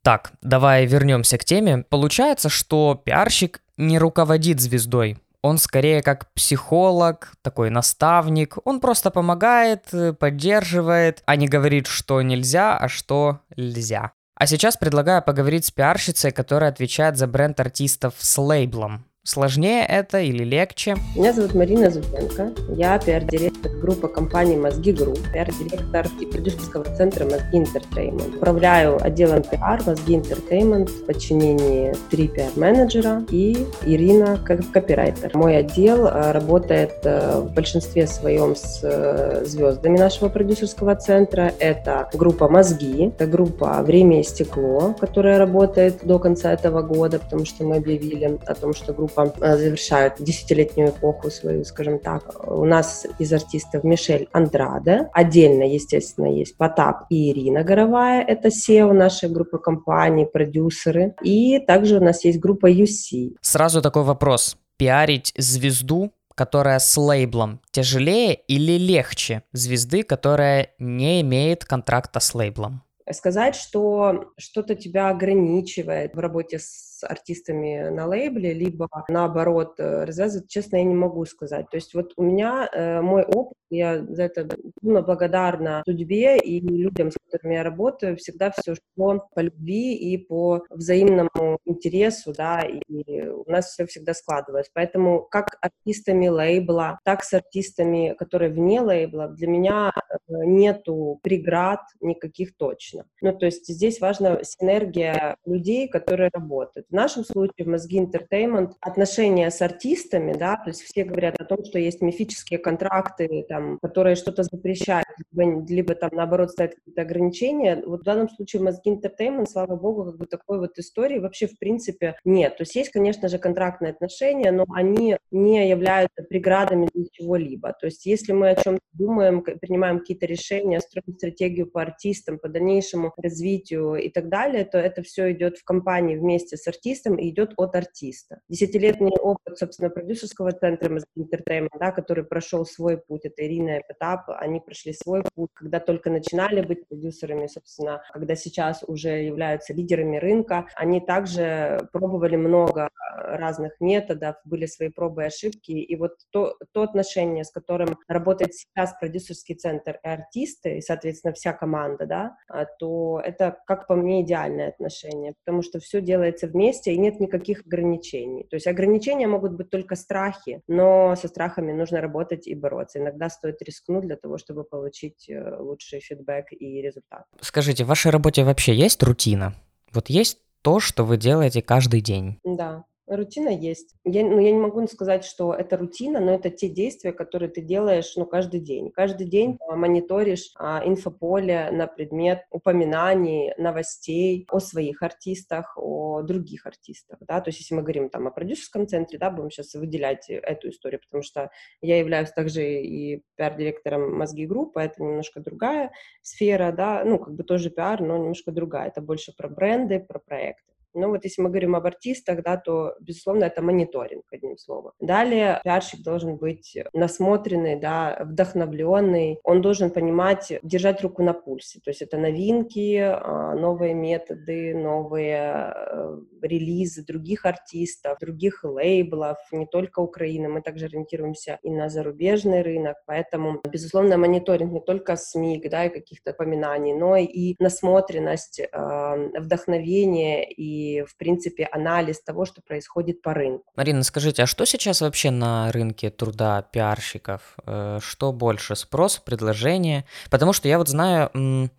Так, 0.03 0.32
давай 0.41 0.86
вернемся 0.86 1.38
к 1.38 1.45
теме. 1.45 1.84
Получается, 1.89 2.49
что 2.49 2.99
пиарщик 3.03 3.61
не 3.78 3.99
руководит 3.99 4.59
звездой. 4.59 5.17
Он 5.43 5.57
скорее 5.57 6.01
как 6.03 6.32
психолог, 6.34 7.34
такой 7.41 7.69
наставник. 7.72 8.57
Он 8.63 8.80
просто 8.80 9.09
помогает, 9.11 9.91
поддерживает, 10.19 11.24
а 11.26 11.36
не 11.36 11.47
говорит, 11.47 11.88
что 11.88 12.22
нельзя, 12.22 12.78
а 12.78 12.88
что 12.88 13.39
нельзя. 13.55 14.11
А 14.41 14.47
сейчас 14.47 14.75
предлагаю 14.75 15.21
поговорить 15.21 15.65
с 15.65 15.71
пиарщицей, 15.71 16.31
которая 16.31 16.71
отвечает 16.71 17.15
за 17.15 17.27
бренд 17.27 17.59
артистов 17.59 18.15
с 18.17 18.41
лейблом. 18.41 19.05
Сложнее 19.24 19.86
это 19.86 20.19
или 20.19 20.43
легче? 20.43 20.95
Меня 21.15 21.32
зовут 21.32 21.53
Марина 21.53 21.91
Зубенко. 21.91 22.53
Я 22.69 22.97
пиар-директор 22.97 23.72
группы 23.72 24.07
компании 24.07 24.55
«Мозги 24.55 24.91
Group», 24.91 25.19
пиар-директор 25.32 26.07
продюсерского 26.32 26.86
центра 26.95 27.26
«Мозги 27.26 27.59
Entertainment». 27.59 28.38
Управляю 28.38 28.97
отделом 28.99 29.43
пиар 29.43 29.80
«Мозги 29.86 30.15
Entertainment» 30.15 30.88
в 30.88 31.05
подчинении 31.05 31.93
три 32.09 32.30
пиар-менеджера 32.30 33.24
и 33.30 33.67
Ирина 33.86 34.39
как 34.43 34.61
копирайтер. 34.72 35.38
Мой 35.38 35.57
отдел 35.57 36.07
э, 36.07 36.32
работает 36.32 36.93
э, 37.03 37.41
в 37.41 37.53
большинстве 37.53 38.07
своем 38.07 38.55
с 38.55 38.80
э, 38.82 39.45
звездами 39.45 39.99
нашего 39.99 40.30
продюсерского 40.30 40.95
центра. 40.95 41.53
Это 41.59 42.09
группа 42.11 42.49
«Мозги», 42.49 43.09
это 43.15 43.28
группа 43.28 43.84
«Время 43.84 44.22
и 44.22 44.24
стекло», 44.24 44.95
которая 44.99 45.38
работает 45.38 45.99
до 46.03 46.17
конца 46.17 46.51
этого 46.51 46.82
года, 46.82 47.19
потому 47.19 47.45
что 47.45 47.63
мы 47.63 47.76
объявили 47.76 48.39
о 48.47 48.55
том, 48.55 48.74
что 48.74 48.93
группа 48.93 49.11
группа 49.16 49.34
э, 49.41 49.57
завершают 49.57 50.16
десятилетнюю 50.20 50.89
эпоху 50.89 51.30
свою, 51.30 51.64
скажем 51.64 51.99
так. 51.99 52.24
У 52.47 52.66
нас 52.66 53.05
из 53.20 53.34
артистов 53.34 53.84
Мишель 53.84 54.28
Андраде. 54.32 55.09
Отдельно, 55.14 55.64
естественно, 55.64 56.28
есть 56.28 56.57
Потап 56.57 57.05
и 57.09 57.32
Ирина 57.32 57.64
Горовая. 57.64 58.24
Это 58.24 58.49
SEO 58.49 58.93
нашей 58.93 59.30
группы 59.30 59.57
компаний, 59.57 60.26
продюсеры. 60.26 61.16
И 61.24 61.59
также 61.59 61.97
у 61.97 62.03
нас 62.03 62.24
есть 62.26 62.39
группа 62.39 62.72
UC. 62.72 63.36
Сразу 63.41 63.82
такой 63.82 64.03
вопрос. 64.03 64.57
Пиарить 64.78 65.34
звезду 65.38 66.12
которая 66.34 66.80
с 66.80 66.97
лейблом, 66.97 67.59
тяжелее 67.72 68.34
или 68.34 68.78
легче 68.78 69.43
звезды, 69.51 70.01
которая 70.01 70.70
не 70.80 71.22
имеет 71.22 71.66
контракта 71.66 72.20
с 72.20 72.34
лейблом? 72.34 72.82
Сказать, 73.12 73.55
что 73.55 74.32
что-то 74.38 74.74
тебя 74.74 75.09
ограничивает 75.09 76.16
в 76.16 76.20
работе 76.20 76.57
с 76.57 76.90
артистами 77.04 77.89
на 77.89 78.06
лейбле, 78.08 78.54
либо 78.54 78.88
наоборот 79.10 79.80
э, 79.80 80.04
развязывать, 80.04 80.49
честно, 80.49 80.78
я 80.78 80.84
не 80.84 80.95
могу 80.95 81.26
сказать. 81.26 81.70
То 81.70 81.78
есть 81.78 81.93
вот 81.93 82.14
у 82.18 82.24
меня 82.24 82.70
э, 82.72 83.02
мой 83.02 83.24
опыт, 83.24 83.58
я 83.70 84.04
за 84.06 84.24
это 84.24 84.43
безумно 84.43 85.02
благодарна 85.02 85.82
судьбе 85.86 86.38
и 86.38 86.60
людям, 86.60 87.10
с 87.10 87.16
которыми 87.26 87.56
я 87.56 87.64
работаю, 87.64 88.18
всегда 88.18 88.52
все 88.52 88.76
шло 88.76 89.28
по 89.34 89.39
любви 89.39 89.95
и 89.95 90.18
по 90.18 90.64
взаимному 90.70 91.60
интересу, 91.66 92.34
да, 92.38 92.62
и 92.62 93.30
у 93.30 93.49
нас 93.49 93.72
все 93.72 93.86
всегда 93.86 94.14
складывалось. 94.14 94.70
Поэтому 94.74 95.22
как 95.30 95.58
артистами 95.62 96.28
лейбла, 96.28 96.99
так 97.04 97.24
с 97.24 97.34
артистами, 97.34 98.14
которые 98.18 98.52
вне 98.52 98.82
лейбла, 98.82 99.30
для 99.30 99.47
меня 99.47 99.91
э, 99.95 100.16
нету 100.28 101.20
преград 101.24 101.82
никаких 102.02 102.56
точно. 102.58 103.06
Ну, 103.22 103.38
то 103.38 103.45
есть 103.45 103.68
здесь 103.68 104.02
важна 104.02 104.43
синергия 104.43 105.38
людей, 105.45 105.88
которые 105.88 106.30
работают. 106.34 106.88
В 106.91 106.93
нашем 106.93 107.23
случае 107.23 107.65
в 107.65 107.67
Мозги 107.67 108.01
Entertainment 108.01 108.73
отношения 108.81 109.49
с 109.49 109.61
артистами, 109.61 110.33
да, 110.33 110.57
то 110.57 110.71
есть 110.71 110.81
все 110.81 111.05
говорят 111.05 111.39
о 111.39 111.45
том, 111.45 111.63
что 111.63 111.79
есть 111.79 112.01
мифические 112.01 112.59
контракты, 112.59 113.45
там, 113.47 113.79
которые 113.81 114.17
что-то 114.17 114.43
запрещают, 114.43 115.07
либо, 115.31 115.65
либо 115.69 115.95
там 115.95 116.09
наоборот 116.11 116.51
ставят 116.51 116.75
какие-то 116.75 117.03
ограничения. 117.03 117.81
Вот 117.85 118.01
в 118.01 118.03
данном 118.03 118.27
случае 118.27 118.59
в 118.59 118.65
Мозги 118.65 118.91
Entertainment, 118.91 119.45
слава 119.45 119.77
богу, 119.77 120.03
как 120.03 120.17
бы 120.17 120.25
такой 120.25 120.59
вот 120.59 120.77
истории 120.79 121.19
вообще 121.19 121.47
в 121.47 121.57
принципе 121.57 122.17
нет. 122.25 122.57
То 122.57 122.63
есть 122.63 122.75
есть, 122.75 122.91
конечно 122.91 123.29
же, 123.29 123.37
контрактные 123.37 123.91
отношения, 123.93 124.51
но 124.51 124.65
они 124.75 125.15
не 125.31 125.69
являются 125.69 126.23
преградами 126.23 126.89
для 126.93 127.05
чего-либо. 127.09 127.71
То 127.71 127.85
есть 127.85 128.05
если 128.05 128.33
мы 128.33 128.49
о 128.49 128.61
чем-то 128.61 128.81
думаем, 128.91 129.43
принимаем 129.43 129.99
какие-то 129.99 130.25
решения, 130.25 130.81
строим 130.81 131.15
стратегию 131.15 131.67
по 131.67 131.83
артистам, 131.83 132.37
по 132.37 132.49
дальнейшему 132.49 133.13
развитию 133.15 133.95
и 133.95 134.09
так 134.09 134.27
далее, 134.27 134.65
то 134.65 134.77
это 134.77 135.03
все 135.03 135.31
идет 135.31 135.57
в 135.57 135.63
компании 135.63 136.17
вместе 136.17 136.57
с 136.57 136.67
артистом, 136.67 136.80
артистом 136.82 137.15
и 137.17 137.29
идет 137.29 137.53
от 137.57 137.75
артиста. 137.75 138.39
Десятилетний 138.49 139.15
опыт, 139.19 139.57
собственно, 139.57 139.89
продюсерского 139.89 140.51
центра 140.51 140.99
Entertainment, 141.17 141.69
да, 141.79 141.91
который 141.91 142.23
прошел 142.23 142.65
свой 142.65 142.97
путь, 142.97 143.25
это 143.25 143.45
Ирина 143.45 143.77
и 143.77 143.82
Потап, 143.88 144.29
они 144.39 144.59
прошли 144.59 144.93
свой 144.93 145.23
путь, 145.36 145.49
когда 145.53 145.79
только 145.79 146.09
начинали 146.09 146.61
быть 146.61 146.88
продюсерами, 146.88 147.47
собственно, 147.47 148.01
когда 148.13 148.36
сейчас 148.36 148.84
уже 148.88 149.09
являются 149.09 149.73
лидерами 149.73 150.17
рынка, 150.17 150.67
они 150.75 150.99
также 151.01 151.88
пробовали 151.91 152.36
много 152.36 152.89
разных 153.15 153.79
методов, 153.79 154.36
были 154.45 154.65
свои 154.65 154.89
пробы 154.89 155.23
и 155.23 155.25
ошибки, 155.25 155.71
и 155.71 155.95
вот 155.95 156.13
то, 156.32 156.55
то 156.73 156.82
отношение, 156.82 157.43
с 157.43 157.51
которым 157.51 157.97
работает 158.07 158.53
сейчас 158.53 158.93
продюсерский 158.99 159.55
центр 159.55 159.99
и 160.03 160.07
артисты, 160.07 160.77
и, 160.77 160.82
соответственно, 160.82 161.34
вся 161.34 161.53
команда, 161.53 162.05
да, 162.05 162.36
а, 162.47 162.65
то 162.65 163.21
это, 163.23 163.57
как 163.65 163.88
по 163.88 163.95
мне, 163.95 164.21
идеальное 164.21 164.69
отношение, 164.69 165.34
потому 165.43 165.61
что 165.61 165.79
все 165.79 166.01
делается 166.01 166.47
вместе, 166.47 166.70
месте 166.72 166.93
и 166.93 166.97
нет 166.97 167.19
никаких 167.19 167.61
ограничений. 167.65 168.45
То 168.49 168.55
есть 168.55 168.67
ограничения 168.67 169.28
могут 169.28 169.53
быть 169.53 169.69
только 169.69 169.95
страхи, 169.95 170.61
но 170.67 171.15
со 171.15 171.28
страхами 171.28 171.72
нужно 171.72 172.01
работать 172.01 172.47
и 172.47 172.55
бороться. 172.55 172.99
Иногда 172.99 173.30
стоит 173.30 173.61
рискнуть 173.61 174.05
для 174.05 174.15
того, 174.15 174.38
чтобы 174.38 174.63
получить 174.63 175.30
э, 175.30 175.57
лучший 175.59 175.99
фидбэк 175.99 176.47
и 176.51 176.82
результат. 176.82 177.26
Скажите, 177.41 177.84
в 177.84 177.88
вашей 177.88 178.11
работе 178.11 178.43
вообще 178.43 178.74
есть 178.74 179.03
рутина? 179.03 179.53
Вот 179.93 180.09
есть 180.09 180.39
то, 180.61 180.80
что 180.80 181.03
вы 181.03 181.17
делаете 181.17 181.61
каждый 181.61 182.01
день? 182.01 182.39
Да, 182.43 182.86
Рутина 183.16 183.49
есть. 183.49 183.95
Я, 184.05 184.24
ну, 184.24 184.39
я 184.39 184.51
не 184.51 184.59
могу 184.59 184.86
сказать, 184.88 185.26
что 185.26 185.53
это 185.53 185.78
рутина, 185.78 186.20
но 186.20 186.34
это 186.34 186.49
те 186.49 186.70
действия, 186.70 187.12
которые 187.12 187.49
ты 187.49 187.62
делаешь 187.62 188.14
ну, 188.16 188.26
каждый 188.26 188.62
день. 188.62 188.89
Каждый 188.91 189.28
день 189.28 189.59
мониторишь 189.68 190.51
а, 190.55 190.82
инфополе 190.86 191.70
на 191.72 191.88
предмет 191.88 192.45
упоминаний, 192.49 193.53
новостей 193.57 194.47
о 194.49 194.59
своих 194.59 195.03
артистах, 195.03 195.78
о 195.78 196.22
других 196.22 196.66
артистах. 196.66 197.20
Да? 197.28 197.41
То 197.41 197.49
есть 197.49 197.59
если 197.59 197.76
мы 197.76 197.82
говорим 197.82 198.09
там, 198.09 198.28
о 198.28 198.32
продюсерском 198.32 198.88
центре, 198.88 199.20
да, 199.20 199.30
будем 199.30 199.51
сейчас 199.51 199.74
выделять 199.74 200.30
эту 200.30 200.70
историю, 200.70 201.01
потому 201.01 201.22
что 201.22 201.51
я 201.82 201.99
являюсь 201.99 202.32
также 202.32 202.64
и 202.82 203.24
пиар-директором 203.36 204.18
мозги 204.18 204.45
группы, 204.45 204.80
это 204.80 205.03
немножко 205.03 205.41
другая 205.41 205.91
сфера, 206.22 206.72
да, 206.72 207.03
ну, 207.03 207.20
как 207.20 207.36
бы 207.36 207.43
тоже 207.43 207.70
пиар, 207.70 208.01
но 208.01 208.18
немножко 208.18 208.51
другая. 208.51 208.88
Это 208.88 209.01
больше 209.01 209.34
про 209.36 209.49
бренды, 209.49 209.99
про 209.99 210.20
проекты. 210.20 210.72
Ну 210.93 211.09
вот 211.09 211.23
если 211.23 211.41
мы 211.41 211.49
говорим 211.49 211.75
об 211.75 211.85
артистах, 211.85 212.43
да, 212.43 212.57
то, 212.57 212.95
безусловно, 212.99 213.45
это 213.45 213.61
мониторинг, 213.61 214.25
одним 214.31 214.57
словом. 214.57 214.91
Далее 214.99 215.59
пиарщик 215.63 216.03
должен 216.03 216.37
быть 216.37 216.77
насмотренный, 216.93 217.79
да, 217.79 218.17
вдохновленный, 218.25 219.39
он 219.43 219.61
должен 219.61 219.91
понимать, 219.91 220.59
держать 220.63 221.01
руку 221.01 221.23
на 221.23 221.33
пульсе, 221.33 221.79
то 221.83 221.89
есть 221.89 222.01
это 222.01 222.17
новинки, 222.17 222.97
а, 222.97 223.55
новые 223.55 223.93
методы, 223.93 224.75
новые 224.75 225.73
э, 225.75 226.17
релизы 226.41 227.05
других 227.05 227.45
артистов, 227.45 228.17
других 228.19 228.63
лейблов, 228.63 229.37
не 229.51 229.65
только 229.65 229.99
Украины, 229.99 230.49
мы 230.49 230.61
также 230.61 230.85
ориентируемся 230.85 231.59
и 231.63 231.69
на 231.71 231.89
зарубежный 231.89 232.61
рынок, 232.61 232.97
поэтому, 233.05 233.61
безусловно, 233.71 234.17
мониторинг 234.17 234.71
не 234.71 234.81
только 234.81 235.15
СМИ, 235.15 235.61
да, 235.69 235.85
и 235.85 235.89
каких-то 235.89 236.33
поминаний, 236.33 236.93
но 236.93 237.15
и 237.15 237.55
насмотренность, 237.59 238.61
а, 238.71 239.15
вдохновение 239.37 240.51
и 240.51 240.80
в 241.07 241.15
принципе, 241.17 241.67
анализ 241.71 242.21
того, 242.21 242.45
что 242.45 242.61
происходит 242.61 243.21
по 243.21 243.34
рынку. 243.34 243.65
Марина, 243.75 244.03
скажите, 244.03 244.43
а 244.43 244.45
что 244.47 244.65
сейчас 244.65 245.01
вообще 245.01 245.32
на 245.32 245.71
рынке 245.71 246.09
труда 246.09 246.61
пиарщиков? 246.61 247.55
Э, 247.65 247.99
что 248.01 248.32
больше, 248.32 248.75
спрос, 248.75 249.17
предложение? 249.19 250.05
Потому 250.29 250.53
что 250.53 250.67
я 250.67 250.77
вот 250.77 250.88
знаю, 250.88 251.69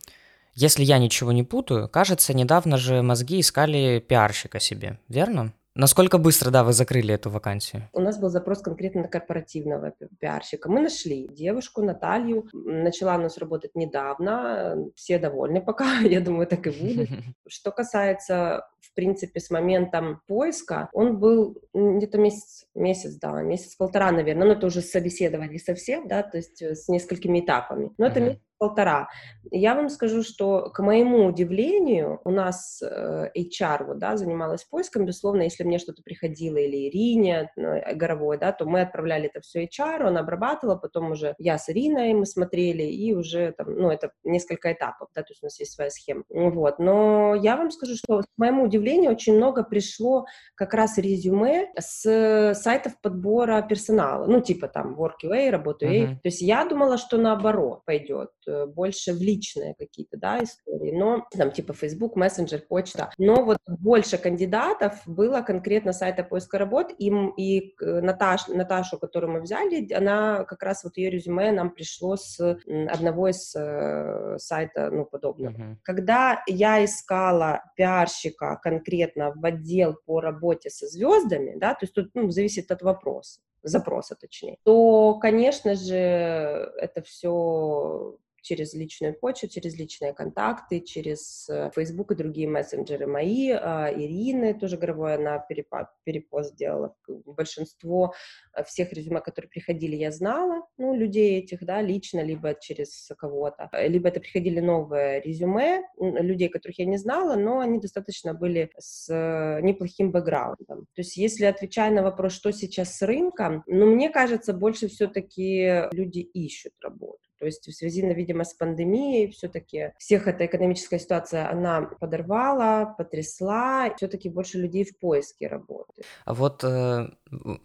если 0.55 0.85
я 0.85 0.99
ничего 0.99 1.33
не 1.33 1.43
путаю, 1.43 1.89
кажется, 1.89 2.35
недавно 2.35 2.77
же 2.77 3.03
мозги 3.03 3.41
искали 3.41 4.05
пиарщика 4.07 4.61
себе, 4.61 4.99
верно? 5.09 5.53
Насколько 5.75 6.19
быстро, 6.19 6.51
да, 6.51 6.65
вы 6.65 6.75
закрыли 6.75 7.15
эту 7.15 7.31
вакансию? 7.31 7.89
У 7.93 8.01
нас 8.01 8.19
был 8.19 8.29
запрос 8.29 8.61
конкретно 8.61 9.03
на 9.03 9.09
корпоративного 9.09 9.95
пиарщика. 10.21 10.71
Мы 10.71 10.81
нашли 10.81 11.29
девушку 11.29 11.83
Наталью, 11.83 12.47
начала 12.53 13.17
у 13.17 13.23
нас 13.23 13.39
работать 13.39 13.75
недавно, 13.75 14.77
все 14.95 15.19
довольны 15.19 15.63
пока, 15.63 15.99
я 16.01 16.21
думаю, 16.21 16.47
так 16.47 16.67
и 16.67 16.71
будет. 16.71 17.09
Что 17.49 17.71
касается 17.71 18.69
в 18.83 18.95
принципе, 18.95 19.41
с 19.41 19.51
моментом 19.51 20.21
поиска, 20.27 20.89
он 20.93 21.19
был 21.19 21.57
где-то 21.73 22.19
месяц, 22.19 22.67
месяц, 22.75 23.15
да, 23.15 23.43
месяц-полтора, 23.43 24.11
наверное, 24.13 24.49
но 24.49 24.53
это 24.55 24.67
уже 24.67 24.83
собеседование 24.83 25.59
совсем, 25.59 26.09
да, 26.09 26.23
то 26.23 26.37
есть 26.37 26.61
с 26.61 26.89
несколькими 26.89 27.41
этапами. 27.41 27.91
Но 27.97 28.07
mm-hmm. 28.07 28.11
это 28.11 28.21
месяц 28.21 28.43
полтора. 28.63 29.09
Я 29.51 29.75
вам 29.75 29.89
скажу, 29.89 30.23
что, 30.23 30.71
к 30.71 30.81
моему 30.85 31.27
удивлению, 31.27 32.21
у 32.23 32.31
нас 32.31 32.81
э, 32.81 33.29
HR 33.37 33.87
вот, 33.87 33.99
да, 33.99 34.17
занималась 34.17 34.63
поиском, 34.63 35.05
безусловно, 35.05 35.43
если 35.43 35.65
мне 35.65 35.79
что-то 35.79 36.01
приходило, 36.05 36.59
или 36.59 36.89
Ирине 36.89 37.51
ну, 37.57 37.81
Горовой, 37.97 38.39
да, 38.39 38.53
то 38.53 38.65
мы 38.65 38.83
отправляли 38.83 39.27
это 39.27 39.41
все 39.41 39.65
HR, 39.65 40.07
он 40.07 40.17
обрабатывал, 40.17 40.79
потом 40.79 41.11
уже 41.11 41.35
я 41.39 41.59
с 41.59 41.69
Ириной 41.71 42.15
мы 42.15 42.25
смотрели, 42.25 42.85
и 42.85 43.13
уже 43.13 43.51
там, 43.51 43.75
ну, 43.75 43.91
это 43.91 44.13
несколько 44.23 44.73
этапов, 44.73 45.09
да, 45.13 45.23
то 45.23 45.33
есть 45.33 45.43
у 45.43 45.47
нас 45.47 45.59
есть 45.59 45.73
своя 45.73 45.91
схема. 45.91 46.23
Вот, 46.29 46.79
но 46.79 47.35
я 47.35 47.57
вам 47.57 47.73
скажу, 47.73 47.97
что, 47.97 48.21
к 48.21 48.27
моему 48.37 48.69
удивлению, 48.73 49.13
очень 49.13 49.37
много 49.37 49.63
пришло 49.63 50.27
как 50.55 50.75
раз 50.75 50.99
резюме 50.99 51.69
с 51.79 52.55
сайтов 52.55 53.01
подбора 53.01 53.63
персонала, 53.63 54.27
ну, 54.27 54.41
типа 54.41 54.69
там 54.69 54.99
Workaway, 54.99 55.51
Работа.ua, 55.51 55.91
uh-huh. 55.91 56.15
то 56.15 56.29
есть 56.29 56.41
я 56.41 56.65
думала, 56.65 56.99
что 56.99 57.19
наоборот 57.19 57.85
пойдет, 57.85 58.31
Э, 58.47 58.67
больше 58.67 59.13
в 59.13 59.21
личные 59.21 59.75
какие-то, 59.75 60.17
да, 60.17 60.43
истории, 60.43 60.93
но 60.93 61.27
там 61.37 61.51
типа 61.51 61.73
Facebook, 61.73 62.17
мессенджер, 62.17 62.63
почта, 62.69 63.11
но 63.19 63.45
вот 63.45 63.59
больше 63.67 64.19
кандидатов 64.19 65.01
было 65.07 65.43
конкретно 65.43 65.93
сайта 65.93 66.25
поиска 66.25 66.59
работ, 66.59 66.93
и, 66.99 67.11
и 67.37 67.75
Наташ, 67.81 68.49
Наташу, 68.49 68.99
которую 68.99 69.33
мы 69.33 69.41
взяли, 69.41 69.93
она 69.93 70.45
как 70.45 70.63
раз 70.63 70.85
вот 70.85 70.97
ее 70.97 71.11
резюме 71.11 71.53
нам 71.53 71.71
пришло 71.71 72.17
с 72.17 72.41
одного 72.41 73.29
из 73.29 73.55
э, 73.55 74.37
сайта, 74.39 74.91
ну, 74.91 75.05
подобного. 75.05 75.53
Uh-huh. 75.53 75.77
Когда 75.83 76.43
я 76.47 76.85
искала 76.85 77.63
пиарщика 77.77 78.57
конкретно 78.63 79.33
в 79.35 79.45
отдел 79.45 79.97
по 80.07 80.21
работе 80.21 80.71
со 80.71 80.87
звездами, 80.87 81.55
да, 81.57 81.73
то 81.75 81.85
есть 81.85 81.95
тут, 81.95 82.11
ну, 82.15 82.31
зависит 82.31 82.71
от 82.71 82.83
вопроса, 82.83 83.41
запроса 83.63 84.17
точнее, 84.17 84.57
то, 84.65 85.19
конечно 85.21 85.75
же, 85.75 85.97
это 85.97 87.03
все 87.03 88.17
через 88.43 88.75
личную 88.75 89.15
почту, 89.15 89.49
через 89.49 89.79
личные 89.79 90.13
контакты, 90.13 90.81
через 90.81 91.49
э, 91.49 91.71
Facebook 91.75 92.13
и 92.13 92.17
другие 92.17 92.49
мессенджеры 92.49 93.07
мои. 93.07 93.51
А, 93.51 93.91
Ирины 93.93 94.55
тоже 94.55 94.77
Горовой, 94.77 95.15
она 95.15 95.39
перепост 95.39 96.53
сделала. 96.53 96.95
Большинство 97.09 98.15
э, 98.53 98.65
всех 98.65 98.93
резюме, 98.93 99.21
которые 99.21 99.49
приходили, 99.49 99.97
я 99.97 100.11
знала, 100.11 100.67
ну, 100.77 100.95
людей 100.95 101.39
этих, 101.39 101.65
да, 101.65 101.81
лично, 101.81 102.21
либо 102.21 102.55
через 102.55 103.11
кого-то. 103.17 103.71
Либо 103.73 104.09
это 104.09 104.21
приходили 104.21 104.61
новые 104.61 105.21
резюме 105.21 105.83
людей, 105.99 106.49
которых 106.49 106.79
я 106.79 106.87
не 106.87 106.99
знала, 106.99 107.37
но 107.37 107.61
они 107.61 107.81
достаточно 107.81 108.35
были 108.35 108.71
с 108.79 109.09
э, 109.09 109.61
неплохим 109.63 110.11
бэкграундом. 110.11 110.87
То 110.95 111.01
есть, 111.01 111.17
если 111.17 111.45
отвечая 111.45 111.91
на 111.93 112.03
вопрос, 112.03 112.33
что 112.33 112.51
сейчас 112.51 112.97
с 112.97 113.03
рынком, 113.03 113.63
ну, 113.67 113.87
мне 113.87 114.11
кажется, 114.11 114.53
больше 114.53 114.89
все-таки 114.89 115.89
люди 115.93 116.21
ищут 116.21 116.73
работу. 116.83 117.32
То 117.43 117.47
есть 117.47 117.67
в 117.67 117.73
связи, 117.73 118.03
видимо, 118.03 118.45
с 118.45 118.55
пандемией 118.55 119.33
все-таки 119.33 119.91
всех 119.99 120.29
эта 120.29 120.47
экономическая 120.47 121.01
ситуация, 121.01 121.51
она 121.51 121.83
подорвала, 121.99 122.95
потрясла, 122.97 123.93
все-таки 123.97 124.29
больше 124.29 124.59
людей 124.59 124.85
в 124.85 124.97
поиске 124.97 125.49
работы. 125.49 126.05
А 126.25 126.35
вот 126.35 126.63
э, 126.63 127.09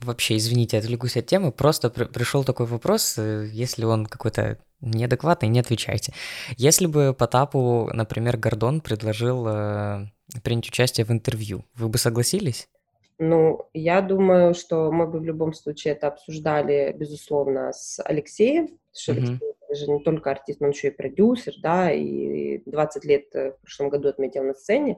вообще, 0.01 0.37
извините, 0.37 0.79
отвлекусь 0.79 1.15
от 1.15 1.27
темы, 1.27 1.51
просто 1.51 1.91
при- 1.91 2.05
пришел 2.05 2.43
такой 2.43 2.65
вопрос, 2.65 3.19
э, 3.19 3.49
если 3.51 3.85
он 3.85 4.07
какой-то 4.07 4.57
неадекватный, 4.81 5.49
не 5.49 5.59
отвечайте. 5.59 6.11
Если 6.57 6.87
бы 6.87 7.13
Потапу, 7.13 7.91
например, 7.93 8.37
Гордон 8.37 8.81
предложил 8.81 9.47
э, 9.47 10.07
принять 10.43 10.69
участие 10.69 11.05
в 11.05 11.11
интервью, 11.11 11.65
вы 11.75 11.87
бы 11.87 11.99
согласились? 11.99 12.67
Ну, 13.19 13.67
я 13.73 14.01
думаю, 14.01 14.53
что 14.53 14.91
мы 14.91 15.07
бы 15.07 15.19
в 15.19 15.23
любом 15.23 15.53
случае 15.53 15.93
это 15.93 16.07
обсуждали, 16.07 16.95
безусловно, 16.97 17.71
с 17.73 18.01
Алексеем, 18.03 18.67
потому 18.67 18.79
что 18.93 19.13
mm-hmm. 19.13 19.39
Же 19.71 19.91
не 19.91 19.99
только 20.03 20.31
артист, 20.31 20.59
но 20.59 20.67
он 20.67 20.71
еще 20.71 20.87
и 20.87 20.91
продюсер, 20.91 21.53
да, 21.61 21.91
и 21.91 22.61
20 22.65 23.05
лет 23.05 23.35
э, 23.35 23.51
в 23.51 23.61
прошлом 23.61 23.89
году 23.89 24.07
отметил 24.07 24.43
на 24.43 24.53
сцене, 24.53 24.97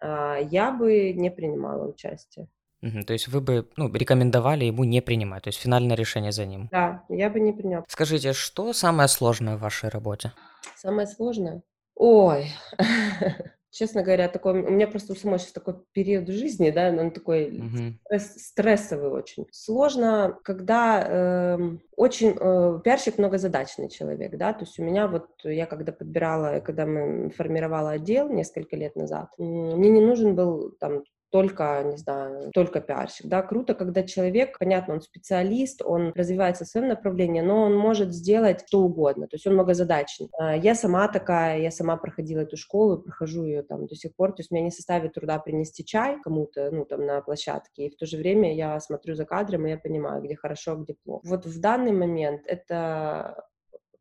а, 0.00 0.38
я 0.38 0.70
бы 0.70 1.12
не 1.12 1.30
принимала 1.30 1.88
участие. 1.88 2.48
Угу, 2.82 3.02
то 3.06 3.12
есть 3.14 3.28
вы 3.28 3.40
бы 3.40 3.68
ну, 3.76 3.92
рекомендовали 3.92 4.64
ему 4.66 4.84
не 4.84 5.00
принимать, 5.00 5.44
то 5.44 5.48
есть 5.48 5.58
финальное 5.58 5.96
решение 5.96 6.30
за 6.30 6.44
ним. 6.44 6.68
Да, 6.70 7.04
я 7.08 7.30
бы 7.30 7.40
не 7.40 7.52
приняла. 7.52 7.84
Скажите, 7.88 8.32
что 8.32 8.72
самое 8.72 9.08
сложное 9.08 9.56
в 9.56 9.60
вашей 9.60 9.88
работе? 9.88 10.32
Самое 10.76 11.06
сложное? 11.06 11.62
Ой, 11.94 12.52
честно 13.76 14.02
говоря, 14.02 14.28
такой, 14.28 14.62
у 14.62 14.70
меня 14.70 14.86
просто 14.86 15.12
у 15.12 15.16
самой 15.16 15.38
сейчас 15.38 15.52
такой 15.52 15.74
период 15.92 16.28
жизни, 16.28 16.70
да, 16.70 16.88
он 16.88 17.10
такой 17.10 17.50
mm-hmm. 17.50 17.92
стресс, 18.04 18.46
стрессовый 18.48 19.10
очень. 19.10 19.46
Сложно, 19.52 20.38
когда 20.42 21.04
э, 21.06 21.58
очень 21.94 22.34
э, 22.38 22.80
пиарщик 22.82 23.18
многозадачный 23.18 23.90
человек, 23.90 24.36
да, 24.36 24.54
то 24.54 24.64
есть 24.64 24.78
у 24.78 24.82
меня 24.82 25.06
вот, 25.08 25.28
я 25.44 25.66
когда 25.66 25.92
подбирала, 25.92 26.60
когда 26.60 26.86
мы 26.86 27.30
формировала 27.30 27.90
отдел 27.90 28.28
несколько 28.30 28.76
лет 28.76 28.96
назад, 28.96 29.28
мне 29.38 29.90
не 29.90 30.00
нужен 30.00 30.34
был 30.34 30.72
там 30.80 31.04
только, 31.30 31.82
не 31.84 31.96
знаю, 31.96 32.50
только 32.52 32.80
пиарщик, 32.80 33.26
да, 33.26 33.42
круто, 33.42 33.74
когда 33.74 34.02
человек, 34.02 34.58
понятно, 34.58 34.94
он 34.94 35.00
специалист, 35.00 35.82
он 35.82 36.12
развивается 36.14 36.64
в 36.64 36.68
своем 36.68 36.88
направлении, 36.88 37.40
но 37.40 37.62
он 37.62 37.76
может 37.76 38.12
сделать 38.12 38.64
что 38.66 38.80
угодно, 38.80 39.26
то 39.26 39.36
есть 39.36 39.46
он 39.46 39.54
многозадачный. 39.54 40.28
А, 40.38 40.56
я 40.56 40.74
сама 40.74 41.08
такая, 41.08 41.60
я 41.60 41.70
сама 41.70 41.96
проходила 41.96 42.40
эту 42.40 42.56
школу, 42.56 42.98
прохожу 42.98 43.44
ее 43.44 43.62
там 43.62 43.86
до 43.86 43.94
сих 43.94 44.14
пор, 44.14 44.32
то 44.32 44.40
есть 44.40 44.50
мне 44.50 44.62
не 44.62 44.70
составит 44.70 45.14
труда 45.14 45.38
принести 45.38 45.84
чай 45.84 46.18
кому-то, 46.22 46.70
ну, 46.70 46.84
там, 46.84 47.04
на 47.04 47.20
площадке, 47.20 47.86
и 47.86 47.90
в 47.90 47.96
то 47.96 48.06
же 48.06 48.16
время 48.16 48.54
я 48.54 48.78
смотрю 48.80 49.14
за 49.14 49.24
кадром, 49.24 49.66
и 49.66 49.70
я 49.70 49.78
понимаю, 49.78 50.22
где 50.22 50.36
хорошо, 50.36 50.72
а 50.72 50.76
где 50.76 50.94
плохо. 50.94 51.26
Вот 51.26 51.46
в 51.46 51.60
данный 51.60 51.92
момент 51.92 52.42
это 52.46 53.44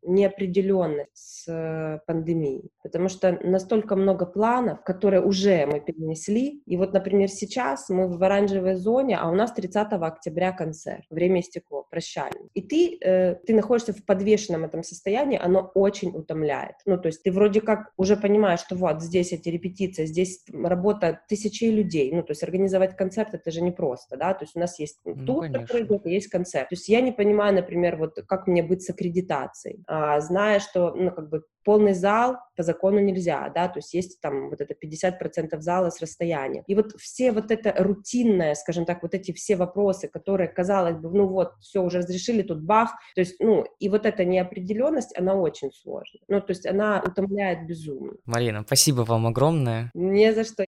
неопределенность 0.06 1.10
с 1.16 1.46
э, 1.48 2.00
пандемией, 2.06 2.70
потому 2.84 3.10
что 3.10 3.38
настолько 3.44 3.96
много 3.96 4.26
планов, 4.26 4.84
которые 4.84 5.22
уже 5.22 5.66
мы 5.66 5.80
перенесли, 5.80 6.62
и 6.66 6.78
вот, 6.78 6.94
например, 6.94 7.30
сейчас 7.30 7.90
мы 7.90 8.08
в 8.08 8.24
оранжевой 8.24 8.76
зоне, 8.76 9.18
а 9.18 9.30
у 9.30 9.36
нас 9.36 9.52
30 9.54 9.94
октября 9.94 10.52
концерт, 10.52 11.04
время 11.10 11.42
истекло, 11.42 11.86
прощальный, 11.90 12.50
и 12.54 12.62
ты, 12.62 12.98
э, 13.02 13.36
ты 13.46 13.54
находишься 13.54 13.94
в 13.94 14.06
подвешенном 14.06 14.64
этом 14.64 14.84
состоянии, 14.84 15.40
оно 15.42 15.72
очень 15.74 16.10
утомляет, 16.10 16.76
ну, 16.86 16.98
то 16.98 17.08
есть 17.08 17.24
ты 17.24 17.32
вроде 17.32 17.62
как 17.62 17.92
уже 17.98 18.16
понимаешь, 18.16 18.60
что 18.60 18.76
вот 18.76 19.02
здесь 19.02 19.32
эти 19.32 19.50
репетиции, 19.50 20.06
здесь 20.06 20.44
работа 20.54 21.22
тысячи 21.28 21.66
людей, 21.66 22.12
ну, 22.14 22.22
то 22.22 22.32
есть 22.32 22.44
организовать 22.44 22.96
концерт 22.96 23.34
это 23.34 23.52
же 23.52 23.62
непросто, 23.62 24.18
да, 24.18 24.34
то 24.34 24.44
есть 24.44 24.56
у 24.56 24.60
нас 24.60 24.80
есть 24.80 25.00
ну, 25.04 25.26
тур, 25.26 25.48
который 25.52 25.84
идет, 25.84 26.06
есть 26.06 26.28
концерт, 26.28 26.70
то 26.70 26.76
есть 26.76 26.88
я 26.90 27.02
не 27.02 27.12
понимаю, 27.12 27.56
например, 27.56 27.98
вот 27.98 28.20
как 28.28 28.48
мне 28.48 28.62
быть 28.62 28.84
с 28.84 28.90
аккредитацией, 28.90 29.84
зная, 30.20 30.60
что, 30.60 30.94
ну, 30.96 31.12
как 31.12 31.30
бы 31.30 31.44
полный 31.66 31.94
зал 31.94 32.38
по 32.56 32.64
закону 32.64 33.00
нельзя, 33.00 33.52
да, 33.54 33.68
то 33.68 33.80
есть 33.80 33.94
есть 33.94 34.22
там 34.22 34.50
вот 34.50 34.62
это 34.62 34.74
50% 34.74 35.60
зала 35.60 35.90
с 35.90 36.00
расстояния. 36.00 36.64
И 36.68 36.76
вот 36.76 36.94
все 37.00 37.32
вот 37.32 37.52
это 37.52 37.74
рутинное, 37.78 38.54
скажем 38.54 38.86
так, 38.86 39.02
вот 39.02 39.16
эти 39.16 39.34
все 39.34 39.56
вопросы, 39.56 40.08
которые, 40.08 40.48
казалось 40.48 40.96
бы, 40.96 41.10
ну 41.10 41.28
вот, 41.28 41.54
все, 41.60 41.82
уже 41.82 41.98
разрешили, 42.00 42.44
тут 42.44 42.62
бах, 42.64 42.92
то 43.16 43.22
есть, 43.22 43.36
ну, 43.40 43.66
и 43.80 43.90
вот 43.90 44.06
эта 44.06 44.24
неопределенность, 44.24 45.18
она 45.18 45.34
очень 45.34 45.72
сложная, 45.72 46.22
ну, 46.28 46.40
то 46.40 46.52
есть 46.52 46.66
она 46.68 47.04
утомляет 47.06 47.68
безумно. 47.68 48.14
Марина, 48.26 48.64
спасибо 48.66 49.02
вам 49.02 49.26
огромное. 49.26 49.90
Не 49.96 50.34
за 50.34 50.44
что. 50.44 50.66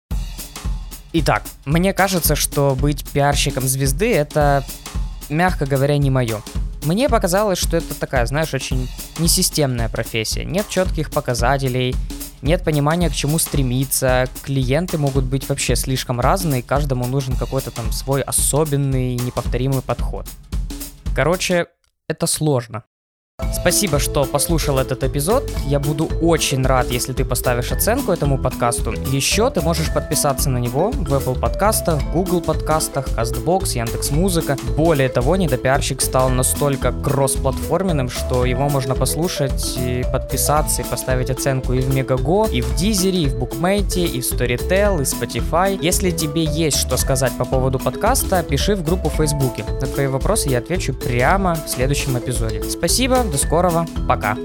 Итак, 1.14 1.44
мне 1.66 1.94
кажется, 1.94 2.36
что 2.36 2.76
быть 2.76 3.10
пиарщиком 3.12 3.64
звезды— 3.64 4.14
это, 4.16 4.64
мягко 5.30 5.66
говоря, 5.66 5.98
не 5.98 6.10
мое. 6.10 6.42
Мне 6.88 7.10
показалось, 7.10 7.60
что 7.60 7.76
это 7.76 7.94
такая, 8.00 8.26
знаешь, 8.28 8.54
очень 8.54 8.88
несистемная 9.20 9.90
профессия. 9.90 10.46
Нет 10.46 10.70
четких 10.70 11.12
показателей, 11.12 11.94
нет 12.42 12.64
понимания, 12.64 13.10
к 13.10 13.14
чему 13.14 13.40
стремиться, 13.40 14.30
клиенты 14.44 14.98
могут 14.98 15.26
быть 15.26 15.50
вообще 15.50 15.76
слишком 15.76 16.22
разные, 16.22 16.64
каждому 16.64 17.06
нужен 17.06 17.36
какой-то 17.36 17.72
там 17.72 17.92
свой 17.92 18.22
особенный, 18.22 19.16
неповторимый 19.16 19.82
подход. 19.82 20.28
Короче, 21.14 21.68
это 22.08 22.26
сложно. 22.26 22.86
Спасибо, 23.68 24.00
что 24.00 24.24
послушал 24.24 24.80
этот 24.80 25.04
эпизод. 25.04 25.52
Я 25.66 25.80
буду 25.80 26.10
очень 26.22 26.66
рад, 26.66 26.90
если 26.90 27.12
ты 27.12 27.26
поставишь 27.26 27.72
оценку 27.72 28.14
этому 28.14 28.38
подкасту. 28.38 28.94
Еще 29.12 29.50
ты 29.50 29.60
можешь 29.60 29.94
подписаться 29.94 30.50
на 30.50 30.58
него 30.58 30.92
в 30.92 31.14
Apple 31.14 31.38
подкастах, 31.38 32.02
Google 32.14 32.42
подкастах, 32.42 33.08
CastBox, 33.10 33.76
Яндекс.Музыка. 33.76 34.56
Более 34.78 35.10
того, 35.10 35.36
недопиарщик 35.36 36.02
стал 36.02 36.30
настолько 36.30 36.92
кроссплатформенным, 36.92 38.10
что 38.10 38.46
его 38.46 38.70
можно 38.70 38.96
послушать 38.96 39.78
и 39.78 40.06
подписаться 40.12 40.82
и 40.82 40.86
поставить 40.86 41.30
оценку 41.30 41.74
и 41.74 41.82
в 41.82 41.94
Мегаго, 41.94 42.46
и 42.46 42.62
в 42.62 42.74
Дизере, 42.76 43.24
и 43.24 43.28
в 43.28 43.38
Букмейте, 43.38 44.06
и 44.06 44.22
в 44.22 44.24
Storytel, 44.24 45.02
и 45.02 45.04
Spotify. 45.04 45.78
Если 45.82 46.12
тебе 46.12 46.46
есть 46.46 46.78
что 46.78 46.98
сказать 46.98 47.34
по 47.38 47.46
поводу 47.46 47.80
подкаста, 47.80 48.42
пиши 48.44 48.76
в 48.76 48.84
группу 48.84 49.10
в 49.10 49.16
Фейсбуке. 49.16 49.64
На 49.82 49.88
твои 49.88 50.08
вопросы 50.08 50.50
я 50.50 50.60
отвечу 50.60 50.94
прямо 50.94 51.56
в 51.56 51.70
следующем 51.70 52.18
эпизоде. 52.18 52.64
Спасибо, 52.64 53.26
до 53.32 53.38
скорого, 53.38 53.86
пока. 54.08 54.38